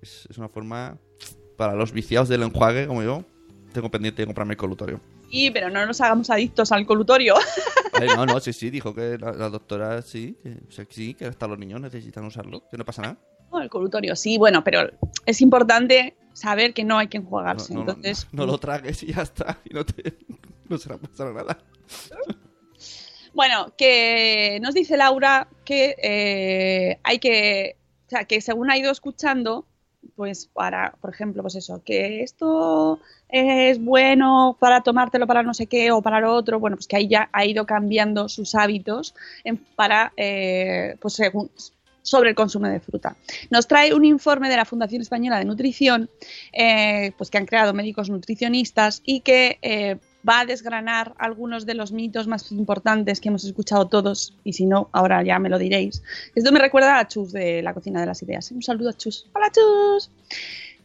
Es, 0.00 0.26
es 0.30 0.38
una 0.38 0.48
forma 0.48 0.98
para 1.58 1.74
los 1.74 1.92
viciados 1.92 2.28
del 2.30 2.42
enjuague, 2.44 2.86
como 2.86 3.02
yo. 3.02 3.24
Tengo 3.74 3.90
pendiente 3.90 4.22
de 4.22 4.26
comprarme 4.26 4.54
el 4.54 4.58
colutorio. 4.58 5.00
Sí, 5.30 5.50
pero 5.50 5.68
no 5.68 5.84
nos 5.84 6.00
hagamos 6.00 6.30
adictos 6.30 6.72
al 6.72 6.86
colutorio. 6.86 7.34
Eh, 8.00 8.06
no, 8.14 8.26
no, 8.26 8.40
sí, 8.40 8.52
sí, 8.52 8.70
dijo 8.70 8.94
que 8.94 9.18
la, 9.18 9.32
la 9.32 9.48
doctora 9.48 10.02
sí, 10.02 10.36
que, 10.42 10.50
o 10.68 10.70
sea, 10.70 10.84
que 10.84 10.94
sí, 10.94 11.14
que 11.14 11.26
hasta 11.26 11.46
los 11.46 11.58
niños 11.58 11.80
necesitan 11.80 12.24
usarlo, 12.24 12.68
que 12.70 12.76
no 12.76 12.84
pasa 12.84 13.02
nada. 13.02 13.18
No, 13.50 13.62
el 13.62 13.70
colutorio, 13.70 14.16
sí, 14.16 14.38
bueno, 14.38 14.64
pero 14.64 14.90
es 15.24 15.40
importante 15.40 16.16
saber 16.32 16.74
que 16.74 16.84
no 16.84 16.98
hay 16.98 17.08
que 17.08 17.18
enjuagarse. 17.18 17.72
no, 17.72 17.84
no, 17.84 17.90
Entonces, 17.90 18.26
no 18.32 18.44
lo 18.44 18.58
tragues 18.58 19.02
y 19.02 19.12
ya 19.12 19.22
está, 19.22 19.58
y 19.64 19.72
no 19.72 19.84
te 19.84 20.16
no 20.68 20.78
será 20.78 20.98
pasar 20.98 21.32
nada. 21.32 21.58
Bueno, 23.32 23.74
que 23.76 24.58
nos 24.62 24.74
dice 24.74 24.96
Laura 24.96 25.48
que 25.64 25.94
eh, 26.02 26.98
hay 27.02 27.18
que, 27.18 27.76
o 28.06 28.10
sea, 28.10 28.24
que 28.24 28.40
según 28.40 28.70
ha 28.70 28.78
ido 28.78 28.90
escuchando, 28.90 29.66
pues 30.14 30.46
para, 30.46 30.92
por 31.00 31.12
ejemplo, 31.12 31.42
pues 31.42 31.54
eso, 31.54 31.82
que 31.84 32.22
esto 32.22 33.00
es 33.28 33.82
bueno 33.82 34.56
para 34.60 34.82
tomártelo 34.82 35.26
para 35.26 35.42
no 35.42 35.54
sé 35.54 35.66
qué 35.66 35.90
o 35.90 36.02
para 36.02 36.20
lo 36.20 36.32
otro, 36.34 36.60
bueno, 36.60 36.76
pues 36.76 36.86
que 36.86 36.96
ahí 36.96 37.08
ya 37.08 37.28
ha 37.32 37.44
ido 37.44 37.66
cambiando 37.66 38.28
sus 38.28 38.54
hábitos 38.54 39.14
para, 39.74 40.12
eh, 40.16 40.96
pues 41.00 41.14
según 41.14 41.50
sobre 42.06 42.30
el 42.30 42.36
consumo 42.36 42.68
de 42.68 42.78
fruta. 42.78 43.16
Nos 43.50 43.66
trae 43.66 43.92
un 43.92 44.04
informe 44.04 44.48
de 44.48 44.56
la 44.56 44.64
Fundación 44.64 45.02
Española 45.02 45.38
de 45.38 45.44
Nutrición, 45.44 46.08
eh, 46.52 47.12
pues 47.18 47.30
que 47.30 47.38
han 47.38 47.46
creado 47.46 47.74
médicos 47.74 48.08
nutricionistas 48.08 49.02
y 49.04 49.20
que 49.20 49.58
eh, 49.60 49.96
va 50.26 50.40
a 50.40 50.46
desgranar 50.46 51.14
algunos 51.18 51.66
de 51.66 51.74
los 51.74 51.90
mitos 51.90 52.28
más 52.28 52.52
importantes 52.52 53.20
que 53.20 53.28
hemos 53.28 53.44
escuchado 53.44 53.88
todos, 53.88 54.34
y 54.44 54.52
si 54.52 54.66
no, 54.66 54.88
ahora 54.92 55.22
ya 55.24 55.38
me 55.38 55.48
lo 55.48 55.58
diréis. 55.58 56.02
Esto 56.34 56.52
me 56.52 56.60
recuerda 56.60 56.98
a 56.98 57.08
Chus 57.08 57.32
de 57.32 57.60
la 57.62 57.74
Cocina 57.74 58.00
de 58.00 58.06
las 58.06 58.22
Ideas. 58.22 58.50
Un 58.52 58.62
saludo 58.62 58.90
a 58.90 58.92
Chus. 58.92 59.26
Hola 59.34 59.50
Chus. 59.50 60.10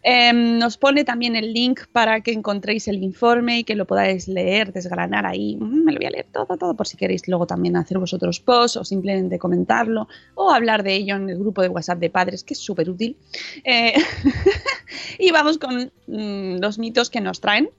Em, 0.03 0.57
nos 0.57 0.77
pone 0.77 1.03
también 1.03 1.35
el 1.35 1.53
link 1.53 1.81
para 1.91 2.21
que 2.21 2.31
encontréis 2.31 2.87
el 2.87 3.03
informe 3.03 3.59
y 3.59 3.63
que 3.63 3.75
lo 3.75 3.85
podáis 3.85 4.27
leer, 4.27 4.73
desgranar 4.73 5.25
ahí. 5.25 5.57
Mm, 5.57 5.83
me 5.83 5.91
lo 5.91 5.99
voy 5.99 6.07
a 6.07 6.09
leer 6.09 6.27
todo, 6.31 6.57
todo, 6.57 6.75
por 6.75 6.87
si 6.87 6.97
queréis 6.97 7.27
luego 7.27 7.45
también 7.45 7.75
hacer 7.75 7.99
vosotros 7.99 8.39
posts 8.39 8.77
o 8.77 8.83
simplemente 8.83 9.37
comentarlo 9.37 10.07
o 10.33 10.51
hablar 10.51 10.81
de 10.83 10.95
ello 10.95 11.15
en 11.15 11.29
el 11.29 11.37
grupo 11.37 11.61
de 11.61 11.69
WhatsApp 11.69 11.99
de 11.99 12.09
padres, 12.09 12.43
que 12.43 12.55
es 12.55 12.59
súper 12.59 12.89
útil. 12.89 13.15
Eh, 13.63 13.93
y 15.19 15.31
vamos 15.31 15.59
con 15.59 15.91
mm, 16.07 16.59
los 16.59 16.79
mitos 16.79 17.09
que 17.09 17.21
nos 17.21 17.39
traen. 17.39 17.69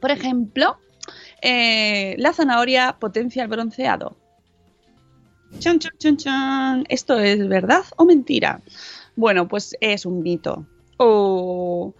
Por 0.00 0.10
ejemplo, 0.10 0.78
eh, 1.42 2.14
la 2.18 2.32
zanahoria 2.32 2.96
potencia 2.98 3.42
el 3.42 3.48
bronceado. 3.48 4.16
Chun, 5.58 5.78
chun, 5.78 6.16
chun. 6.16 6.84
¿Esto 6.88 7.20
es 7.20 7.46
verdad 7.48 7.84
o 7.96 8.04
mentira? 8.04 8.62
Bueno, 9.14 9.46
pues 9.46 9.76
es 9.80 10.04
un 10.06 10.22
mito. 10.22 10.66
Oh, 10.96 11.94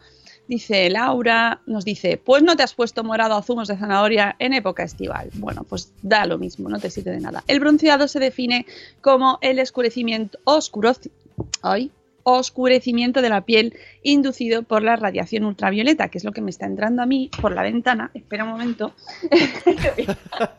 dice 0.47 0.88
Laura, 0.90 1.61
nos 1.66 1.84
dice, 1.84 2.16
pues 2.16 2.42
no 2.42 2.57
te 2.57 2.62
has 2.62 2.74
puesto 2.74 3.05
morado 3.05 3.34
a 3.34 3.42
zumos 3.42 3.68
de 3.68 3.76
zanahoria 3.76 4.36
en 4.38 4.53
época 4.53 4.82
estival. 4.82 5.30
Bueno, 5.34 5.64
pues 5.64 5.92
da 6.03 6.26
lo 6.26 6.38
mismo, 6.38 6.68
no 6.68 6.78
te 6.78 6.90
sirve 6.90 7.12
de 7.12 7.20
nada. 7.20 7.45
El 7.47 7.61
bronceado 7.61 8.09
se 8.09 8.20
define 8.20 8.66
como 9.01 9.38
el 9.40 9.59
oscurecimiento, 9.61 10.38
ay, 11.62 11.90
oscurecimiento 12.24 13.22
de 13.22 13.28
la 13.28 13.42
piel 13.42 13.76
inducido 14.03 14.62
por 14.62 14.82
la 14.82 14.97
radiación 14.97 15.45
ultravioleta, 15.45 16.09
que 16.09 16.18
es 16.18 16.24
lo 16.24 16.32
que 16.32 16.40
me 16.40 16.51
está 16.51 16.66
entrando 16.66 17.03
a 17.03 17.07
mí 17.07 17.30
por 17.40 17.55
la 17.55 17.62
ventana. 17.62 18.11
Espera 18.14 18.45
un 18.45 18.51
momento. 18.51 18.95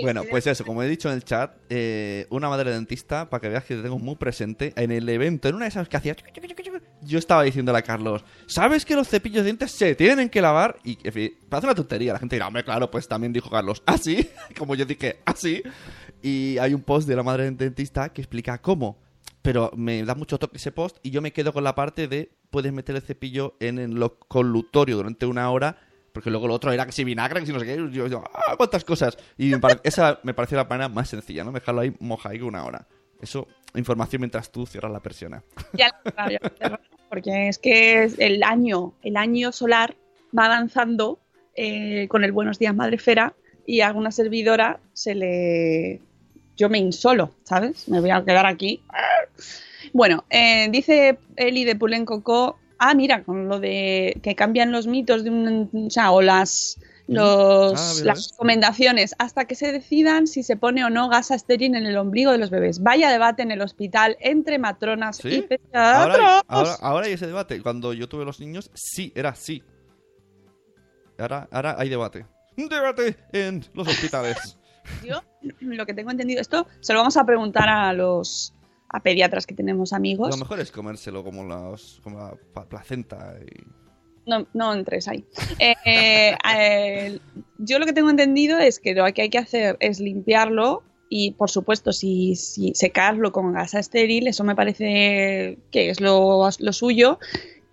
Bueno, 0.00 0.22
pues 0.30 0.46
eso, 0.46 0.64
como 0.64 0.82
he 0.82 0.88
dicho 0.88 1.08
en 1.08 1.16
el 1.16 1.24
chat, 1.24 1.54
eh, 1.68 2.26
una 2.30 2.48
madre 2.48 2.70
dentista, 2.70 3.28
para 3.28 3.40
que 3.40 3.48
veas 3.48 3.64
que 3.64 3.76
te 3.76 3.82
tengo 3.82 3.98
muy 3.98 4.16
presente, 4.16 4.72
en 4.76 4.90
el 4.90 5.08
evento, 5.08 5.48
en 5.48 5.56
una 5.56 5.66
de 5.66 5.70
esas 5.70 5.88
que 5.88 5.96
hacía... 5.96 6.16
Yo 7.02 7.18
estaba 7.18 7.42
diciéndole 7.42 7.78
a 7.78 7.82
Carlos, 7.82 8.24
¿sabes 8.46 8.84
que 8.84 8.94
los 8.94 9.08
cepillos 9.08 9.38
de 9.38 9.44
dientes 9.44 9.72
se 9.72 9.94
tienen 9.94 10.28
que 10.28 10.40
lavar? 10.40 10.76
Y 10.84 10.96
en 11.02 11.12
fin, 11.12 11.34
parece 11.48 11.66
una 11.66 11.74
tontería, 11.74 12.12
la 12.12 12.18
gente 12.18 12.36
dirá, 12.36 12.46
hombre, 12.46 12.64
claro, 12.64 12.90
pues 12.90 13.08
también 13.08 13.32
dijo 13.32 13.50
Carlos, 13.50 13.82
¿así? 13.86 14.28
como 14.58 14.74
yo 14.74 14.84
dije, 14.84 15.18
¿así? 15.24 15.62
Y 16.22 16.58
hay 16.58 16.72
un 16.74 16.82
post 16.82 17.08
de 17.08 17.16
la 17.16 17.22
madre 17.22 17.50
dentista 17.50 18.12
que 18.12 18.22
explica 18.22 18.58
cómo. 18.58 18.98
Pero 19.42 19.72
me 19.76 20.04
da 20.04 20.14
mucho 20.14 20.38
toque 20.38 20.58
ese 20.58 20.70
post 20.70 20.98
y 21.02 21.10
yo 21.10 21.20
me 21.20 21.32
quedo 21.32 21.52
con 21.52 21.64
la 21.64 21.74
parte 21.74 22.06
de 22.06 22.30
puedes 22.50 22.72
meter 22.72 22.94
el 22.94 23.02
cepillo 23.02 23.56
en 23.58 23.80
el 23.80 23.98
colutorio 24.28 24.96
durante 24.96 25.26
una 25.26 25.50
hora 25.50 25.78
porque 26.12 26.30
luego 26.30 26.46
lo 26.46 26.54
otro 26.54 26.72
era 26.72 26.86
que 26.86 26.92
si 26.92 27.04
vinagre, 27.04 27.40
que 27.40 27.46
si 27.46 27.52
no 27.52 27.60
sé 27.60 27.66
qué. 27.66 27.76
Yo, 27.76 28.06
yo, 28.06 28.24
¡ah, 28.34 28.54
cuántas 28.56 28.84
cosas! 28.84 29.16
Y 29.38 29.52
esa 29.82 30.20
me 30.22 30.34
pareció 30.34 30.56
la 30.56 30.64
manera 30.64 30.88
más 30.88 31.08
sencilla, 31.08 31.44
¿no? 31.44 31.52
Dejarlo 31.52 31.80
ahí 31.80 31.94
mojaico 32.00 32.46
una 32.46 32.64
hora. 32.64 32.86
Eso, 33.20 33.46
información 33.74 34.20
mientras 34.20 34.50
tú 34.50 34.66
cierras 34.66 34.92
la 34.92 35.00
persiana. 35.00 35.42
Ya 35.72 35.90
he 36.28 36.38
cerrado, 36.58 36.80
porque 37.08 37.48
es 37.48 37.58
que 37.58 38.04
el 38.18 38.42
año, 38.42 38.94
el 39.02 39.16
año 39.16 39.52
solar 39.52 39.96
va 40.36 40.46
avanzando 40.46 41.20
eh, 41.54 42.08
con 42.08 42.24
el 42.24 42.32
Buenos 42.32 42.58
Días 42.58 42.74
Madrefera 42.74 43.34
y 43.66 43.80
a 43.80 43.88
alguna 43.88 44.10
servidora 44.10 44.80
se 44.92 45.14
le... 45.14 46.00
Yo 46.56 46.68
me 46.68 46.78
insolo, 46.78 47.32
¿sabes? 47.44 47.88
Me 47.88 48.00
voy 48.00 48.10
a 48.10 48.24
quedar 48.24 48.46
aquí. 48.46 48.82
Bueno, 49.92 50.24
eh, 50.30 50.68
dice 50.70 51.18
Eli 51.36 51.64
de 51.64 51.76
Pulencoco, 51.76 52.58
ah, 52.82 52.94
mira, 52.94 53.24
con 53.24 53.48
lo 53.48 53.60
de 53.60 54.18
que 54.22 54.34
cambian 54.34 54.72
los 54.72 54.86
mitos 54.86 55.24
de 55.24 55.30
un, 55.30 55.86
o 55.86 55.90
sea, 55.90 56.10
o 56.10 56.20
las, 56.20 56.78
los, 57.06 58.02
Ah, 58.02 58.14
recomendaciones 58.14 59.14
hasta 59.18 59.44
que 59.46 59.54
se 59.54 59.72
decidan 59.72 60.26
si 60.26 60.42
se 60.42 60.56
pone 60.56 60.84
o 60.84 60.90
no 60.90 61.08
gasa 61.08 61.34
estéril 61.34 61.74
en 61.74 61.86
el 61.86 61.96
ombligo 61.96 62.32
de 62.32 62.38
los 62.38 62.50
bebés. 62.50 62.82
Vaya 62.82 63.10
debate 63.10 63.42
en 63.42 63.50
el 63.50 63.60
hospital 63.60 64.16
entre 64.20 64.58
matronas 64.58 65.16
¿Sí? 65.16 65.28
y 65.28 65.42
pediatras. 65.42 66.42
ahora, 66.48 66.74
ahora 66.80 67.06
hay 67.06 67.12
ese 67.12 67.26
debate. 67.26 67.62
Cuando 67.62 67.92
yo 67.92 68.08
tuve 68.08 68.24
los 68.24 68.40
niños, 68.40 68.70
sí, 68.74 69.12
era 69.14 69.30
así. 69.30 69.62
Ahora, 71.18 71.48
ahora 71.52 71.76
hay 71.78 71.88
debate. 71.88 72.26
Un 72.56 72.68
debate 72.68 73.16
en 73.32 73.64
los 73.74 73.88
hospitales. 73.88 74.58
Yo, 75.04 75.22
lo 75.60 75.86
que 75.86 75.94
tengo 75.94 76.10
entendido, 76.10 76.40
esto 76.40 76.66
se 76.80 76.92
lo 76.92 76.98
vamos 76.98 77.16
a 77.16 77.24
preguntar 77.24 77.68
a 77.68 77.92
los 77.92 78.52
a 78.92 79.00
pediatras 79.00 79.46
que 79.46 79.54
tenemos 79.54 79.92
amigos. 79.92 80.30
Lo 80.30 80.36
mejor 80.36 80.60
es 80.60 80.70
comérselo 80.70 81.24
como, 81.24 81.42
los, 81.44 82.00
como 82.02 82.18
la 82.18 82.64
placenta. 82.64 83.34
Y... 83.40 83.64
No, 84.26 84.46
no 84.52 84.74
entres 84.74 85.08
ahí. 85.08 85.24
Eh, 85.58 85.74
eh, 85.84 86.36
eh, 86.56 87.18
yo 87.58 87.78
lo 87.78 87.86
que 87.86 87.92
tengo 87.92 88.10
entendido 88.10 88.58
es 88.58 88.78
que 88.78 88.94
lo 88.94 89.04
que 89.12 89.22
hay 89.22 89.30
que 89.30 89.38
hacer 89.38 89.76
es 89.80 89.98
limpiarlo 89.98 90.82
y, 91.08 91.32
por 91.32 91.50
supuesto, 91.50 91.92
si, 91.92 92.36
si 92.36 92.74
secarlo 92.74 93.32
con 93.32 93.52
gasa 93.52 93.78
estéril, 93.78 94.28
eso 94.28 94.44
me 94.44 94.54
parece 94.54 95.58
que 95.70 95.90
es 95.90 96.00
lo, 96.00 96.48
lo 96.58 96.72
suyo. 96.72 97.18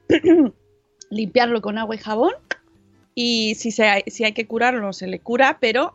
limpiarlo 1.09 1.61
con 1.61 1.77
agua 1.77 1.95
y 1.95 1.97
jabón 1.97 2.33
y 3.15 3.55
si, 3.55 3.71
se 3.71 4.03
si 4.07 4.23
hay 4.23 4.33
que 4.33 4.47
curarlo, 4.47 4.93
se 4.93 5.07
le 5.07 5.19
cura, 5.19 5.57
pero 5.59 5.93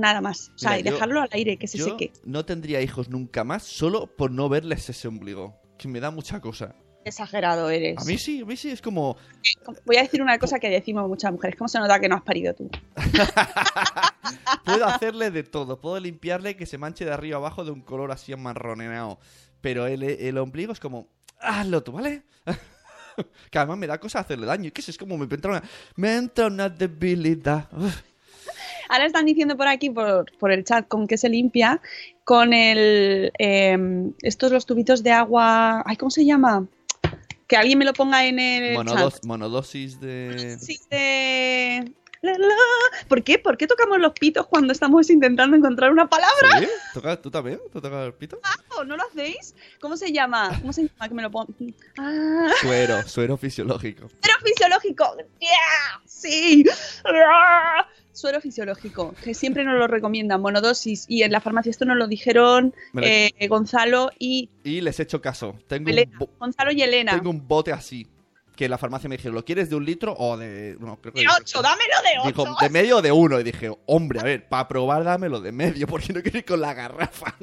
nada 0.00 0.20
más. 0.20 0.50
O 0.54 0.58
sea, 0.58 0.70
Mira, 0.72 0.80
y 0.80 0.84
yo- 0.84 0.92
dejarlo 0.92 1.20
al 1.22 1.28
aire, 1.32 1.56
que 1.56 1.66
se 1.66 1.78
Yo 1.78 1.86
seque. 1.86 2.12
no 2.24 2.44
tendría 2.44 2.80
hijos 2.82 3.08
nunca 3.08 3.44
más 3.44 3.62
solo 3.64 4.06
por 4.06 4.30
no 4.30 4.48
verles 4.48 4.88
ese 4.88 5.08
ombligo. 5.08 5.56
Que 5.78 5.88
me 5.88 6.00
da 6.00 6.10
mucha 6.10 6.40
cosa. 6.40 6.74
Exagerado 7.04 7.70
eres. 7.70 7.98
A 7.98 8.04
mí 8.04 8.18
sí, 8.18 8.40
a 8.40 8.44
mí 8.44 8.56
sí, 8.56 8.70
es 8.70 8.82
como... 8.82 9.16
Voy 9.84 9.96
a 9.96 10.02
decir 10.02 10.20
una 10.20 10.38
cosa 10.38 10.58
que 10.58 10.68
decimos 10.68 11.06
muchas 11.08 11.30
mujeres. 11.30 11.56
¿Cómo 11.56 11.68
se 11.68 11.78
nota 11.78 12.00
que 12.00 12.08
no 12.08 12.16
has 12.16 12.22
parido 12.22 12.52
tú? 12.54 12.68
Puedo 14.64 14.84
hacerle 14.86 15.30
de 15.30 15.42
todo. 15.44 15.80
Puedo 15.80 16.00
limpiarle 16.00 16.56
que 16.56 16.66
se 16.66 16.78
manche 16.78 17.04
de 17.04 17.12
arriba 17.12 17.36
abajo 17.36 17.64
de 17.64 17.70
un 17.70 17.80
color 17.82 18.10
así 18.10 18.32
amarronenado. 18.32 19.18
Pero 19.60 19.86
el, 19.86 20.02
el 20.02 20.38
ombligo 20.38 20.72
es 20.72 20.80
como... 20.80 21.08
Hazlo 21.38 21.82
tú, 21.82 21.92
¿vale? 21.92 22.24
que 23.50 23.58
además 23.58 23.78
me 23.78 23.86
da 23.86 24.00
cosa 24.00 24.20
hacerle 24.20 24.46
daño. 24.46 24.70
¿Qué 24.72 24.80
es? 24.80 24.88
Es 24.88 24.98
como 24.98 25.16
me 25.16 25.24
entra 25.26 25.50
una... 25.52 25.62
Me 25.94 26.16
entra 26.16 26.46
una 26.46 26.68
debilidad. 26.68 27.68
Uf. 27.72 28.02
Ahora 28.88 29.06
están 29.06 29.26
diciendo 29.26 29.56
por 29.56 29.68
aquí, 29.68 29.90
por, 29.90 30.26
por 30.38 30.52
el 30.52 30.64
chat, 30.64 30.86
con 30.88 31.06
qué 31.06 31.16
se 31.18 31.28
limpia. 31.28 31.80
Con 32.24 32.52
el. 32.52 33.32
eh, 33.38 33.78
estos 34.22 34.50
los 34.52 34.66
tubitos 34.66 35.02
de 35.02 35.12
agua. 35.12 35.82
Ay, 35.86 35.96
¿cómo 35.96 36.10
se 36.10 36.24
llama? 36.24 36.66
Que 37.46 37.56
alguien 37.56 37.78
me 37.78 37.84
lo 37.84 37.92
ponga 37.92 38.26
en 38.26 38.38
el 38.40 38.74
Monodos- 38.76 39.14
chat. 39.14 39.24
monodosis 39.24 40.00
de... 40.00 40.56
Sí, 40.60 40.80
de. 40.90 41.92
¿Por 43.08 43.22
qué? 43.22 43.38
¿Por 43.38 43.56
qué 43.56 43.68
tocamos 43.68 43.98
los 44.00 44.12
pitos 44.14 44.46
cuando 44.48 44.72
estamos 44.72 45.08
intentando 45.10 45.56
encontrar 45.56 45.92
una 45.92 46.08
palabra? 46.08 46.58
¿Sí? 46.58 46.66
¿Toca- 46.92 47.20
¿Tú 47.22 47.30
también? 47.30 47.60
¿Tú 47.72 47.80
tocas 47.80 48.04
el 48.06 48.14
pito? 48.14 48.40
¿O 48.76 48.82
¿No 48.82 48.96
lo 48.96 49.04
hacéis? 49.04 49.54
¿Cómo 49.80 49.96
se 49.96 50.10
llama? 50.12 50.50
¿Cómo 50.60 50.72
se 50.72 50.88
llama? 50.88 51.08
Que 51.08 51.14
me 51.14 51.22
lo. 51.22 51.30
Ah, 51.98 52.48
Suero, 52.62 53.06
suero 53.06 53.36
fisiológico. 53.36 54.08
suero 54.08 54.38
fisiológico. 54.44 55.16
¡Yeah! 55.40 56.00
Sí. 56.04 56.64
Suero 58.16 58.40
fisiológico, 58.40 59.14
que 59.22 59.34
siempre 59.34 59.62
nos 59.62 59.74
lo 59.78 59.86
recomiendan, 59.86 60.40
monodosis. 60.40 61.04
Y 61.06 61.22
en 61.22 61.32
la 61.32 61.40
farmacia 61.42 61.68
esto 61.70 61.84
nos 61.84 61.96
lo 61.98 62.06
dijeron 62.08 62.74
eh, 63.02 63.30
Gonzalo 63.48 64.10
y 64.18 64.48
Y 64.64 64.80
les 64.80 64.98
he 64.98 65.02
hecho 65.02 65.20
caso. 65.20 65.54
Tengo 65.68 65.84
un, 65.84 65.90
Elena. 65.92 66.16
bo- 66.18 66.30
Gonzalo 66.38 66.72
y 66.72 66.80
Elena. 66.82 67.12
tengo 67.12 67.28
un 67.30 67.46
bote 67.46 67.72
así. 67.72 68.06
Que 68.56 68.64
en 68.64 68.70
la 68.70 68.78
farmacia 68.78 69.06
me 69.10 69.18
dijeron, 69.18 69.34
¿lo 69.34 69.44
quieres 69.44 69.68
de 69.68 69.76
un 69.76 69.84
litro 69.84 70.14
o 70.18 70.38
de.? 70.38 70.78
No, 70.80 70.96
creo 70.98 71.12
que 71.12 71.20
De 71.20 71.26
8, 71.28 71.60
dámelo 71.60 71.94
de 72.02 72.18
8. 72.20 72.28
Dijo, 72.44 72.56
de 72.58 72.70
medio 72.70 72.96
o 72.96 73.02
de 73.02 73.12
uno. 73.12 73.38
Y 73.38 73.44
dije, 73.44 73.70
hombre, 73.84 74.18
a 74.18 74.22
ver, 74.22 74.48
para 74.48 74.66
probar 74.66 75.04
dámelo 75.04 75.42
de 75.42 75.52
medio, 75.52 75.86
porque 75.86 76.14
no 76.14 76.22
quiero 76.22 76.38
ir 76.38 76.44
con 76.46 76.62
la 76.62 76.72
garrafa. 76.72 77.34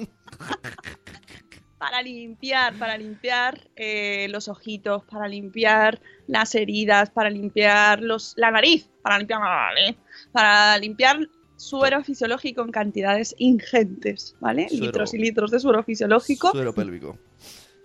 Para 1.83 2.01
limpiar, 2.01 2.73
para 2.75 2.97
limpiar 2.97 3.59
eh, 3.75 4.27
los 4.29 4.47
ojitos, 4.47 5.03
para 5.03 5.27
limpiar 5.27 5.99
las 6.27 6.55
heridas, 6.55 7.09
para 7.09 7.29
limpiar 7.29 8.01
los, 8.01 8.35
la 8.37 8.51
nariz, 8.51 8.89
para 9.01 9.17
limpiar 9.17 9.41
la 9.41 9.73
nariz, 9.73 9.97
para 10.31 10.77
limpiar 10.77 11.27
suero 11.57 12.01
fisiológico 12.01 12.61
en 12.61 12.71
cantidades 12.71 13.35
ingentes, 13.37 14.37
¿vale? 14.39 14.69
Suero. 14.69 14.85
Litros 14.85 15.13
y 15.13 15.17
litros 15.17 15.51
de 15.51 15.59
suero 15.59 15.83
fisiológico. 15.83 16.51
Suero 16.51 16.73
pélvico. 16.73 17.17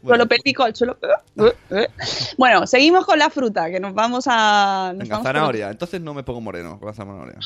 Suelo 0.04 0.28
pélvico 0.28 0.62
al 0.62 0.76
suelo. 0.76 0.96
eh, 1.36 1.52
eh. 1.70 1.88
Bueno, 2.36 2.68
seguimos 2.68 3.04
con 3.04 3.18
la 3.18 3.30
fruta, 3.30 3.68
que 3.68 3.80
nos 3.80 3.94
vamos 3.94 4.26
a. 4.28 4.92
nos 4.92 5.00
Venga, 5.00 5.16
vamos 5.16 5.26
zanahoria. 5.26 5.70
Entonces 5.70 6.00
no 6.00 6.14
me 6.14 6.22
pongo 6.22 6.40
moreno 6.40 6.78
con 6.78 6.86
la 6.86 6.94
zanahoria. 6.94 7.38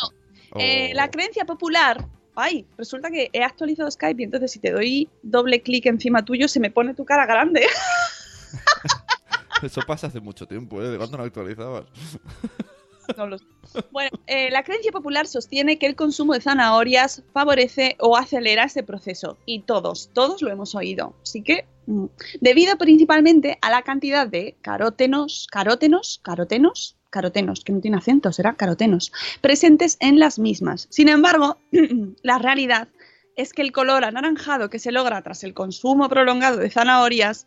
Oh. 0.50 0.58
la 0.92 1.10
creencia 1.10 1.46
popular. 1.46 2.06
Ay, 2.34 2.66
resulta 2.78 3.10
que 3.10 3.30
he 3.32 3.42
actualizado 3.42 3.90
Skype 3.90 4.22
y 4.22 4.24
entonces 4.24 4.52
si 4.52 4.58
te 4.58 4.70
doy 4.70 5.08
doble 5.22 5.62
clic 5.62 5.86
encima 5.86 6.24
tuyo 6.24 6.48
se 6.48 6.60
me 6.60 6.70
pone 6.70 6.94
tu 6.94 7.04
cara 7.04 7.26
grande. 7.26 7.66
Eso 9.62 9.80
pasa 9.86 10.08
hace 10.08 10.20
mucho 10.20 10.46
tiempo, 10.46 10.82
¿eh? 10.82 10.88
¿De 10.88 10.98
cuándo 10.98 11.18
no 11.18 11.24
actualizabas? 11.24 11.84
No 13.16 13.26
lo 13.26 13.36
sé. 13.36 13.44
Bueno, 13.90 14.10
eh, 14.26 14.50
la 14.50 14.62
creencia 14.62 14.92
popular 14.92 15.26
sostiene 15.26 15.78
que 15.78 15.86
el 15.86 15.96
consumo 15.96 16.34
de 16.34 16.40
zanahorias 16.40 17.22
favorece 17.32 17.96
o 17.98 18.16
acelera 18.16 18.64
ese 18.64 18.84
proceso. 18.84 19.38
Y 19.44 19.62
todos, 19.62 20.10
todos 20.12 20.40
lo 20.40 20.50
hemos 20.50 20.74
oído. 20.74 21.14
Así 21.22 21.42
que, 21.42 21.66
mm, 21.86 22.06
debido 22.40 22.78
principalmente 22.78 23.58
a 23.60 23.70
la 23.70 23.82
cantidad 23.82 24.26
de 24.26 24.56
carótenos, 24.62 25.48
carótenos, 25.50 26.20
carotenos, 26.22 26.96
carotenos, 27.12 27.62
que 27.62 27.72
no 27.72 27.80
tiene 27.80 27.98
acento, 27.98 28.32
será 28.32 28.54
carotenos, 28.54 29.12
presentes 29.40 29.96
en 30.00 30.18
las 30.18 30.40
mismas. 30.40 30.88
Sin 30.90 31.08
embargo, 31.08 31.58
la 32.22 32.38
realidad 32.38 32.88
es 33.36 33.52
que 33.52 33.62
el 33.62 33.70
color 33.70 34.04
anaranjado 34.04 34.68
que 34.70 34.80
se 34.80 34.90
logra 34.90 35.22
tras 35.22 35.44
el 35.44 35.54
consumo 35.54 36.08
prolongado 36.08 36.56
de 36.56 36.70
zanahorias, 36.70 37.46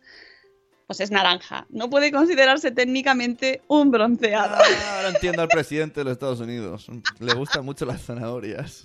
pues 0.86 1.00
es 1.00 1.10
naranja. 1.10 1.66
No 1.68 1.90
puede 1.90 2.12
considerarse 2.12 2.70
técnicamente 2.70 3.60
un 3.66 3.90
bronceado. 3.90 4.56
Ah, 4.56 4.96
ahora 4.96 5.08
entiendo 5.10 5.42
al 5.42 5.48
presidente 5.48 6.00
de 6.00 6.04
los 6.04 6.12
Estados 6.12 6.40
Unidos. 6.40 6.86
Le 7.18 7.34
gustan 7.34 7.64
mucho 7.64 7.84
las 7.84 8.02
zanahorias. 8.02 8.84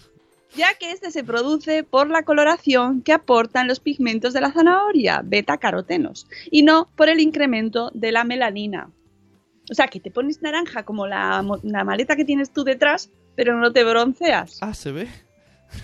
ya 0.56 0.74
que 0.74 0.92
este 0.92 1.12
se 1.12 1.24
produce 1.24 1.84
por 1.84 2.10
la 2.10 2.24
coloración 2.24 3.04
que 3.04 3.14
aportan 3.14 3.68
los 3.68 3.80
pigmentos 3.80 4.34
de 4.34 4.42
la 4.42 4.52
zanahoria, 4.52 5.22
beta-carotenos, 5.24 6.28
y 6.50 6.64
no 6.64 6.90
por 6.98 7.08
el 7.08 7.20
incremento 7.20 7.92
de 7.94 8.12
la 8.12 8.24
melanina. 8.24 8.90
O 9.72 9.74
sea, 9.74 9.88
que 9.88 10.02
te 10.02 10.12
pones 10.12 10.42
naranja 10.42 10.84
como 10.84 11.08
la, 11.08 11.42
maleta 11.86 12.18
que 12.18 12.26
tienes 12.26 12.52
tú 12.52 12.66
detrás, 12.66 13.10
pero 13.36 13.58
no 13.58 13.72
te 13.72 13.86
bronceas. 13.86 14.58
Ah, 14.62 14.74
¿se 14.74 14.92
ve? 14.92 15.08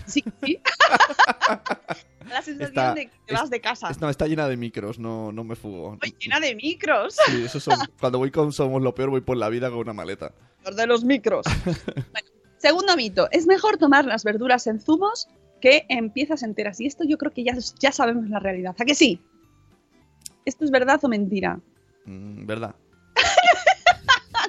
Sí, 0.06 0.22
sí. 0.44 0.60
la 2.30 2.42
sensación 2.42 2.68
Está- 2.68 2.94
de 2.94 3.06
que 3.08 3.18
te 3.26 3.34
vas 3.34 3.50
de 3.50 3.62
casa. 3.62 3.90
Es- 3.90 4.02
no, 4.02 4.10
está 4.10 4.28
llena 4.28 4.50
de 4.50 4.58
micros, 4.58 5.00
no, 5.00 5.32
no 5.32 5.46
me 5.46 5.56
fugo. 5.56 5.98
Llena 6.20 6.42
de 6.42 6.54
micros. 6.56 7.16
Sí, 7.28 7.44
eso 7.46 7.62
son, 7.62 7.78
cuando 7.98 8.18
voy 8.20 8.30
con 8.30 8.52
Somos 8.52 8.82
lo 8.82 8.94
Peor 8.94 9.10
voy 9.10 9.22
por 9.22 9.38
la 9.38 9.48
vida 9.48 9.70
con 9.70 9.80
una 9.80 9.94
maleta. 9.94 10.34
Los 10.66 10.76
de 10.76 10.86
los 10.86 11.06
micros. 11.06 11.46
Bueno, 12.12 12.28
segundo 12.58 12.96
mito, 12.98 13.30
es 13.32 13.48
mejor 13.48 13.78
tomar 13.78 14.04
las 14.06 14.26
verduras 14.26 14.68
en 14.68 14.82
zumos 14.82 15.30
que 15.62 15.86
en 15.88 16.10
piezas 16.10 16.44
enteras. 16.44 16.82
Y 16.82 16.88
esto 16.88 17.06
yo 17.06 17.18
creo 17.18 17.32
que 17.32 17.46
ya, 17.46 17.56
ya 17.80 17.92
sabemos 17.94 18.30
la 18.30 18.40
realidad. 18.40 18.76
¿A 18.78 18.84
que 18.84 18.96
sí? 18.96 19.22
¿Esto 20.44 20.66
es 20.66 20.72
verdad 20.72 21.00
o 21.04 21.08
mentira? 21.08 21.60
Mm, 22.06 22.46
¿Verdad? 22.46 22.76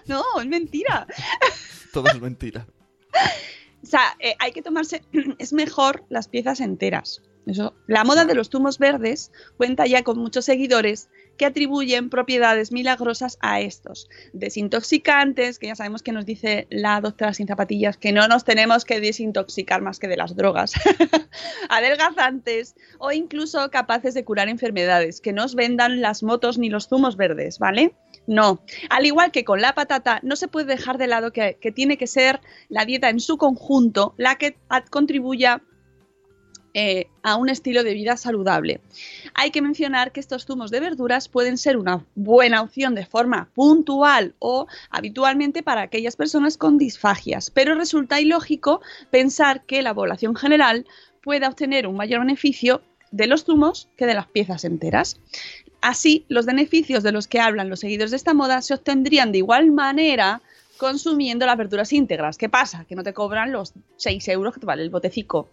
No, 0.18 0.24
es 0.40 0.46
mentira. 0.46 1.06
Todo 1.92 2.09
es 2.09 2.20
mentira. 2.20 2.66
O 3.82 3.86
sea, 3.86 4.16
eh, 4.18 4.34
hay 4.38 4.52
que 4.52 4.62
tomarse, 4.62 5.02
es 5.38 5.52
mejor 5.52 6.04
las 6.09 6.28
piezas 6.28 6.61
enteras. 6.61 7.22
Eso. 7.46 7.74
La 7.86 8.04
moda 8.04 8.26
de 8.26 8.34
los 8.34 8.50
zumos 8.50 8.78
verdes 8.78 9.32
cuenta 9.56 9.86
ya 9.86 10.02
con 10.02 10.18
muchos 10.18 10.44
seguidores 10.44 11.09
que 11.38 11.46
atribuyen 11.46 12.11
propiedades 12.11 12.72
milagrosas 12.72 13.38
a 13.40 13.61
estos. 13.61 14.11
Desintoxicantes, 14.34 15.59
que 15.59 15.68
ya 15.68 15.74
sabemos 15.74 16.02
que 16.02 16.12
nos 16.12 16.26
dice 16.26 16.66
la 16.68 17.00
doctora 17.00 17.32
sin 17.32 17.46
zapatillas, 17.46 17.96
que 17.96 18.12
no 18.12 18.28
nos 18.28 18.44
tenemos 18.44 18.84
que 18.84 19.00
desintoxicar 19.00 19.80
más 19.80 19.98
que 19.98 20.09
de 20.09 20.18
las 20.18 20.36
drogas. 20.36 20.74
Adelgazantes 21.70 22.74
o 22.98 23.12
incluso 23.12 23.70
capaces 23.70 24.12
de 24.12 24.24
curar 24.24 24.50
enfermedades, 24.50 25.22
que 25.22 25.32
no 25.32 25.44
os 25.44 25.54
vendan 25.54 26.02
las 26.02 26.22
motos 26.22 26.59
ni 26.59 26.68
los 26.68 26.88
zumos 26.88 27.16
verdes, 27.16 27.59
¿vale? 27.59 27.94
No. 28.29 28.61
Al 28.91 29.07
igual 29.07 29.33
que 29.33 29.43
con 29.43 29.62
la 29.62 29.74
patata, 29.74 30.20
no 30.22 30.37
se 30.37 30.49
puede 30.49 30.66
dejar 30.66 30.99
de 30.99 31.07
lado 31.07 31.33
que, 31.33 31.57
tiene 31.74 31.97
que 31.97 32.07
ser 32.07 32.41
la 32.68 32.85
dieta 32.85 33.09
en 33.09 33.20
su 33.20 33.39
conjunto 33.39 34.14
la 34.18 34.37
que 34.37 34.59
contribuya 34.91 35.62
eh, 36.74 37.07
a 37.22 37.37
un 37.37 37.49
estilo 37.49 37.83
de 37.83 37.95
vida 37.95 38.18
saludable. 38.18 38.83
Hay 39.33 39.51
que 39.51 39.62
mencionar 39.62 40.12
que 40.12 40.20
estos 40.20 40.45
zumos 40.45 40.70
de 40.70 40.81
verduras 40.81 41.31
pueden 41.31 41.57
ser 41.57 41.79
una 41.79 42.05
buena 42.16 42.61
opción 42.61 42.95
de 42.95 43.07
forma 43.07 43.49
puntual 43.55 44.35
o 44.41 44.66
habitualmente 44.91 45.62
para 45.62 45.81
aquellas 45.81 46.16
personas 46.16 46.59
con 46.59 46.76
disfagias, 46.76 47.51
pero 47.51 47.74
resulta 47.76 48.20
ilógico 48.20 48.83
pensar 49.11 49.64
que 49.64 49.81
la 49.81 49.95
población 49.95 50.37
general 50.37 50.85
pueda 51.22 51.49
obtener 51.49 51.87
un 51.87 51.97
mayor 51.97 52.20
beneficio 52.20 52.83
de 53.11 53.26
los 53.26 53.45
zumos 53.45 53.89
que 53.97 54.05
de 54.05 54.12
las 54.12 54.26
piezas 54.26 54.66
enteras. 54.66 55.18
Así, 55.81 56.24
los 56.29 56.47
beneficios 56.47 57.03
de 57.03 57.12
los 57.12 57.29
que 57.29 57.41
hablan 57.41 57.68
los 57.70 57.81
seguidores 57.81 58.11
de 58.11 58.16
esta 58.16 58.35
moda 58.35 58.62
se 58.62 58.74
obtendrían 58.74 59.31
de 59.33 59.39
igual 59.39 59.70
manera 59.70 60.43
consumiendo 60.76 61.47
las 61.47 61.57
verduras 61.57 61.93
íntegras. 61.93 62.37
¿Qué 62.39 62.49
pasa? 62.49 62.85
Que 62.85 62.95
no 62.95 63.03
te 63.03 63.12
cobran 63.12 63.53
los 63.53 63.72
6 63.97 64.29
euros 64.29 64.55
que 64.55 64.61
te 64.61 64.66
vale 64.66 64.83
el 64.83 64.91
botecico. 64.91 65.49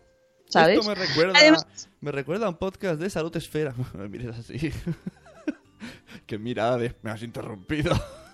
¿Sabes? 0.48 0.80
Esto 0.80 0.90
me 0.90 0.96
recuerda, 0.96 1.34
Además- 1.40 1.90
me 2.02 2.12
recuerda 2.12 2.46
a 2.46 2.50
un 2.50 2.58
podcast 2.58 3.00
de 3.00 3.10
Salud 3.10 3.36
Esfera. 3.36 3.74
Me 3.96 4.08
mires 4.08 4.38
así. 4.38 4.72
Qué 6.28 6.38
mirada 6.38 6.78
de... 6.78 6.96
Me 7.02 7.12
has 7.12 7.24
interrumpido. 7.24 7.92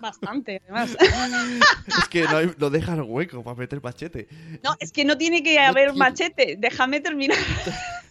Bastante, 0.00 0.60
además. 0.64 0.96
es 1.86 2.08
que 2.08 2.24
no, 2.24 2.36
hay- 2.38 2.52
no 2.58 2.70
dejas 2.70 2.98
hueco 3.04 3.42
para 3.42 3.56
meter 3.56 3.82
machete. 3.82 4.28
No, 4.62 4.74
es 4.80 4.92
que 4.92 5.04
no 5.04 5.16
tiene 5.18 5.42
que 5.42 5.58
haber 5.58 5.94
machete. 5.94 6.56
Déjame 6.58 7.00
terminar. 7.00 7.38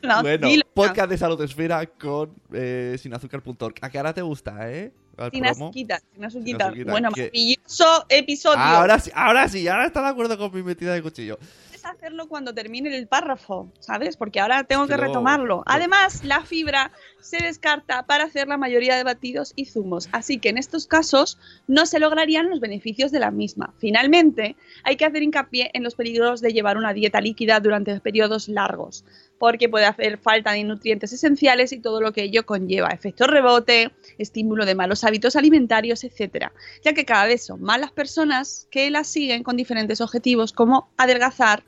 No, 0.01 0.21
bueno, 0.21 0.47
dilo. 0.47 0.63
podcast 0.71 1.09
de 1.09 1.17
Salud 1.17 1.41
Esfera 1.41 1.83
con 1.87 2.31
eh, 2.53 2.95
sinazúcar.org. 2.99 3.73
¿A 3.81 3.89
qué 3.89 3.97
ahora 3.97 4.13
te 4.13 4.21
gusta, 4.21 4.71
eh? 4.71 4.91
Sin 5.31 5.45
azuquita, 5.47 5.99
sin 6.13 6.25
azuquita, 6.25 6.69
Bueno, 6.85 7.09
que- 7.11 7.21
maravilloso 7.23 8.05
episodio. 8.09 8.59
Ahora 8.59 8.99
sí, 8.99 9.09
ahora 9.15 9.47
sí, 9.47 9.67
ahora 9.67 9.87
está 9.87 10.03
de 10.03 10.09
acuerdo 10.09 10.37
con 10.37 10.53
mi 10.53 10.61
metida 10.61 10.93
de 10.93 11.01
cuchillo. 11.01 11.39
Hacerlo 11.85 12.27
cuando 12.27 12.51
termine 12.51 12.97
el 12.97 13.05
párrafo, 13.05 13.71
¿sabes? 13.79 14.17
Porque 14.17 14.39
ahora 14.39 14.63
tengo 14.63 14.87
que 14.87 14.97
retomarlo. 14.97 15.61
Además, 15.67 16.23
la 16.23 16.41
fibra 16.41 16.91
se 17.19 17.37
descarta 17.37 18.07
para 18.07 18.23
hacer 18.23 18.47
la 18.47 18.57
mayoría 18.57 18.95
de 18.95 19.03
batidos 19.03 19.53
y 19.55 19.65
zumos, 19.65 20.09
así 20.11 20.39
que 20.39 20.49
en 20.49 20.57
estos 20.57 20.87
casos 20.87 21.37
no 21.67 21.85
se 21.85 21.99
lograrían 21.99 22.49
los 22.49 22.59
beneficios 22.59 23.11
de 23.11 23.19
la 23.19 23.29
misma. 23.29 23.71
Finalmente, 23.77 24.55
hay 24.83 24.95
que 24.95 25.05
hacer 25.05 25.21
hincapié 25.21 25.69
en 25.75 25.83
los 25.83 25.93
peligros 25.93 26.41
de 26.41 26.53
llevar 26.53 26.77
una 26.77 26.91
dieta 26.91 27.21
líquida 27.21 27.59
durante 27.59 27.99
periodos 27.99 28.47
largos, 28.47 29.05
porque 29.37 29.69
puede 29.69 29.85
hacer 29.85 30.17
falta 30.17 30.53
de 30.53 30.63
nutrientes 30.63 31.13
esenciales 31.13 31.71
y 31.71 31.81
todo 31.81 32.01
lo 32.01 32.13
que 32.13 32.23
ello 32.23 32.47
conlleva, 32.47 32.89
efecto 32.89 33.27
rebote, 33.27 33.91
estímulo 34.17 34.65
de 34.65 34.73
malos 34.73 35.03
hábitos 35.03 35.35
alimentarios, 35.35 36.03
etcétera, 36.03 36.51
ya 36.83 36.93
que 36.93 37.05
cada 37.05 37.27
vez 37.27 37.45
son 37.45 37.61
más 37.61 37.79
las 37.79 37.91
personas 37.91 38.67
que 38.71 38.89
las 38.89 39.07
siguen 39.07 39.43
con 39.43 39.55
diferentes 39.55 40.01
objetivos 40.01 40.51
como 40.51 40.89
adelgazar, 40.97 41.63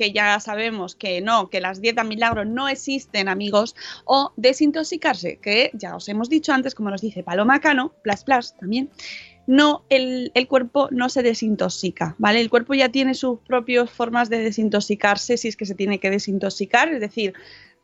que 0.00 0.12
ya 0.12 0.40
sabemos 0.40 0.94
que 0.94 1.20
no, 1.20 1.50
que 1.50 1.60
las 1.60 1.82
dietas 1.82 2.06
milagros 2.06 2.46
no 2.46 2.68
existen, 2.70 3.28
amigos, 3.28 3.76
o 4.06 4.32
desintoxicarse, 4.38 5.36
que 5.36 5.70
ya 5.74 5.94
os 5.94 6.08
hemos 6.08 6.30
dicho 6.30 6.54
antes, 6.54 6.74
como 6.74 6.88
nos 6.88 7.02
dice 7.02 7.22
Paloma 7.22 7.60
Cano, 7.60 7.92
Plas 8.02 8.24
Plas 8.24 8.56
también, 8.56 8.88
no, 9.46 9.84
el, 9.90 10.30
el 10.34 10.48
cuerpo 10.48 10.88
no 10.90 11.10
se 11.10 11.22
desintoxica, 11.22 12.14
¿vale? 12.16 12.40
El 12.40 12.48
cuerpo 12.48 12.72
ya 12.72 12.88
tiene 12.88 13.12
sus 13.12 13.40
propias 13.40 13.90
formas 13.90 14.30
de 14.30 14.38
desintoxicarse 14.38 15.36
si 15.36 15.48
es 15.48 15.56
que 15.56 15.66
se 15.66 15.74
tiene 15.74 15.98
que 16.00 16.08
desintoxicar, 16.08 16.88
es 16.88 17.00
decir, 17.00 17.34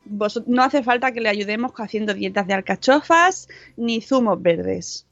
vos- 0.06 0.42
no 0.46 0.62
hace 0.62 0.82
falta 0.82 1.12
que 1.12 1.20
le 1.20 1.28
ayudemos 1.28 1.72
haciendo 1.76 2.14
dietas 2.14 2.46
de 2.46 2.54
alcachofas 2.54 3.48
ni 3.76 4.00
zumos 4.00 4.40
verdes. 4.40 5.06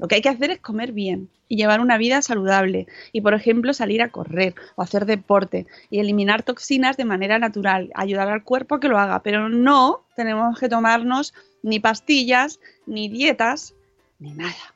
Lo 0.00 0.08
que 0.08 0.14
hay 0.14 0.22
que 0.22 0.30
hacer 0.30 0.50
es 0.50 0.60
comer 0.60 0.92
bien 0.92 1.28
y 1.46 1.56
llevar 1.56 1.80
una 1.80 1.98
vida 1.98 2.22
saludable 2.22 2.86
y, 3.12 3.20
por 3.20 3.34
ejemplo, 3.34 3.74
salir 3.74 4.00
a 4.00 4.08
correr 4.08 4.54
o 4.76 4.82
hacer 4.82 5.04
deporte 5.04 5.66
y 5.90 6.00
eliminar 6.00 6.42
toxinas 6.42 6.96
de 6.96 7.04
manera 7.04 7.38
natural, 7.38 7.90
ayudar 7.94 8.28
al 8.28 8.42
cuerpo 8.42 8.76
a 8.76 8.80
que 8.80 8.88
lo 8.88 8.98
haga, 8.98 9.22
pero 9.22 9.50
no 9.50 10.06
tenemos 10.16 10.58
que 10.58 10.70
tomarnos 10.70 11.34
ni 11.62 11.80
pastillas, 11.80 12.60
ni 12.86 13.10
dietas, 13.10 13.74
ni 14.18 14.32
nada. 14.32 14.74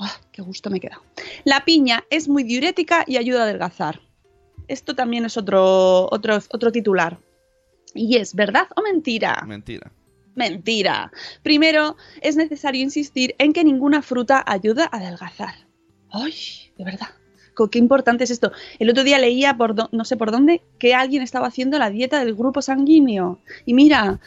¡Ah, 0.00 0.16
¡Qué 0.32 0.40
gusto 0.40 0.70
me 0.70 0.78
he 0.78 0.80
quedado! 0.80 1.02
La 1.44 1.66
piña 1.66 2.04
es 2.08 2.26
muy 2.26 2.42
diurética 2.42 3.04
y 3.06 3.18
ayuda 3.18 3.40
a 3.40 3.44
adelgazar. 3.44 4.00
Esto 4.68 4.94
también 4.94 5.26
es 5.26 5.36
otro, 5.36 6.08
otro, 6.10 6.38
otro 6.48 6.72
titular. 6.72 7.18
Y 7.94 8.16
es 8.16 8.34
verdad 8.34 8.68
o 8.74 8.80
mentira. 8.80 9.44
Mentira. 9.46 9.92
Mentira. 10.34 11.12
Primero, 11.42 11.96
es 12.20 12.36
necesario 12.36 12.82
insistir 12.82 13.34
en 13.38 13.52
que 13.52 13.64
ninguna 13.64 14.02
fruta 14.02 14.42
ayuda 14.46 14.88
a 14.90 14.96
adelgazar. 14.96 15.54
¡Ay! 16.10 16.34
De 16.76 16.84
verdad. 16.84 17.08
Qué 17.70 17.78
importante 17.78 18.24
es 18.24 18.30
esto. 18.30 18.50
El 18.78 18.90
otro 18.90 19.04
día 19.04 19.18
leía 19.18 19.56
por 19.56 19.74
no 19.92 20.04
sé 20.04 20.16
por 20.16 20.30
dónde 20.30 20.62
que 20.78 20.94
alguien 20.94 21.22
estaba 21.22 21.48
haciendo 21.48 21.78
la 21.78 21.90
dieta 21.90 22.18
del 22.18 22.34
grupo 22.34 22.62
sanguíneo. 22.62 23.40
Y 23.66 23.74
mira, 23.74 24.20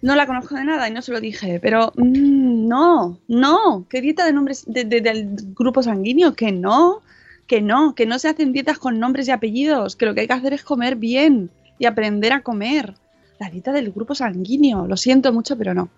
no 0.00 0.16
la 0.16 0.26
conozco 0.26 0.56
de 0.56 0.64
nada 0.64 0.88
y 0.88 0.92
no 0.92 1.02
se 1.02 1.12
lo 1.12 1.20
dije, 1.20 1.60
pero 1.60 1.92
mm, 1.96 2.66
no, 2.66 3.20
no. 3.28 3.86
¿Qué 3.88 4.00
dieta 4.00 4.26
de 4.26 4.32
nombres 4.32 4.64
del 4.66 5.36
grupo 5.54 5.82
sanguíneo? 5.82 6.34
Que 6.34 6.50
no, 6.50 7.02
que 7.46 7.60
no, 7.60 7.94
que 7.94 8.06
no 8.06 8.18
se 8.18 8.28
hacen 8.28 8.52
dietas 8.52 8.78
con 8.78 8.98
nombres 8.98 9.28
y 9.28 9.30
apellidos, 9.30 9.96
que 9.96 10.06
lo 10.06 10.14
que 10.14 10.22
hay 10.22 10.26
que 10.26 10.32
hacer 10.32 10.54
es 10.54 10.64
comer 10.64 10.96
bien 10.96 11.50
y 11.78 11.86
aprender 11.86 12.32
a 12.32 12.42
comer 12.42 12.94
la 13.38 13.50
dieta 13.50 13.72
del 13.72 13.92
grupo 13.92 14.14
sanguíneo. 14.14 14.86
Lo 14.86 14.96
siento 14.96 15.32
mucho, 15.32 15.56
pero 15.56 15.74
no. 15.74 15.90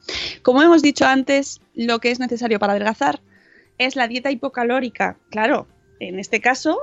Como 0.42 0.62
hemos 0.62 0.82
dicho 0.82 1.04
antes, 1.06 1.60
lo 1.74 1.98
que 1.98 2.10
es 2.10 2.20
necesario 2.20 2.58
para 2.58 2.72
adelgazar 2.72 3.20
es 3.78 3.96
la 3.96 4.08
dieta 4.08 4.30
hipocalórica. 4.30 5.16
Claro, 5.30 5.66
en 6.00 6.18
este 6.18 6.40
caso, 6.40 6.78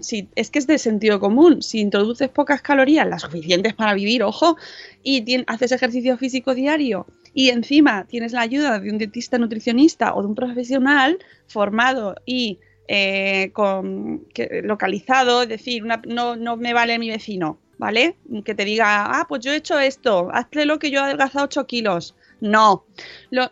si, 0.00 0.28
es 0.34 0.50
que 0.50 0.58
es 0.58 0.66
de 0.66 0.78
sentido 0.78 1.20
común. 1.20 1.62
Si 1.62 1.80
introduces 1.80 2.28
pocas 2.28 2.62
calorías, 2.62 3.06
las 3.06 3.22
suficientes 3.22 3.74
para 3.74 3.94
vivir, 3.94 4.22
ojo, 4.22 4.56
y 5.02 5.44
haces 5.46 5.72
ejercicio 5.72 6.16
físico 6.16 6.54
diario 6.54 7.06
y 7.36 7.50
encima 7.50 8.06
tienes 8.08 8.32
la 8.32 8.40
ayuda 8.40 8.78
de 8.80 8.90
un 8.90 8.96
dietista 8.96 9.36
nutricionista 9.36 10.14
o 10.14 10.22
de 10.22 10.28
un 10.28 10.34
profesional 10.34 11.18
formado 11.46 12.14
y 12.24 12.58
eh, 12.88 13.50
con, 13.52 14.26
localizado, 14.62 15.42
es 15.42 15.48
decir, 15.50 15.84
no, 15.84 16.36
no 16.36 16.56
me 16.56 16.72
vale 16.72 16.98
mi 16.98 17.10
vecino, 17.10 17.58
¿vale? 17.78 18.16
Que 18.44 18.54
te 18.54 18.64
diga, 18.64 19.20
ah, 19.20 19.26
pues 19.28 19.44
yo 19.44 19.52
he 19.52 19.56
hecho 19.56 19.78
esto, 19.78 20.28
hazle 20.32 20.64
lo 20.64 20.78
que 20.78 20.90
yo 20.90 21.00
he 21.00 21.02
adelgazado 21.02 21.44
8 21.44 21.66
kilos. 21.66 22.14
No. 22.40 22.84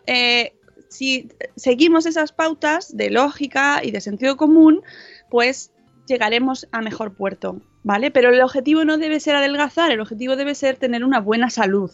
Eh, 0.07 0.53
si 0.89 1.29
seguimos 1.55 2.05
esas 2.05 2.31
pautas 2.31 2.95
de 2.95 3.09
lógica 3.09 3.81
y 3.83 3.91
de 3.91 4.01
sentido 4.01 4.37
común, 4.37 4.81
pues 5.29 5.71
llegaremos 6.07 6.67
a 6.71 6.81
mejor 6.81 7.15
puerto, 7.15 7.61
¿vale? 7.83 8.11
Pero 8.11 8.29
el 8.29 8.41
objetivo 8.41 8.85
no 8.85 8.97
debe 8.97 9.19
ser 9.19 9.35
adelgazar, 9.35 9.91
el 9.91 10.01
objetivo 10.01 10.35
debe 10.35 10.55
ser 10.55 10.77
tener 10.77 11.03
una 11.03 11.19
buena 11.19 11.49
salud. 11.49 11.91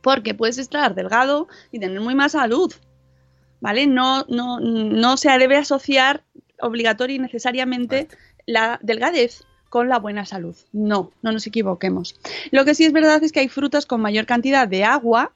Porque 0.00 0.34
puedes 0.34 0.58
estar 0.58 0.94
delgado 0.94 1.48
y 1.70 1.78
tener 1.78 2.00
muy 2.00 2.14
más 2.14 2.32
salud, 2.32 2.72
¿vale? 3.60 3.86
No, 3.86 4.24
no, 4.28 4.58
no 4.60 5.16
se 5.16 5.30
debe 5.38 5.56
asociar 5.56 6.24
obligatoria 6.60 7.16
y 7.16 7.20
necesariamente 7.20 8.08
la 8.46 8.78
delgadez 8.82 9.44
con 9.72 9.88
la 9.88 9.98
buena 9.98 10.26
salud. 10.26 10.54
No, 10.74 11.12
no 11.22 11.32
nos 11.32 11.46
equivoquemos. 11.46 12.14
Lo 12.50 12.66
que 12.66 12.74
sí 12.74 12.84
es 12.84 12.92
verdad 12.92 13.24
es 13.24 13.32
que 13.32 13.40
hay 13.40 13.48
frutas 13.48 13.86
con 13.86 14.02
mayor 14.02 14.26
cantidad 14.26 14.68
de 14.68 14.84
agua, 14.84 15.32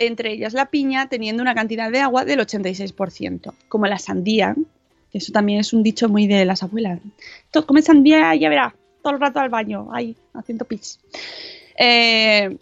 entre 0.00 0.32
ellas 0.32 0.52
la 0.52 0.66
piña, 0.66 1.08
teniendo 1.08 1.44
una 1.44 1.54
cantidad 1.54 1.92
de 1.92 2.00
agua 2.00 2.24
del 2.24 2.40
86%, 2.40 3.54
como 3.68 3.86
la 3.86 4.00
sandía, 4.00 4.56
eso 5.12 5.30
también 5.30 5.60
es 5.60 5.72
un 5.72 5.84
dicho 5.84 6.08
muy 6.08 6.26
de 6.26 6.44
las 6.44 6.64
abuelas. 6.64 6.98
Come 7.64 7.82
sandía 7.82 8.34
y 8.34 8.40
ya 8.40 8.48
verá, 8.48 8.74
todo 9.00 9.12
el 9.12 9.20
rato 9.20 9.38
al 9.38 9.48
baño, 9.48 9.90
ahí, 9.92 10.16
haciendo 10.34 10.64
pis. 10.64 10.98
Eh, 11.78 12.58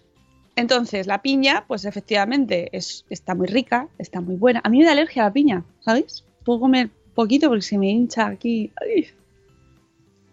entonces, 0.55 1.07
la 1.07 1.22
piña, 1.22 1.64
pues 1.66 1.86
efectivamente 1.86 2.68
es, 2.76 3.07
está 3.09 3.34
muy 3.34 3.46
rica, 3.46 3.88
está 3.96 4.20
muy 4.20 4.36
buena. 4.36 4.61
A 4.64 4.68
mí 4.68 4.76
me 4.76 4.84
da 4.84 4.92
alergia 4.92 5.22
a 5.22 5.28
la 5.28 5.32
piña, 5.32 5.64
¿sabéis? 5.80 6.24
Puedo 6.44 6.61
comer 6.61 6.90
poquito 7.14 7.48
porque 7.48 7.62
se 7.62 7.78
me 7.78 7.88
hincha 7.88 8.26
aquí 8.26 8.70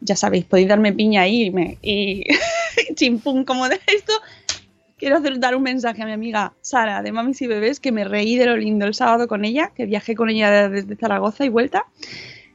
ya 0.02 0.16
sabéis, 0.16 0.45
podéis 0.45 0.68
darme 0.68 0.93
piña 0.93 1.22
ahí 1.22 1.43
y, 1.43 1.52
me, 1.52 1.78
y 1.82 2.24
chimpum, 2.95 3.43
como 3.45 3.68
de 3.70 3.80
esto. 3.88 4.14
Quiero 4.98 5.18
hacer, 5.18 5.39
dar 5.39 5.56
un 5.56 5.62
mensaje 5.62 6.02
a 6.02 6.06
mi 6.06 6.12
amiga 6.12 6.54
Sara 6.62 7.04
de 7.04 7.12
Mamis 7.12 7.41
y 7.41 7.48
Bebés, 7.48 7.80
que 7.80 7.91
me 7.91 8.04
reí 8.04 8.36
de 8.36 8.48
lo 8.48 8.58
lindo 8.58 8.86
el 8.86 8.95
sábado 8.95 9.28
con 9.28 9.45
ella, 9.45 9.72
que 9.76 9.86
viajé 9.86 10.16
con 10.16 10.30
ella 10.30 10.70
desde 10.70 10.95
Zaragoza 10.95 11.45
y 11.45 11.50
vuelta. 11.50 11.86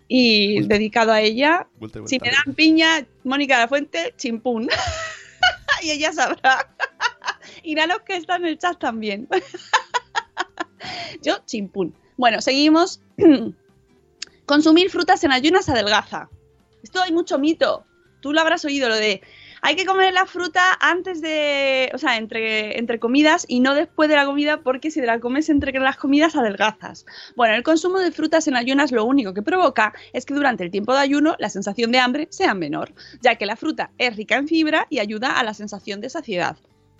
Y 0.08 0.62
dedicado 0.66 1.12
a 1.12 1.20
ella, 1.20 1.68
si 2.06 2.18
me 2.18 2.30
dan 2.30 2.54
piña, 2.54 3.06
Mónica 3.24 3.54
de 3.54 3.62
la 3.62 3.68
Fuente, 3.68 4.14
chimpún. 4.16 4.68
y 5.82 5.90
ella 5.90 6.12
sabrá. 6.12 6.68
y 7.62 7.78
a 7.78 7.86
los 7.86 8.00
que 8.00 8.16
están 8.16 8.42
en 8.42 8.48
el 8.48 8.58
chat 8.58 8.78
también. 8.78 9.28
Yo, 11.22 11.38
chimpún. 11.46 11.94
Bueno, 12.16 12.40
seguimos. 12.40 13.00
Consumir 14.46 14.90
frutas 14.90 15.22
en 15.24 15.32
ayunas 15.32 15.68
adelgaza. 15.68 16.28
Esto 16.82 17.02
hay 17.02 17.12
mucho 17.12 17.38
mito. 17.38 17.84
Tú 18.20 18.32
lo 18.32 18.40
habrás 18.40 18.64
oído, 18.64 18.88
lo 18.88 18.96
de 18.96 19.22
hay 19.64 19.76
que 19.76 19.86
comer 19.86 20.12
la 20.12 20.26
fruta 20.26 20.76
antes 20.80 21.20
de, 21.20 21.88
o 21.94 21.98
sea, 21.98 22.16
entre, 22.16 22.80
entre 22.80 22.98
comidas 22.98 23.44
y 23.46 23.60
no 23.60 23.74
después 23.74 24.08
de 24.08 24.16
la 24.16 24.26
comida 24.26 24.60
porque 24.60 24.90
si 24.90 25.00
te 25.00 25.06
la 25.06 25.20
comes 25.20 25.48
entre 25.48 25.72
las 25.78 25.96
comidas 25.96 26.34
adelgazas. 26.34 27.06
Bueno, 27.36 27.54
el 27.54 27.62
consumo 27.62 28.00
de 28.00 28.10
frutas 28.10 28.48
en 28.48 28.56
ayunas 28.56 28.90
lo 28.90 29.04
único 29.04 29.32
que 29.32 29.42
provoca 29.42 29.94
es 30.12 30.26
que 30.26 30.34
durante 30.34 30.64
el 30.64 30.72
tiempo 30.72 30.92
de 30.92 30.98
ayuno 30.98 31.36
la 31.38 31.48
sensación 31.48 31.92
de 31.92 32.00
hambre 32.00 32.26
sea 32.30 32.54
menor, 32.54 32.92
ya 33.20 33.36
que 33.36 33.46
la 33.46 33.54
fruta 33.54 33.92
es 33.98 34.16
rica 34.16 34.34
en 34.34 34.48
fibra 34.48 34.88
y 34.90 34.98
ayuda 34.98 35.38
a 35.38 35.44
la 35.44 35.54
sensación 35.54 36.00
de 36.00 36.10
saciedad. 36.10 36.56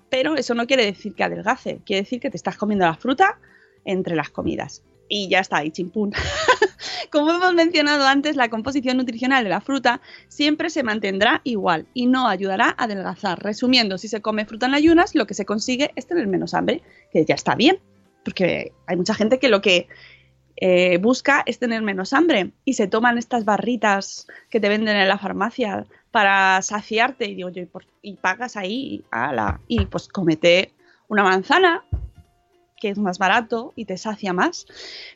Pero 0.09 0.37
eso 0.37 0.55
no 0.55 0.69
quiere 0.69 0.85
decir 0.85 1.17
que 1.17 1.25
adelgace, 1.25 1.81
quiere 1.85 2.03
decir 2.03 2.21
que 2.21 2.31
te 2.31 2.37
estás 2.37 2.57
comiendo 2.57 2.87
la 2.87 2.95
fruta 2.95 3.41
entre 3.85 4.15
las 4.15 4.31
comidas 4.31 4.85
y 5.09 5.29
ya 5.29 5.41
está, 5.41 5.65
y 5.65 5.73
chimpún. 5.73 6.13
Como 7.13 7.31
hemos 7.31 7.53
mencionado 7.53 8.07
antes, 8.07 8.37
la 8.37 8.49
composición 8.49 8.97
nutricional 8.97 9.45
de 9.45 9.51
la 9.51 9.61
fruta 9.61 10.01
siempre 10.29 10.71
se 10.71 10.83
mantendrá 10.83 11.43
igual 11.45 11.87
y 11.93 12.07
no 12.07 12.27
ayudará 12.27 12.75
a 12.79 12.85
adelgazar. 12.85 13.39
Resumiendo, 13.43 13.99
si 13.99 14.09
se 14.09 14.23
come 14.23 14.47
fruta 14.47 14.65
en 14.65 14.73
ayunas, 14.73 15.15
lo 15.15 15.27
que 15.27 15.35
se 15.35 15.45
consigue 15.45 15.93
es 15.95 16.07
tener 16.07 16.27
menos 16.27 16.55
hambre, 16.55 16.81
que 17.13 17.27
ya 17.27 17.35
está 17.35 17.55
bien, 17.55 17.81
porque 18.25 18.73
hay 18.87 18.97
mucha 18.97 19.13
gente 19.13 19.39
que 19.39 19.51
lo 19.51 19.61
que 19.61 19.89
eh, 20.57 20.97
busca 21.03 21.43
es 21.45 21.59
tener 21.59 21.83
menos 21.83 22.15
hambre 22.15 22.53
y 22.65 22.73
se 22.73 22.87
toman 22.87 23.19
estas 23.19 23.45
barritas 23.45 24.27
que 24.49 24.59
te 24.59 24.71
venden 24.71 24.97
en 24.97 25.09
la 25.09 25.19
farmacia 25.19 25.85
para 26.13 26.63
saciarte 26.63 27.27
y 27.27 27.35
digo 27.35 27.51
yo, 27.51 27.65
y, 28.01 28.15
pagas 28.15 28.57
ahí, 28.57 29.05
ala, 29.11 29.61
y 29.69 29.85
pues 29.85 30.09
comete 30.09 30.73
una 31.09 31.25
manzana 31.25 31.85
que 32.83 32.89
es 32.89 32.99
más 32.99 33.19
barato 33.19 33.73
y 33.77 33.85
te 33.85 33.97
sacia 33.97 34.33
más. 34.33 34.67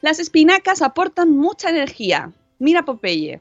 Las 0.01 0.21
espinacas 0.21 0.83
aportan 0.83 1.33
mucha 1.33 1.69
energía. 1.69 2.31
Mira 2.61 2.85
Popeye. 2.85 3.41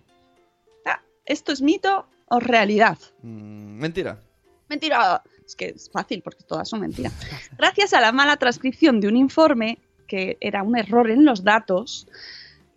Ah, 0.83 0.99
¿Esto 1.25 1.51
es 1.51 1.61
mito 1.61 2.07
o 2.27 2.39
realidad? 2.39 2.97
Mm, 3.21 3.77
mentira. 3.77 4.19
Mentira. 4.67 5.21
Es 5.45 5.55
que 5.55 5.67
es 5.67 5.91
fácil 5.91 6.23
porque 6.23 6.43
todas 6.43 6.67
son 6.67 6.79
mentiras. 6.81 7.13
Gracias 7.55 7.93
a 7.93 8.01
la 8.01 8.11
mala 8.11 8.37
transcripción 8.37 8.99
de 8.99 9.09
un 9.09 9.15
informe, 9.15 9.77
que 10.07 10.37
era 10.41 10.63
un 10.63 10.75
error 10.75 11.11
en 11.11 11.23
los 11.23 11.43
datos, 11.43 12.07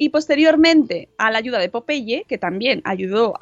y 0.00 0.10
posteriormente 0.10 1.08
a 1.18 1.30
la 1.32 1.38
ayuda 1.38 1.58
de 1.58 1.68
Popeye, 1.68 2.24
que 2.28 2.38
también 2.38 2.80
ayudó 2.84 3.34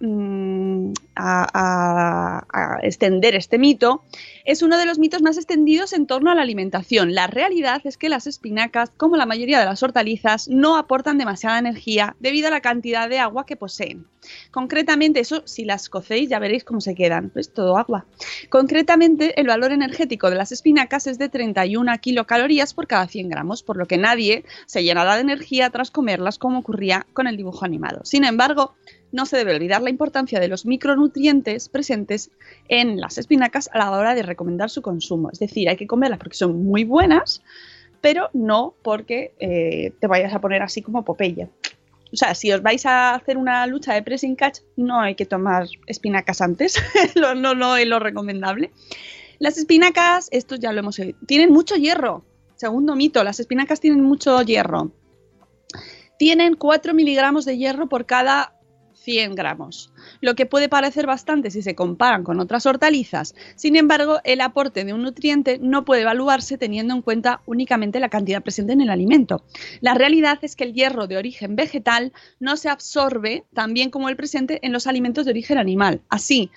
mm, 0.00 0.92
a, 1.16 2.78
extender 2.82 3.34
este 3.34 3.58
mito, 3.58 4.04
es 4.44 4.62
uno 4.62 4.78
de 4.78 4.86
los 4.86 4.98
mitos 4.98 5.22
más 5.22 5.36
extendidos 5.36 5.92
en 5.92 6.06
torno 6.06 6.30
a 6.30 6.36
la 6.36 6.42
alimentación. 6.42 7.14
La 7.14 7.26
realidad 7.26 7.82
es 7.84 7.98
que 7.98 8.08
las 8.08 8.28
espinacas, 8.28 8.90
como 8.96 9.16
la 9.16 9.26
mayoría 9.26 9.58
de 9.58 9.64
las 9.64 9.82
hortalizas, 9.82 10.48
no 10.48 10.76
aportan 10.76 11.18
demasiada 11.18 11.58
energía 11.58 12.14
debido 12.20 12.46
a 12.48 12.52
la 12.52 12.60
cantidad 12.60 13.08
de 13.08 13.18
agua 13.18 13.44
que 13.44 13.56
poseen. 13.56 14.06
Concretamente, 14.50 15.20
eso 15.20 15.42
si 15.46 15.64
las 15.64 15.88
cocéis 15.88 16.28
ya 16.28 16.38
veréis 16.38 16.64
cómo 16.64 16.80
se 16.80 16.94
quedan, 16.94 17.30
pues 17.30 17.52
todo 17.52 17.76
agua. 17.76 18.06
Concretamente, 18.48 19.38
el 19.40 19.48
valor 19.48 19.72
energético 19.72 20.30
de 20.30 20.36
las 20.36 20.52
espinacas 20.52 21.06
es 21.06 21.18
de 21.18 21.28
31 21.28 21.98
kilocalorías 22.00 22.72
por 22.72 22.86
cada 22.86 23.06
100 23.06 23.28
gramos, 23.28 23.62
por 23.62 23.76
lo 23.76 23.86
que 23.86 23.98
nadie 23.98 24.44
se 24.66 24.82
llenará 24.82 25.16
de 25.16 25.22
energía 25.22 25.70
tras 25.70 25.90
como 26.38 26.58
ocurría 26.58 27.06
con 27.12 27.26
el 27.26 27.36
dibujo 27.36 27.64
animado. 27.64 28.00
Sin 28.04 28.24
embargo, 28.24 28.74
no 29.12 29.26
se 29.26 29.36
debe 29.36 29.54
olvidar 29.54 29.82
la 29.82 29.90
importancia 29.90 30.40
de 30.40 30.48
los 30.48 30.66
micronutrientes 30.66 31.68
presentes 31.68 32.30
en 32.68 33.00
las 33.00 33.18
espinacas 33.18 33.70
a 33.72 33.78
la 33.78 33.90
hora 33.90 34.14
de 34.14 34.22
recomendar 34.22 34.70
su 34.70 34.82
consumo. 34.82 35.30
Es 35.30 35.38
decir, 35.38 35.68
hay 35.68 35.76
que 35.76 35.86
comerlas 35.86 36.18
porque 36.18 36.36
son 36.36 36.64
muy 36.64 36.84
buenas, 36.84 37.42
pero 38.00 38.28
no 38.32 38.74
porque 38.82 39.32
eh, 39.38 39.92
te 40.00 40.06
vayas 40.06 40.34
a 40.34 40.40
poner 40.40 40.62
así 40.62 40.82
como 40.82 41.04
Popeye. 41.04 41.48
O 42.12 42.16
sea, 42.16 42.34
si 42.34 42.52
os 42.52 42.62
vais 42.62 42.86
a 42.86 43.14
hacer 43.14 43.36
una 43.36 43.66
lucha 43.66 43.94
de 43.94 44.02
pressing 44.02 44.36
catch, 44.36 44.60
no 44.76 45.00
hay 45.00 45.16
que 45.16 45.26
tomar 45.26 45.66
espinacas 45.86 46.40
antes. 46.40 46.80
no, 47.16 47.34
no, 47.34 47.76
es 47.76 47.86
lo 47.88 47.98
recomendable. 47.98 48.70
Las 49.40 49.58
espinacas, 49.58 50.28
esto 50.30 50.54
ya 50.54 50.72
lo 50.72 50.78
hemos 50.80 50.98
oído, 50.98 51.18
tienen 51.26 51.52
mucho 51.52 51.74
hierro. 51.74 52.24
Segundo 52.54 52.94
mito, 52.94 53.24
las 53.24 53.40
espinacas 53.40 53.80
tienen 53.80 54.00
mucho 54.00 54.40
hierro. 54.42 54.92
Tienen 56.18 56.54
4 56.54 56.94
miligramos 56.94 57.44
de 57.44 57.56
hierro 57.56 57.88
por 57.88 58.06
cada 58.06 58.54
100 59.04 59.34
gramos, 59.34 59.92
lo 60.20 60.34
que 60.34 60.46
puede 60.46 60.68
parecer 60.68 61.06
bastante 61.06 61.50
si 61.50 61.62
se 61.62 61.74
comparan 61.74 62.24
con 62.24 62.40
otras 62.40 62.64
hortalizas. 62.64 63.34
Sin 63.54 63.76
embargo, 63.76 64.20
el 64.24 64.40
aporte 64.40 64.84
de 64.84 64.94
un 64.94 65.02
nutriente 65.02 65.58
no 65.60 65.84
puede 65.84 66.02
evaluarse 66.02 66.56
teniendo 66.56 66.94
en 66.94 67.02
cuenta 67.02 67.42
únicamente 67.44 68.00
la 68.00 68.08
cantidad 68.08 68.42
presente 68.42 68.72
en 68.72 68.80
el 68.80 68.90
alimento. 68.90 69.44
La 69.80 69.94
realidad 69.94 70.38
es 70.42 70.56
que 70.56 70.64
el 70.64 70.72
hierro 70.72 71.06
de 71.06 71.18
origen 71.18 71.54
vegetal 71.54 72.12
no 72.40 72.56
se 72.56 72.70
absorbe 72.70 73.44
tan 73.52 73.74
bien 73.74 73.90
como 73.90 74.08
el 74.08 74.16
presente 74.16 74.58
en 74.62 74.72
los 74.72 74.86
alimentos 74.86 75.26
de 75.26 75.32
origen 75.32 75.58
animal. 75.58 76.00
Así, 76.08 76.50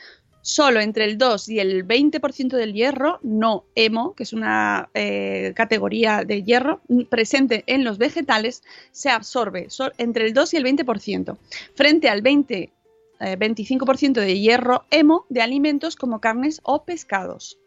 solo 0.47 0.79
entre 0.79 1.03
el 1.03 1.17
2 1.17 1.49
y 1.49 1.59
el 1.59 1.85
20% 1.85 2.55
del 2.55 2.73
hierro 2.73 3.19
no 3.21 3.65
hemo, 3.75 4.15
que 4.15 4.23
es 4.23 4.31
una 4.31 4.89
eh, 4.93 5.51
categoría 5.57 6.23
de 6.23 6.41
hierro 6.41 6.79
presente 7.09 7.65
en 7.67 7.83
los 7.83 7.97
vegetales, 7.97 8.63
se 8.91 9.09
absorbe 9.09 9.67
entre 9.97 10.25
el 10.25 10.33
2 10.33 10.53
y 10.53 10.57
el 10.57 10.63
20%, 10.63 11.37
frente 11.75 12.09
al 12.09 12.21
20 12.21 12.71
25% 13.19 14.17
eh, 14.19 14.21
de 14.21 14.39
hierro 14.39 14.85
hemo 14.89 15.25
de 15.27 15.41
alimentos 15.41 15.97
como 15.97 16.21
carnes 16.21 16.61
o 16.63 16.85
pescados. 16.85 17.59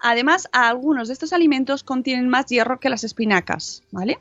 Además, 0.00 0.48
algunos 0.52 1.08
de 1.08 1.14
estos 1.14 1.32
alimentos 1.32 1.82
contienen 1.82 2.28
más 2.28 2.46
hierro 2.46 2.78
que 2.78 2.88
las 2.88 3.02
espinacas, 3.04 3.82
¿vale? 3.90 4.18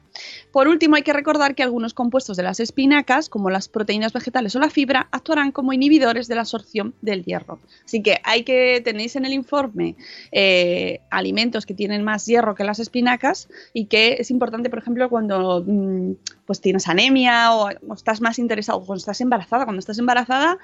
Por 0.52 0.68
último, 0.68 0.96
hay 0.96 1.04
que 1.04 1.14
recordar 1.14 1.54
que 1.54 1.64
algunos 1.64 1.94
compuestos 1.94 2.36
de 2.38 2.44
las 2.44 2.60
espinacas, 2.60 3.30
como 3.30 3.50
las 3.50 3.68
proteínas 3.68 4.14
vegetales 4.14 4.56
o 4.56 4.60
la 4.60 4.70
fibra, 4.70 5.08
actuarán 5.12 5.52
como 5.52 5.74
inhibidores 5.74 6.28
de 6.28 6.36
la 6.36 6.42
absorción 6.42 6.96
del 7.02 7.24
hierro. 7.24 7.60
Así 7.86 8.02
que 8.02 8.20
hay 8.24 8.44
que 8.44 8.82
tenéis 8.84 9.16
en 9.16 9.26
el 9.26 9.34
informe 9.34 9.96
eh, 10.32 11.02
alimentos 11.12 11.66
que 11.66 11.74
tienen 11.74 12.04
más 12.04 12.26
hierro 12.26 12.56
que 12.56 12.64
las 12.64 12.80
espinacas 12.80 13.48
y 13.74 13.86
que 13.86 14.18
es 14.20 14.32
importante, 14.32 14.70
por 14.70 14.80
ejemplo, 14.80 15.10
cuando 15.10 15.64
mm, 15.66 16.14
pues 16.46 16.60
tienes 16.60 16.88
anemia 16.88 17.54
o, 17.54 17.70
estás 17.94 18.22
más 18.22 18.40
interesado, 18.40 18.80
cuando 18.80 19.00
estás 19.00 19.22
embarazada, 19.22 19.66
cuando 19.66 19.80
estás 19.80 20.00
embarazada 20.00 20.58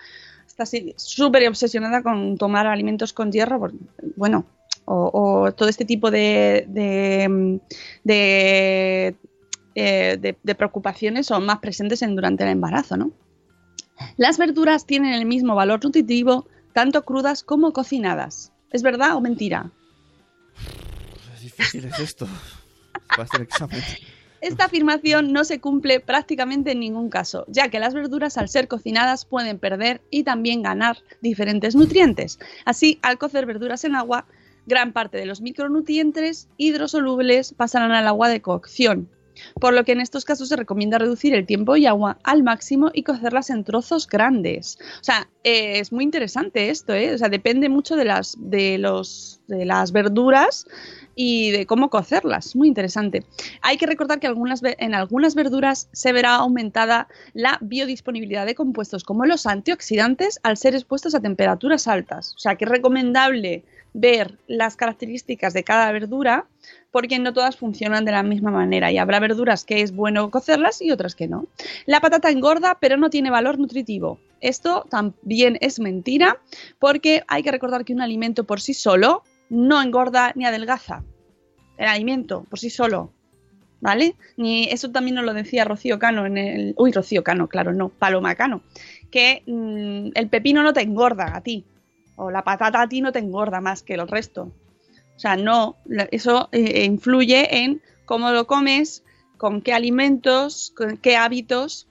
estás 0.48 0.72
súper 0.98 1.48
obsesionada 1.48 2.04
con 2.04 2.38
tomar 2.38 2.68
alimentos 2.68 3.12
con 3.12 3.32
hierro, 3.32 3.72
bueno, 4.16 4.46
o, 4.86 5.52
todo 5.56 5.70
este 5.70 5.86
tipo 5.86 6.12
de, 6.12 6.68
eh, 9.76 10.18
de, 10.20 10.56
preocupaciones 10.56 11.28
son 11.28 11.46
más 11.46 11.60
presentes 11.60 12.02
en, 12.02 12.16
durante 12.16 12.44
el 12.44 12.50
embarazo, 12.50 12.98
¿no? 12.98 13.12
Las 14.18 14.38
verduras 14.38 14.86
tienen 14.86 15.14
el 15.14 15.26
mismo 15.26 15.56
valor 15.56 15.84
nutritivo 15.84 16.48
tanto 16.74 17.04
crudas 17.04 17.44
como 17.44 17.72
cocinadas. 17.72 18.52
¿Es 18.72 18.82
verdad 18.82 19.16
o 19.16 19.22
mentira? 19.22 19.72
Es 21.36 21.42
difícil 21.42 21.86
es 21.86 22.00
esto. 22.00 22.28
examen. 23.40 23.82
Esta 24.42 24.66
afirmación 24.66 25.32
no 25.32 25.46
se 25.46 25.62
cumple 25.62 26.02
prácticamente 26.02 26.72
en 26.72 26.82
ningún 26.82 27.10
caso, 27.10 27.46
ya 27.48 27.70
que 27.70 27.80
las 27.80 27.94
verduras 27.94 28.38
al 28.38 28.50
ser 28.50 28.68
cocinadas 28.68 29.24
pueden 29.24 29.58
perder 29.58 30.02
y 30.10 30.24
también 30.24 30.62
ganar 30.62 30.98
diferentes 31.22 31.76
nutrientes. 31.76 32.40
Así, 32.66 33.00
al 33.04 33.18
cocer 33.18 33.46
verduras 33.46 33.86
en 33.86 33.96
agua, 33.96 34.26
gran 34.66 34.94
parte 34.94 35.18
de 35.18 35.26
los 35.26 35.42
micronutrientes 35.42 36.48
hidrosolubles 36.58 37.54
pasarán 37.54 37.92
al 37.92 38.08
agua 38.08 38.30
de 38.30 38.42
cocción, 38.42 39.10
por 39.60 39.74
lo 39.74 39.84
que 39.84 39.94
en 39.94 40.02
estos 40.02 40.26
casos 40.26 40.50
se 40.50 40.56
recomienda 40.56 40.98
reducir 40.98 41.34
el 41.34 41.46
tiempo 41.46 41.76
y 41.76 41.86
agua 41.86 42.20
al 42.24 42.44
máximo 42.44 42.92
y 42.94 43.04
cocerlas 43.04 43.50
en 43.50 43.64
trozos 43.64 44.08
grandes. 44.08 44.78
O 45.02 45.04
sea, 45.04 45.30
eh, 45.44 45.80
es 45.80 45.92
muy 45.92 46.04
interesante 46.04 46.70
esto, 46.70 46.94
¿eh? 46.94 47.14
O 47.14 47.18
sea, 47.18 47.30
depende 47.30 47.70
mucho 47.70 47.96
de 47.96 48.06
las, 48.06 48.36
de 48.40 48.78
los, 48.78 49.42
de 49.48 49.66
las 49.66 49.92
verduras 49.92 50.66
y 51.16 51.52
de 51.52 51.66
cómo 51.66 51.90
cocerlas. 51.90 52.56
Muy 52.56 52.68
interesante. 52.68 53.26
Hay 53.62 53.78
que 53.78 53.86
recordar 53.86 54.20
que 54.20 54.28
algunas, 54.28 54.62
en 54.64 54.96
algunas 54.96 55.36
verduras 55.36 55.90
se 55.92 56.14
verá 56.14 56.36
aumentada 56.36 57.08
la 57.34 57.58
biodisponibilidad 57.62 58.46
de 58.46 58.56
compuestos 58.56 59.04
como 59.04 59.26
los 59.26 59.46
antioxidantes 59.46 60.40
al 60.44 60.58
ser 60.58 60.76
expuestos 60.76 61.16
a 61.16 61.20
temperaturas 61.20 61.88
altas. 61.88 62.34
O 62.36 62.40
sea, 62.40 62.56
que 62.56 62.66
es 62.66 62.72
recomendable 62.72 63.64
ver 63.94 64.40
las 64.48 64.76
características 64.76 65.54
de 65.54 65.64
cada 65.64 65.92
verdura 65.92 66.48
porque 66.92 67.20
no 67.20 67.34
todas 67.34 67.58
funcionan 67.58 68.06
de 68.06 68.12
la 68.12 68.24
misma 68.24 68.52
manera 68.52 68.92
y 68.92 68.98
habrá 68.98 69.20
verduras 69.20 69.66
que 69.66 69.82
es 69.82 69.96
bueno 69.96 70.30
cocerlas 70.32 70.82
y 70.82 70.92
otras 70.92 71.16
que 71.16 71.28
no. 71.28 71.46
La 71.86 72.02
patata 72.02 72.30
engorda 72.30 72.78
pero 72.80 72.98
no 72.98 73.10
tiene 73.10 73.30
valor 73.30 73.60
nutritivo. 73.60 74.20
Esto 74.42 74.86
también 74.90 75.58
es 75.62 75.80
mentira 75.80 76.38
porque 76.80 77.24
hay 77.28 77.44
que 77.44 77.52
recordar 77.52 77.86
que 77.86 77.94
un 77.94 78.02
alimento 78.02 78.44
por 78.44 78.60
sí 78.60 78.74
solo 78.74 79.24
no 79.50 79.82
engorda 79.82 80.34
ni 80.36 80.46
adelgaza. 80.46 81.04
El 81.78 81.88
alimento 81.88 82.46
por 82.50 82.60
sí 82.60 82.70
solo. 82.70 83.12
¿Vale? 83.80 84.16
Ni 84.38 84.64
eso 84.66 84.92
también 84.92 85.16
nos 85.16 85.26
lo 85.26 85.34
decía 85.34 85.66
Rocío 85.66 86.00
Cano 86.00 86.26
en 86.26 86.38
el. 86.38 86.74
Uy, 86.78 86.94
Rocío 86.94 87.22
Cano, 87.22 87.50
claro, 87.50 87.74
no, 87.74 87.90
Paloma 87.90 88.34
Cano. 88.36 88.62
Que 89.12 89.44
mm, 89.46 90.12
el 90.18 90.30
pepino 90.30 90.64
no 90.64 90.72
te 90.72 90.80
engorda 90.80 91.36
a 91.36 91.42
ti, 91.42 91.66
o 92.16 92.32
la 92.32 92.44
patata 92.44 92.82
a 92.82 92.88
ti 92.88 93.02
no 93.02 93.12
te 93.12 93.20
engorda 93.20 93.62
más 93.62 93.84
que 93.84 93.96
el 93.96 94.08
resto. 94.08 94.52
O 95.16 95.20
sea, 95.20 95.36
no, 95.36 95.78
eso 96.12 96.50
eh, 96.52 96.86
influye 96.86 97.64
en 97.64 97.82
cómo 98.06 98.32
lo 98.32 98.48
comes, 98.48 99.04
con 99.38 99.62
qué 99.62 99.74
alimentos, 99.74 100.74
con 100.76 100.98
qué 100.98 101.18
hábitos. 101.18 101.88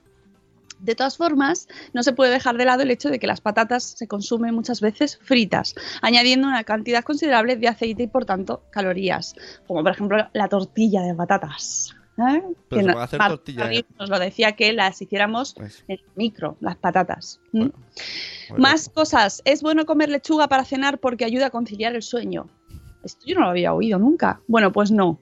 De 0.81 0.97
todas 0.97 1.17
formas, 1.17 1.69
no 1.93 2.03
se 2.03 2.13
puede 2.13 2.33
dejar 2.33 2.57
de 2.57 2.65
lado 2.65 2.83
el 2.83 2.91
hecho 2.91 3.09
de 3.09 3.21
que 3.21 3.29
las 3.29 3.41
patatas 3.41 3.85
se 3.97 4.09
consumen 4.09 4.55
muchas 4.55 4.81
veces 4.81 5.19
fritas, 5.23 5.77
añadiendo 6.01 6.49
una 6.49 6.65
cantidad 6.65 7.05
considerable 7.05 7.55
de 7.57 7.69
aceite 7.69 8.03
y 8.03 8.09
por 8.09 8.25
tanto 8.25 8.65
calorías, 8.71 9.37
como 9.69 9.83
por 9.83 9.93
ejemplo 9.93 10.29
la 10.33 10.49
tortilla 10.49 11.03
de 11.03 11.15
patatas. 11.15 11.95
¿Eh? 12.19 12.43
Pero 12.69 13.01
hacer 13.01 13.21
tortilla. 13.21 13.71
Nos 13.99 14.11
lo 14.11 14.19
decía 14.19 14.53
que 14.53 14.73
las 14.73 15.01
hiciéramos 15.01 15.55
pues. 15.55 15.85
en 15.89 15.99
micro, 16.15 16.57
las 16.61 16.77
patatas. 16.77 17.41
Más 18.57 18.89
cosas. 18.89 19.43
¿Es 19.45 19.63
bueno 19.63 19.87
comer 19.87 20.11
lechuga 20.11 20.49
para 20.49 20.65
cenar 20.65 20.99
porque 20.99 21.25
ayuda 21.25 21.47
a 21.47 21.51
conciliar 21.51 21.95
el 21.95 22.03
sueño? 22.03 22.49
Esto 23.03 23.27
yo 23.27 23.35
no 23.35 23.43
lo 23.43 23.49
había 23.49 23.73
oído 23.73 23.99
nunca. 23.99 24.41
Bueno, 24.47 24.73
pues 24.73 24.91
no. 24.91 25.19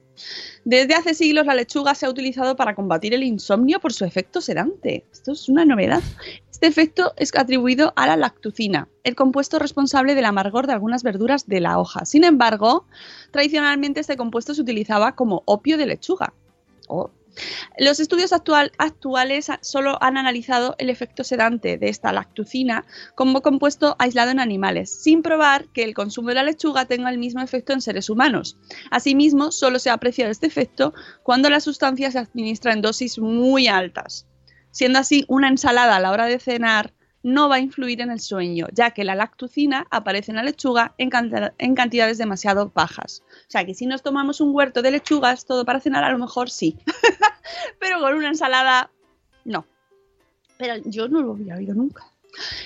Desde 0.64 0.94
hace 0.94 1.14
siglos 1.14 1.46
la 1.46 1.54
lechuga 1.54 1.94
se 1.94 2.06
ha 2.06 2.10
utilizado 2.10 2.56
para 2.56 2.74
combatir 2.74 3.14
el 3.14 3.22
insomnio 3.22 3.80
por 3.80 3.92
su 3.92 4.04
efecto 4.04 4.40
sedante. 4.40 5.06
Esto 5.12 5.32
es 5.32 5.48
una 5.48 5.64
novedad. 5.64 6.02
Este 6.50 6.66
efecto 6.66 7.14
es 7.16 7.34
atribuido 7.34 7.94
a 7.96 8.06
la 8.06 8.18
lactucina, 8.18 8.86
el 9.02 9.14
compuesto 9.14 9.58
responsable 9.58 10.14
del 10.14 10.26
amargor 10.26 10.66
de 10.66 10.74
algunas 10.74 11.02
verduras 11.02 11.46
de 11.46 11.60
la 11.60 11.78
hoja. 11.78 12.04
Sin 12.04 12.22
embargo, 12.22 12.84
tradicionalmente 13.30 14.00
este 14.00 14.18
compuesto 14.18 14.52
se 14.52 14.60
utilizaba 14.60 15.14
como 15.14 15.42
opio 15.46 15.78
de 15.78 15.86
lechuga. 15.86 16.34
Oh, 16.92 17.12
los 17.78 18.00
estudios 18.00 18.32
actuales 18.32 19.46
solo 19.60 19.96
han 20.02 20.16
analizado 20.16 20.74
el 20.78 20.90
efecto 20.90 21.22
sedante 21.22 21.78
de 21.78 21.88
esta 21.88 22.12
lactucina 22.12 22.84
como 23.14 23.42
compuesto 23.42 23.94
aislado 24.00 24.32
en 24.32 24.40
animales, 24.40 25.02
sin 25.02 25.22
probar 25.22 25.68
que 25.68 25.84
el 25.84 25.94
consumo 25.94 26.30
de 26.30 26.34
la 26.34 26.42
lechuga 26.42 26.86
tenga 26.86 27.08
el 27.08 27.18
mismo 27.18 27.40
efecto 27.40 27.72
en 27.72 27.80
seres 27.80 28.10
humanos. 28.10 28.58
Asimismo, 28.90 29.52
solo 29.52 29.78
se 29.78 29.90
ha 29.90 29.94
apreciado 29.94 30.32
este 30.32 30.48
efecto 30.48 30.92
cuando 31.22 31.48
la 31.48 31.60
sustancia 31.60 32.10
se 32.10 32.18
administra 32.18 32.72
en 32.72 32.82
dosis 32.82 33.18
muy 33.18 33.68
altas. 33.68 34.26
Siendo 34.72 34.98
así, 34.98 35.24
una 35.28 35.48
ensalada 35.48 35.96
a 35.96 36.00
la 36.00 36.10
hora 36.10 36.26
de 36.26 36.40
cenar 36.40 36.92
no 37.22 37.48
va 37.48 37.56
a 37.56 37.60
influir 37.60 38.00
en 38.00 38.10
el 38.10 38.20
sueño, 38.20 38.66
ya 38.72 38.92
que 38.92 39.04
la 39.04 39.14
lactucina 39.14 39.86
aparece 39.90 40.32
en 40.32 40.36
la 40.36 40.42
lechuga 40.42 40.94
en, 40.98 41.10
cantidades 41.74 42.18
demasiado 42.18 42.70
bajas. 42.74 43.22
O 43.30 43.50
sea 43.50 43.64
que 43.64 43.74
si 43.74 43.86
nos 43.86 44.02
tomamos 44.02 44.40
un 44.40 44.54
huerto 44.54 44.82
de 44.82 44.90
lechugas, 44.90 45.44
todo 45.44 45.64
para 45.64 45.80
cenar, 45.80 46.04
a 46.04 46.12
lo 46.12 46.18
mejor 46.18 46.50
sí. 46.50 46.78
Pero 47.78 48.00
con 48.00 48.14
una 48.14 48.28
ensalada, 48.28 48.90
no. 49.44 49.66
Pero 50.56 50.76
yo 50.84 51.08
no 51.08 51.22
lo 51.22 51.32
había 51.32 51.56
oído 51.56 51.74
nunca. 51.74 52.04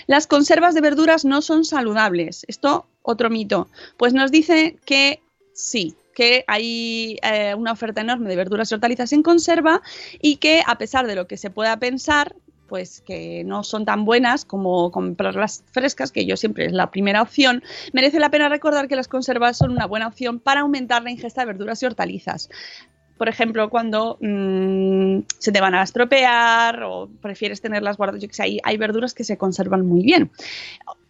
Las 0.07 0.27
conservas 0.27 0.75
de 0.75 0.81
verduras 0.81 1.25
no 1.25 1.43
son 1.43 1.65
saludables. 1.65 2.45
Esto, 2.49 2.87
otro 3.03 3.31
mito. 3.31 3.69
Pues 3.97 4.13
nos 4.13 4.31
dice 4.31 4.77
que 4.85 5.23
sí, 5.53 5.97
que 6.15 6.45
hay 6.47 7.19
eh, 7.23 7.55
una 7.55 7.73
oferta 7.73 8.01
enorme 8.01 8.29
de 8.29 8.37
verduras 8.37 8.71
y 8.71 8.75
hortalizas 8.75 9.13
en 9.13 9.23
conserva 9.23 9.83
y 10.21 10.37
que 10.37 10.63
a 10.67 10.79
pesar 10.79 11.07
de 11.07 11.15
lo 11.15 11.27
que 11.27 11.37
se 11.37 11.51
pueda 11.51 11.79
pensar, 11.79 12.37
pues 12.69 13.01
que 13.01 13.45
no 13.45 13.63
son 13.63 13.85
tan 13.85 14.05
buenas 14.05 14.45
como 14.45 14.91
comprarlas 14.91 15.65
frescas, 15.71 16.13
que 16.13 16.27
yo 16.27 16.37
siempre 16.37 16.67
es 16.67 16.73
la 16.73 16.91
primera 16.91 17.23
opción, 17.23 17.63
merece 17.93 18.19
la 18.19 18.31
pena 18.31 18.49
recordar 18.49 18.89
que 18.89 18.97
las 18.97 19.09
conservas 19.09 19.57
son 19.57 19.71
una 19.71 19.87
buena 19.87 20.07
opción 20.07 20.41
para 20.41 20.61
aumentar 20.61 21.03
la 21.03 21.11
ingesta 21.11 21.43
de 21.43 21.47
verduras 21.47 21.83
y 21.83 21.87
hortalizas. 21.87 22.49
Por 23.17 23.29
ejemplo, 23.29 23.71
cuando 23.71 24.19
mm, 24.21 25.21
se 25.39 25.53
te 25.53 25.61
van 25.61 25.75
a 25.75 25.83
estropear 25.83 26.83
o 26.83 27.09
prefieres 27.21 27.61
tenerlas 27.61 27.97
guardadas, 27.97 28.23
yo 28.23 28.29
sé, 28.31 28.43
hay, 28.43 28.61
hay 28.65 28.77
verduras 28.77 29.15
que 29.15 29.25
se 29.25 29.39
conservan 29.39 29.87
muy 29.87 30.03
bien 30.03 30.31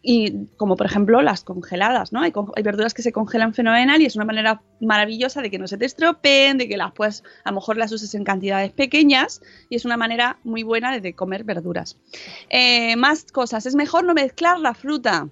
y 0.05 0.47
como 0.59 0.77
por 0.77 0.87
ejemplo 0.87 1.23
las 1.23 1.43
congeladas, 1.43 2.13
¿no? 2.13 2.21
Hay, 2.21 2.33
verduras 2.63 2.93
que 2.93 3.03
se 3.03 3.11
congelan 3.11 3.55
fenomenal 3.55 4.03
y 4.03 4.07
es 4.07 4.15
una 4.17 4.27
manera 4.27 4.61
maravillosa 4.81 5.41
de 5.41 5.51
que 5.51 5.59
no 5.59 5.67
se 5.67 5.79
te 5.79 5.87
estropeen, 5.87 6.59
de 6.59 6.69
que 6.69 6.77
las 6.77 6.93
puedas, 6.93 7.25
a 7.43 7.51
lo 7.51 7.57
mejor 7.57 7.79
las 7.79 7.91
uses 7.91 8.15
en 8.15 8.23
cantidades 8.23 8.73
pequeñas 8.73 9.41
y 9.71 9.77
es 9.77 9.87
una 9.87 9.97
manera 9.97 10.39
muy 10.45 10.63
buena 10.63 11.01
de 11.01 11.15
comer 11.15 11.45
verduras. 11.45 11.97
Eh, 12.51 12.97
más 12.97 13.25
cosas, 13.33 13.65
es 13.65 13.75
mejor 13.75 14.05
no 14.05 14.13
mezclar 14.13 14.61
la 14.61 14.75
fruta. 14.75 15.29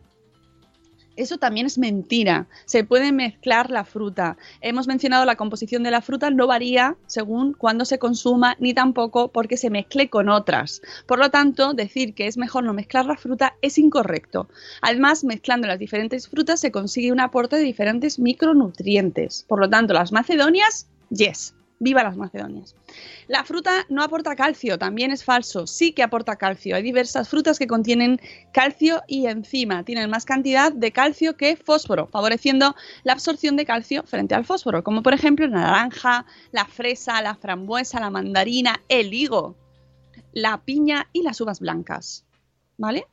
Eso 1.16 1.38
también 1.38 1.66
es 1.66 1.78
mentira. 1.78 2.46
Se 2.64 2.84
puede 2.84 3.12
mezclar 3.12 3.70
la 3.70 3.84
fruta. 3.84 4.36
Hemos 4.60 4.86
mencionado 4.86 5.24
la 5.24 5.36
composición 5.36 5.82
de 5.82 5.90
la 5.90 6.00
fruta 6.00 6.30
no 6.30 6.46
varía 6.46 6.96
según 7.06 7.52
cuándo 7.52 7.84
se 7.84 7.98
consuma 7.98 8.56
ni 8.58 8.74
tampoco 8.74 9.28
porque 9.28 9.56
se 9.56 9.70
mezcle 9.70 10.08
con 10.08 10.28
otras. 10.28 10.82
Por 11.06 11.18
lo 11.18 11.30
tanto, 11.30 11.74
decir 11.74 12.14
que 12.14 12.26
es 12.26 12.36
mejor 12.36 12.64
no 12.64 12.72
mezclar 12.72 13.06
la 13.06 13.16
fruta 13.16 13.54
es 13.62 13.78
incorrecto. 13.78 14.48
Además, 14.80 15.24
mezclando 15.24 15.66
las 15.66 15.78
diferentes 15.78 16.28
frutas 16.28 16.60
se 16.60 16.72
consigue 16.72 17.12
un 17.12 17.20
aporte 17.20 17.56
de 17.56 17.62
diferentes 17.62 18.18
micronutrientes. 18.18 19.44
Por 19.48 19.60
lo 19.60 19.68
tanto, 19.68 19.92
las 19.92 20.12
macedonias, 20.12 20.86
yes. 21.10 21.54
Viva 21.82 22.04
las 22.04 22.16
Macedonias. 22.16 22.76
La 23.26 23.42
fruta 23.42 23.86
no 23.88 24.04
aporta 24.04 24.36
calcio, 24.36 24.78
también 24.78 25.10
es 25.10 25.24
falso. 25.24 25.66
Sí 25.66 25.90
que 25.90 26.04
aporta 26.04 26.36
calcio. 26.36 26.76
Hay 26.76 26.82
diversas 26.84 27.28
frutas 27.28 27.58
que 27.58 27.66
contienen 27.66 28.20
calcio 28.52 29.02
y 29.08 29.26
enzima 29.26 29.82
tienen 29.82 30.08
más 30.08 30.24
cantidad 30.24 30.70
de 30.70 30.92
calcio 30.92 31.36
que 31.36 31.56
fósforo, 31.56 32.06
favoreciendo 32.06 32.76
la 33.02 33.14
absorción 33.14 33.56
de 33.56 33.66
calcio 33.66 34.04
frente 34.04 34.36
al 34.36 34.44
fósforo, 34.44 34.84
como 34.84 35.02
por 35.02 35.12
ejemplo 35.12 35.44
la 35.48 35.62
naranja, 35.62 36.24
la 36.52 36.66
fresa, 36.66 37.20
la 37.20 37.34
frambuesa, 37.34 37.98
la 37.98 38.10
mandarina, 38.10 38.80
el 38.88 39.12
higo, 39.12 39.56
la 40.32 40.58
piña 40.58 41.08
y 41.12 41.22
las 41.22 41.40
uvas 41.40 41.58
blancas. 41.58 42.24
¿Vale? 42.78 43.08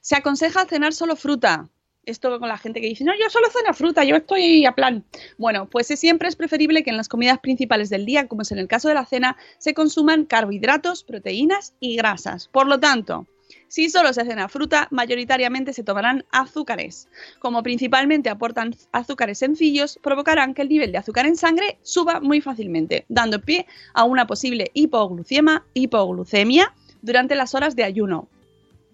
Se 0.00 0.14
aconseja 0.14 0.64
cenar 0.66 0.92
solo 0.92 1.16
fruta, 1.16 1.68
esto 2.06 2.38
con 2.38 2.48
la 2.48 2.58
gente 2.58 2.80
que 2.80 2.88
dice, 2.88 3.04
no, 3.04 3.12
yo 3.12 3.28
solo 3.30 3.48
ceno 3.50 3.74
fruta, 3.74 4.04
yo 4.04 4.16
estoy 4.16 4.64
a 4.66 4.72
plan. 4.72 5.04
Bueno, 5.38 5.68
pues 5.68 5.86
siempre 5.86 6.28
es 6.28 6.36
preferible 6.36 6.82
que 6.82 6.90
en 6.90 6.96
las 6.96 7.08
comidas 7.08 7.38
principales 7.40 7.90
del 7.90 8.06
día, 8.06 8.28
como 8.28 8.42
es 8.42 8.52
en 8.52 8.58
el 8.58 8.68
caso 8.68 8.88
de 8.88 8.94
la 8.94 9.06
cena, 9.06 9.36
se 9.58 9.74
consuman 9.74 10.24
carbohidratos, 10.24 11.04
proteínas 11.04 11.74
y 11.80 11.96
grasas. 11.96 12.48
Por 12.48 12.66
lo 12.66 12.80
tanto, 12.80 13.26
si 13.68 13.90
solo 13.90 14.12
se 14.12 14.24
cena 14.24 14.48
fruta, 14.48 14.86
mayoritariamente 14.90 15.72
se 15.72 15.82
tomarán 15.82 16.24
azúcares. 16.30 17.08
Como 17.40 17.62
principalmente 17.62 18.30
aportan 18.30 18.74
azúcares 18.92 19.38
sencillos, 19.38 19.98
provocarán 20.02 20.54
que 20.54 20.62
el 20.62 20.68
nivel 20.68 20.92
de 20.92 20.98
azúcar 20.98 21.26
en 21.26 21.36
sangre 21.36 21.78
suba 21.82 22.20
muy 22.20 22.40
fácilmente, 22.40 23.04
dando 23.08 23.40
pie 23.40 23.66
a 23.92 24.04
una 24.04 24.26
posible 24.26 24.70
hipoglucemia, 24.74 25.64
hipoglucemia 25.74 26.72
durante 27.02 27.34
las 27.34 27.54
horas 27.54 27.74
de 27.74 27.84
ayuno, 27.84 28.28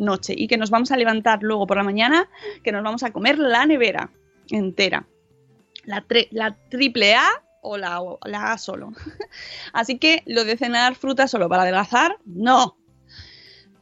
noche 0.00 0.34
y 0.36 0.48
que 0.48 0.56
nos 0.56 0.70
vamos 0.70 0.90
a 0.90 0.96
levantar 0.96 1.42
luego 1.42 1.66
por 1.66 1.76
la 1.76 1.84
mañana, 1.84 2.28
que 2.64 2.72
nos 2.72 2.82
vamos 2.82 3.02
a 3.02 3.12
comer 3.12 3.38
la 3.38 3.66
nevera 3.66 4.10
entera. 4.50 5.06
La, 5.84 6.04
la 6.30 6.56
triple 6.68 7.14
A 7.14 7.28
o 7.62 7.76
la, 7.76 8.00
A 8.52 8.58
solo. 8.58 8.92
Así 9.72 9.98
que 9.98 10.22
lo 10.26 10.44
de 10.44 10.56
cenar 10.56 10.94
fruta 10.94 11.28
solo 11.28 11.48
para 11.48 11.62
adelgazar, 11.62 12.18
no. 12.24 12.76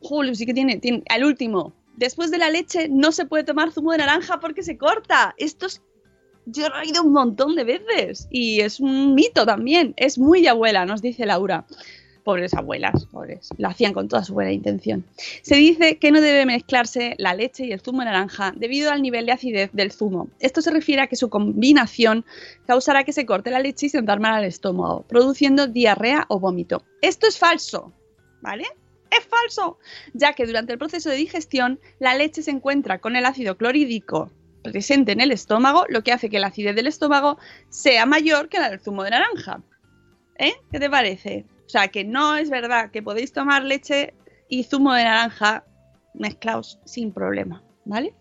Julio 0.00 0.34
sí 0.34 0.46
que 0.46 0.54
tiene. 0.54 0.80
Al 1.08 1.24
último, 1.24 1.74
después 1.96 2.30
de 2.30 2.38
la 2.38 2.50
leche 2.50 2.88
no 2.88 3.12
se 3.12 3.26
puede 3.26 3.44
tomar 3.44 3.72
zumo 3.72 3.92
de 3.92 3.98
naranja 3.98 4.40
porque 4.40 4.62
se 4.62 4.76
corta. 4.76 5.34
Esto 5.38 5.66
es. 5.66 5.82
Yo 6.50 6.66
he 6.66 6.80
oído 6.80 7.02
un 7.02 7.12
montón 7.12 7.56
de 7.56 7.64
veces 7.64 8.26
y 8.30 8.60
es 8.60 8.80
un 8.80 9.14
mito 9.14 9.44
también. 9.44 9.92
Es 9.96 10.16
muy 10.16 10.46
abuela, 10.46 10.86
nos 10.86 11.02
dice 11.02 11.26
Laura 11.26 11.66
pobres 12.28 12.52
abuelas, 12.52 13.06
pobres, 13.06 13.48
lo 13.56 13.68
hacían 13.68 13.94
con 13.94 14.06
toda 14.06 14.22
su 14.22 14.34
buena 14.34 14.52
intención. 14.52 15.02
Se 15.40 15.54
dice 15.54 15.96
que 15.96 16.12
no 16.12 16.20
debe 16.20 16.44
mezclarse 16.44 17.14
la 17.16 17.32
leche 17.32 17.64
y 17.64 17.72
el 17.72 17.80
zumo 17.80 18.00
de 18.00 18.04
naranja 18.04 18.52
debido 18.54 18.92
al 18.92 19.00
nivel 19.00 19.24
de 19.24 19.32
acidez 19.32 19.70
del 19.72 19.92
zumo. 19.92 20.28
Esto 20.38 20.60
se 20.60 20.70
refiere 20.70 21.00
a 21.00 21.06
que 21.06 21.16
su 21.16 21.30
combinación 21.30 22.26
causará 22.66 23.04
que 23.04 23.14
se 23.14 23.24
corte 23.24 23.50
la 23.50 23.60
leche 23.60 23.86
y 23.86 23.88
se 23.88 23.96
entarme 23.96 24.28
al 24.28 24.44
estómago, 24.44 25.06
produciendo 25.08 25.68
diarrea 25.68 26.26
o 26.28 26.38
vómito. 26.38 26.82
Esto 27.00 27.26
es 27.26 27.38
falso, 27.38 27.94
¿vale? 28.42 28.66
Es 29.10 29.24
falso, 29.24 29.78
ya 30.12 30.34
que 30.34 30.44
durante 30.44 30.74
el 30.74 30.78
proceso 30.78 31.08
de 31.08 31.16
digestión 31.16 31.80
la 31.98 32.14
leche 32.14 32.42
se 32.42 32.50
encuentra 32.50 32.98
con 32.98 33.16
el 33.16 33.24
ácido 33.24 33.56
clorhídrico 33.56 34.30
presente 34.62 35.12
en 35.12 35.22
el 35.22 35.32
estómago, 35.32 35.86
lo 35.88 36.02
que 36.02 36.12
hace 36.12 36.28
que 36.28 36.40
la 36.40 36.48
acidez 36.48 36.76
del 36.76 36.88
estómago 36.88 37.38
sea 37.70 38.04
mayor 38.04 38.50
que 38.50 38.58
la 38.58 38.68
del 38.68 38.80
zumo 38.80 39.02
de 39.02 39.12
naranja. 39.12 39.62
¿Eh? 40.36 40.52
¿Qué 40.70 40.78
te 40.78 40.90
parece? 40.90 41.46
O 41.68 41.70
sea, 41.70 41.88
que 41.88 42.02
no 42.02 42.34
es 42.34 42.48
verdad 42.48 42.90
que 42.90 43.02
podéis 43.02 43.34
tomar 43.34 43.62
leche 43.62 44.14
y 44.48 44.64
zumo 44.64 44.94
de 44.94 45.04
naranja 45.04 45.64
mezclados 46.14 46.80
sin 46.86 47.12
problema, 47.12 47.62
¿vale? 47.84 48.14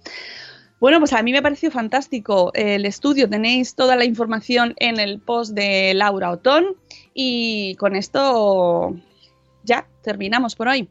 Bueno, 0.81 0.99
pues 0.99 1.13
a 1.13 1.23
mí 1.23 1.31
me 1.31 1.37
ha 1.37 1.41
parecido 1.41 1.71
fantástico 1.71 2.51
el 2.53 2.85
estudio. 2.85 3.29
Tenéis 3.29 3.73
toda 3.73 3.95
la 3.95 4.03
información 4.03 4.75
en 4.79 4.99
el 4.99 5.21
post 5.21 5.53
de 5.53 5.93
Laura 5.93 6.29
Otón. 6.29 6.75
Y 7.13 7.75
con 7.75 7.95
esto 7.95 8.93
ya 9.63 9.87
terminamos 10.03 10.55
por 10.55 10.67
hoy. 10.67 10.89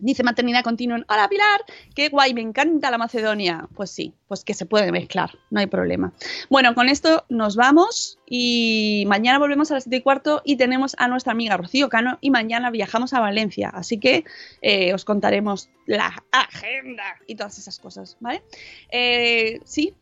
Dice 0.00 0.24
maternidad 0.24 0.64
continua. 0.64 0.98
Hola 1.08 1.28
Pilar, 1.28 1.60
qué 1.94 2.08
guay, 2.08 2.34
me 2.34 2.40
encanta 2.40 2.90
la 2.90 2.98
Macedonia. 2.98 3.68
Pues 3.74 3.90
sí, 3.90 4.14
pues 4.26 4.44
que 4.44 4.54
se 4.54 4.66
puede 4.66 4.90
mezclar, 4.90 5.38
no 5.50 5.60
hay 5.60 5.66
problema. 5.66 6.12
Bueno, 6.50 6.74
con 6.74 6.88
esto 6.88 7.24
nos 7.28 7.54
vamos 7.54 8.18
y 8.26 9.04
mañana 9.06 9.38
volvemos 9.38 9.70
a 9.70 9.74
las 9.74 9.84
7 9.84 9.96
y 9.96 10.02
cuarto 10.02 10.42
y 10.44 10.56
tenemos 10.56 10.96
a 10.98 11.06
nuestra 11.06 11.32
amiga 11.32 11.56
Rocío 11.56 11.88
Cano 11.88 12.18
y 12.20 12.30
mañana 12.30 12.70
viajamos 12.70 13.14
a 13.14 13.20
Valencia. 13.20 13.70
Así 13.72 14.00
que 14.00 14.24
eh, 14.62 14.92
os 14.94 15.04
contaremos 15.04 15.70
la 15.86 16.24
agenda 16.32 17.04
y 17.26 17.36
todas 17.36 17.58
esas 17.58 17.78
cosas, 17.78 18.16
¿vale? 18.20 18.42
Eh, 18.90 19.60
sí, 19.64 19.94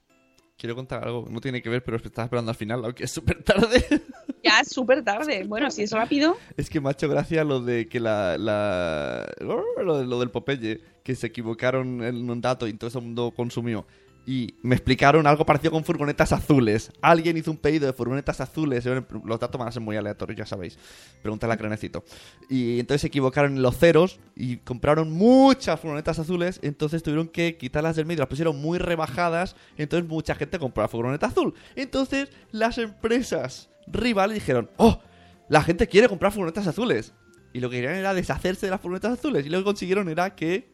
quiero 0.57 0.75
contar 0.75 1.05
algo, 1.05 1.27
no 1.29 1.41
tiene 1.41 1.61
que 1.61 1.69
ver, 1.69 1.83
pero 1.83 1.97
estaba 1.97 2.25
esperando 2.25 2.51
al 2.51 2.57
final, 2.57 2.85
aunque 2.85 3.05
es 3.05 3.11
súper 3.11 3.43
tarde. 3.43 3.85
Ya 4.43 4.61
es 4.61 4.69
súper 4.69 5.05
tarde. 5.05 5.45
Bueno, 5.47 5.71
si 5.71 5.83
es 5.83 5.93
rápido. 5.93 6.37
Es 6.57 6.69
que 6.69 6.81
me 6.81 6.89
ha 6.89 6.93
hecho 6.93 7.09
gracia 7.09 7.45
lo 7.45 7.61
de 7.61 7.89
que 7.89 8.01
la. 8.01 8.37
Lo, 8.39 9.83
lo, 9.83 10.21
del 10.21 10.31
Popeye, 10.31 10.81
que 11.03 11.15
se 11.15 11.29
equivocaron 11.29 12.03
en 12.03 12.29
un 12.29 12.41
dato 12.41 12.67
y 12.67 12.75
todo 12.75 12.99
el 12.99 13.05
mundo 13.05 13.33
consumió 13.35 13.87
y 14.25 14.55
me 14.63 14.77
explicaron 14.77 15.27
algo 15.27 15.45
parecido 15.45 15.73
con 15.73 15.85
furgonetas 15.85 16.33
azules. 16.33 16.93
Alguien 17.01 17.37
hizo 17.37 17.51
un 17.51 17.57
pedido 17.57 17.87
de 17.87 17.93
furgonetas 17.93 18.41
azules. 18.41 18.85
Los 18.87 19.41
datos 19.41 19.59
van 19.59 19.69
a 19.69 19.73
ser 19.73 19.83
muy 19.83 19.97
aleatorios, 19.97 20.39
ya 20.39 20.47
sabéis. 20.47 20.79
Pregúntale 21.23 21.55
a 21.55 21.57
Cranecito. 21.57 22.05
Y 22.49 22.79
entonces 22.79 23.01
se 23.01 23.07
equivocaron 23.09 23.57
en 23.57 23.63
los 23.63 23.77
ceros 23.79 24.21
y 24.37 24.59
compraron 24.59 25.11
muchas 25.11 25.81
furgonetas 25.81 26.19
azules. 26.21 26.61
Entonces 26.63 27.03
tuvieron 27.03 27.29
que 27.29 27.57
quitarlas 27.57 27.97
del 27.97 28.07
medio. 28.07 28.21
Las 28.21 28.29
pusieron 28.29 28.61
muy 28.61 28.79
rebajadas. 28.79 29.57
Entonces 29.77 30.09
mucha 30.09 30.35
gente 30.37 30.59
compró 30.59 30.83
la 30.83 30.89
furgoneta 30.89 31.27
azul. 31.27 31.55
Entonces 31.75 32.31
las 32.53 32.79
empresas 32.79 33.71
rivales 33.93 34.35
dijeron: 34.35 34.71
¡Oh! 34.77 35.01
La 35.49 35.63
gente 35.63 35.87
quiere 35.87 36.09
comprar 36.09 36.33
furgonetas 36.33 36.67
azules. 36.67 37.13
Y 37.53 37.61
lo 37.61 37.69
que 37.69 37.77
querían 37.77 37.97
era 37.97 38.15
deshacerse 38.15 38.67
de 38.67 38.71
las 38.71 38.81
furgonetas 38.81 39.13
azules. 39.13 39.45
Y 39.45 39.51
lo 39.51 39.59
que 39.59 39.65
consiguieron 39.65 40.09
era 40.09 40.35
que 40.35 40.71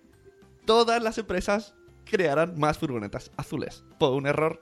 todas 0.65 1.03
las 1.03 1.19
empresas 1.19 1.75
crearán 2.05 2.59
más 2.59 2.79
furgonetas 2.79 3.31
azules 3.37 3.85
por 3.99 4.13
un 4.13 4.27
error 4.27 4.61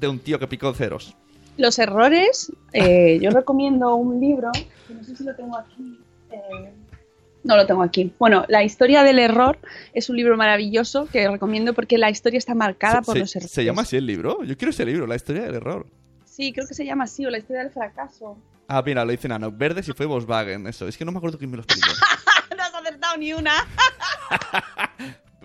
de 0.00 0.08
un 0.08 0.18
tío 0.18 0.38
que 0.38 0.46
picó 0.46 0.72
ceros. 0.72 1.16
Los 1.56 1.78
errores, 1.78 2.50
eh, 2.72 3.18
yo 3.20 3.30
recomiendo 3.30 3.94
un 3.96 4.20
libro, 4.20 4.50
no 4.88 5.04
sé 5.04 5.16
si 5.16 5.24
lo 5.24 5.34
tengo 5.34 5.58
aquí. 5.58 5.98
Eh, 6.30 6.72
no 7.42 7.56
lo 7.56 7.66
tengo 7.66 7.82
aquí. 7.82 8.12
Bueno, 8.18 8.44
La 8.48 8.62
historia 8.64 9.02
del 9.02 9.18
error 9.18 9.58
es 9.92 10.10
un 10.10 10.16
libro 10.16 10.36
maravilloso 10.36 11.06
que 11.06 11.28
recomiendo 11.28 11.74
porque 11.74 11.98
la 11.98 12.10
historia 12.10 12.38
está 12.38 12.54
marcada 12.54 13.02
por 13.02 13.18
los 13.18 13.34
errores. 13.34 13.50
¿Se 13.50 13.64
llama 13.64 13.82
así 13.82 13.96
el 13.96 14.06
libro? 14.06 14.42
Yo 14.44 14.56
quiero 14.56 14.70
ese 14.70 14.84
libro, 14.84 15.06
La 15.06 15.16
historia 15.16 15.42
del 15.42 15.54
error. 15.54 15.86
Sí, 16.40 16.54
creo 16.54 16.66
que 16.66 16.72
se 16.72 16.86
llama 16.86 17.04
así, 17.04 17.26
o 17.26 17.30
La 17.30 17.36
historia 17.36 17.64
del 17.64 17.70
fracaso. 17.70 18.38
Ah, 18.66 18.82
mira, 18.82 19.04
lo 19.04 19.10
dice 19.10 19.28
Nano. 19.28 19.52
Verde 19.52 19.82
si 19.82 19.92
fue 19.92 20.06
Volkswagen, 20.06 20.66
eso. 20.66 20.88
Es 20.88 20.96
que 20.96 21.04
no 21.04 21.12
me 21.12 21.18
acuerdo 21.18 21.36
quién 21.36 21.50
me 21.50 21.58
lo 21.58 21.64
explicó. 21.64 21.92
no 22.56 22.62
has 22.62 22.74
acertado 22.74 23.18
ni 23.18 23.34
una. 23.34 23.52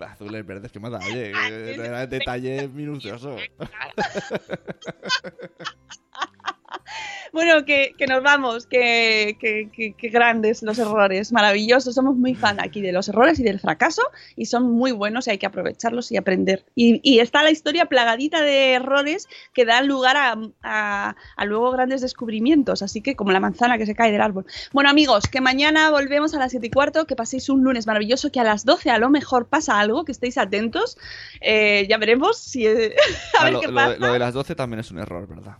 Azules, 0.00 0.46
verdes, 0.46 0.72
que 0.72 0.80
más 0.80 0.94
Oye, 0.94 1.32
Era 1.74 2.06
detalle 2.06 2.66
minucioso. 2.68 3.36
Bueno, 7.32 7.64
que, 7.64 7.94
nos 8.08 8.22
vamos, 8.22 8.66
que, 8.66 9.36
grandes 10.12 10.62
los 10.62 10.78
errores, 10.78 11.32
maravillosos. 11.32 11.94
Somos 11.94 12.16
muy 12.16 12.34
fan 12.34 12.58
aquí 12.60 12.80
de 12.80 12.92
los 12.92 13.08
errores 13.08 13.38
y 13.40 13.42
del 13.42 13.60
fracaso 13.60 14.02
y 14.36 14.46
son 14.46 14.70
muy 14.70 14.92
buenos 14.92 15.26
y 15.26 15.30
hay 15.30 15.38
que 15.38 15.46
aprovecharlos 15.46 16.12
y 16.12 16.16
aprender. 16.16 16.64
Y, 16.74 17.18
está 17.18 17.42
la 17.42 17.50
historia 17.50 17.86
plagadita 17.86 18.42
de 18.42 18.72
errores 18.72 19.28
que 19.52 19.64
dan 19.64 19.86
lugar 19.86 20.16
a, 20.62 21.16
luego 21.44 21.70
grandes 21.70 22.00
descubrimientos, 22.00 22.82
así 22.82 23.00
que 23.00 23.16
como 23.16 23.32
la 23.32 23.40
manzana 23.40 23.78
que 23.78 23.86
se 23.86 23.94
cae 23.94 24.12
del 24.12 24.20
árbol. 24.20 24.46
Bueno, 24.72 24.90
amigos, 24.90 25.26
que 25.28 25.40
mañana 25.40 25.90
volvemos 25.90 26.34
a 26.34 26.38
las 26.38 26.50
7 26.50 26.66
y 26.66 26.70
cuarto, 26.70 27.06
que 27.06 27.16
paséis 27.16 27.48
un 27.48 27.62
lunes 27.62 27.86
maravilloso, 27.86 28.30
que 28.30 28.40
a 28.40 28.44
las 28.44 28.64
12 28.64 28.90
a 28.90 28.98
lo 28.98 29.10
mejor 29.10 29.48
pasa 29.48 29.78
algo, 29.78 30.04
que 30.04 30.12
estéis 30.12 30.38
atentos. 30.38 30.98
Eh, 31.40 31.86
ya 31.88 31.98
veremos 31.98 32.38
si... 32.38 32.66
a 33.38 33.44
ver 33.44 33.56
qué 33.60 33.68
pasa. 33.68 33.96
lo 33.98 34.12
de 34.12 34.18
las 34.18 34.34
12 34.34 34.54
también 34.54 34.80
es 34.80 34.90
un 34.90 34.98
error, 34.98 35.26
¿verdad? 35.26 35.56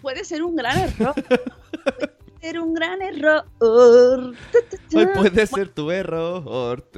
Puede 0.00 0.24
ser 0.24 0.42
un 0.42 0.56
gran 0.56 0.78
error. 0.78 1.14
puede 1.24 2.40
ser 2.40 2.60
un 2.60 2.74
gran 2.74 3.02
error. 3.02 3.44
Hoy 3.60 5.06
puede 5.14 5.46
ser 5.46 5.68
tu 5.68 5.90
error. 5.90 6.90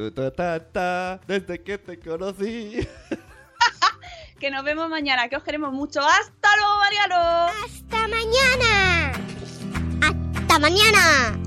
desde 1.27 1.63
que 1.63 1.79
te 1.79 1.99
conocí. 1.99 2.87
que 4.39 4.51
nos 4.51 4.65
vemos 4.65 4.89
mañana, 4.89 5.29
que 5.29 5.37
os 5.37 5.43
queremos 5.43 5.73
mucho. 5.73 6.01
¡Hasta 6.01 6.57
luego, 6.57 6.77
Mariano! 6.79 7.17
¡Hasta 7.65 8.09
mañana! 8.09 9.13
¡Hasta 10.03 10.59
mañana! 10.59 11.39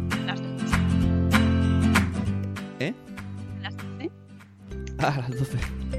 ¿Eh? 2.79 2.93
¿Las 3.61 3.75
12? 3.77 4.11
Ah, 4.99 5.25
las 5.27 5.39
12. 5.39 5.98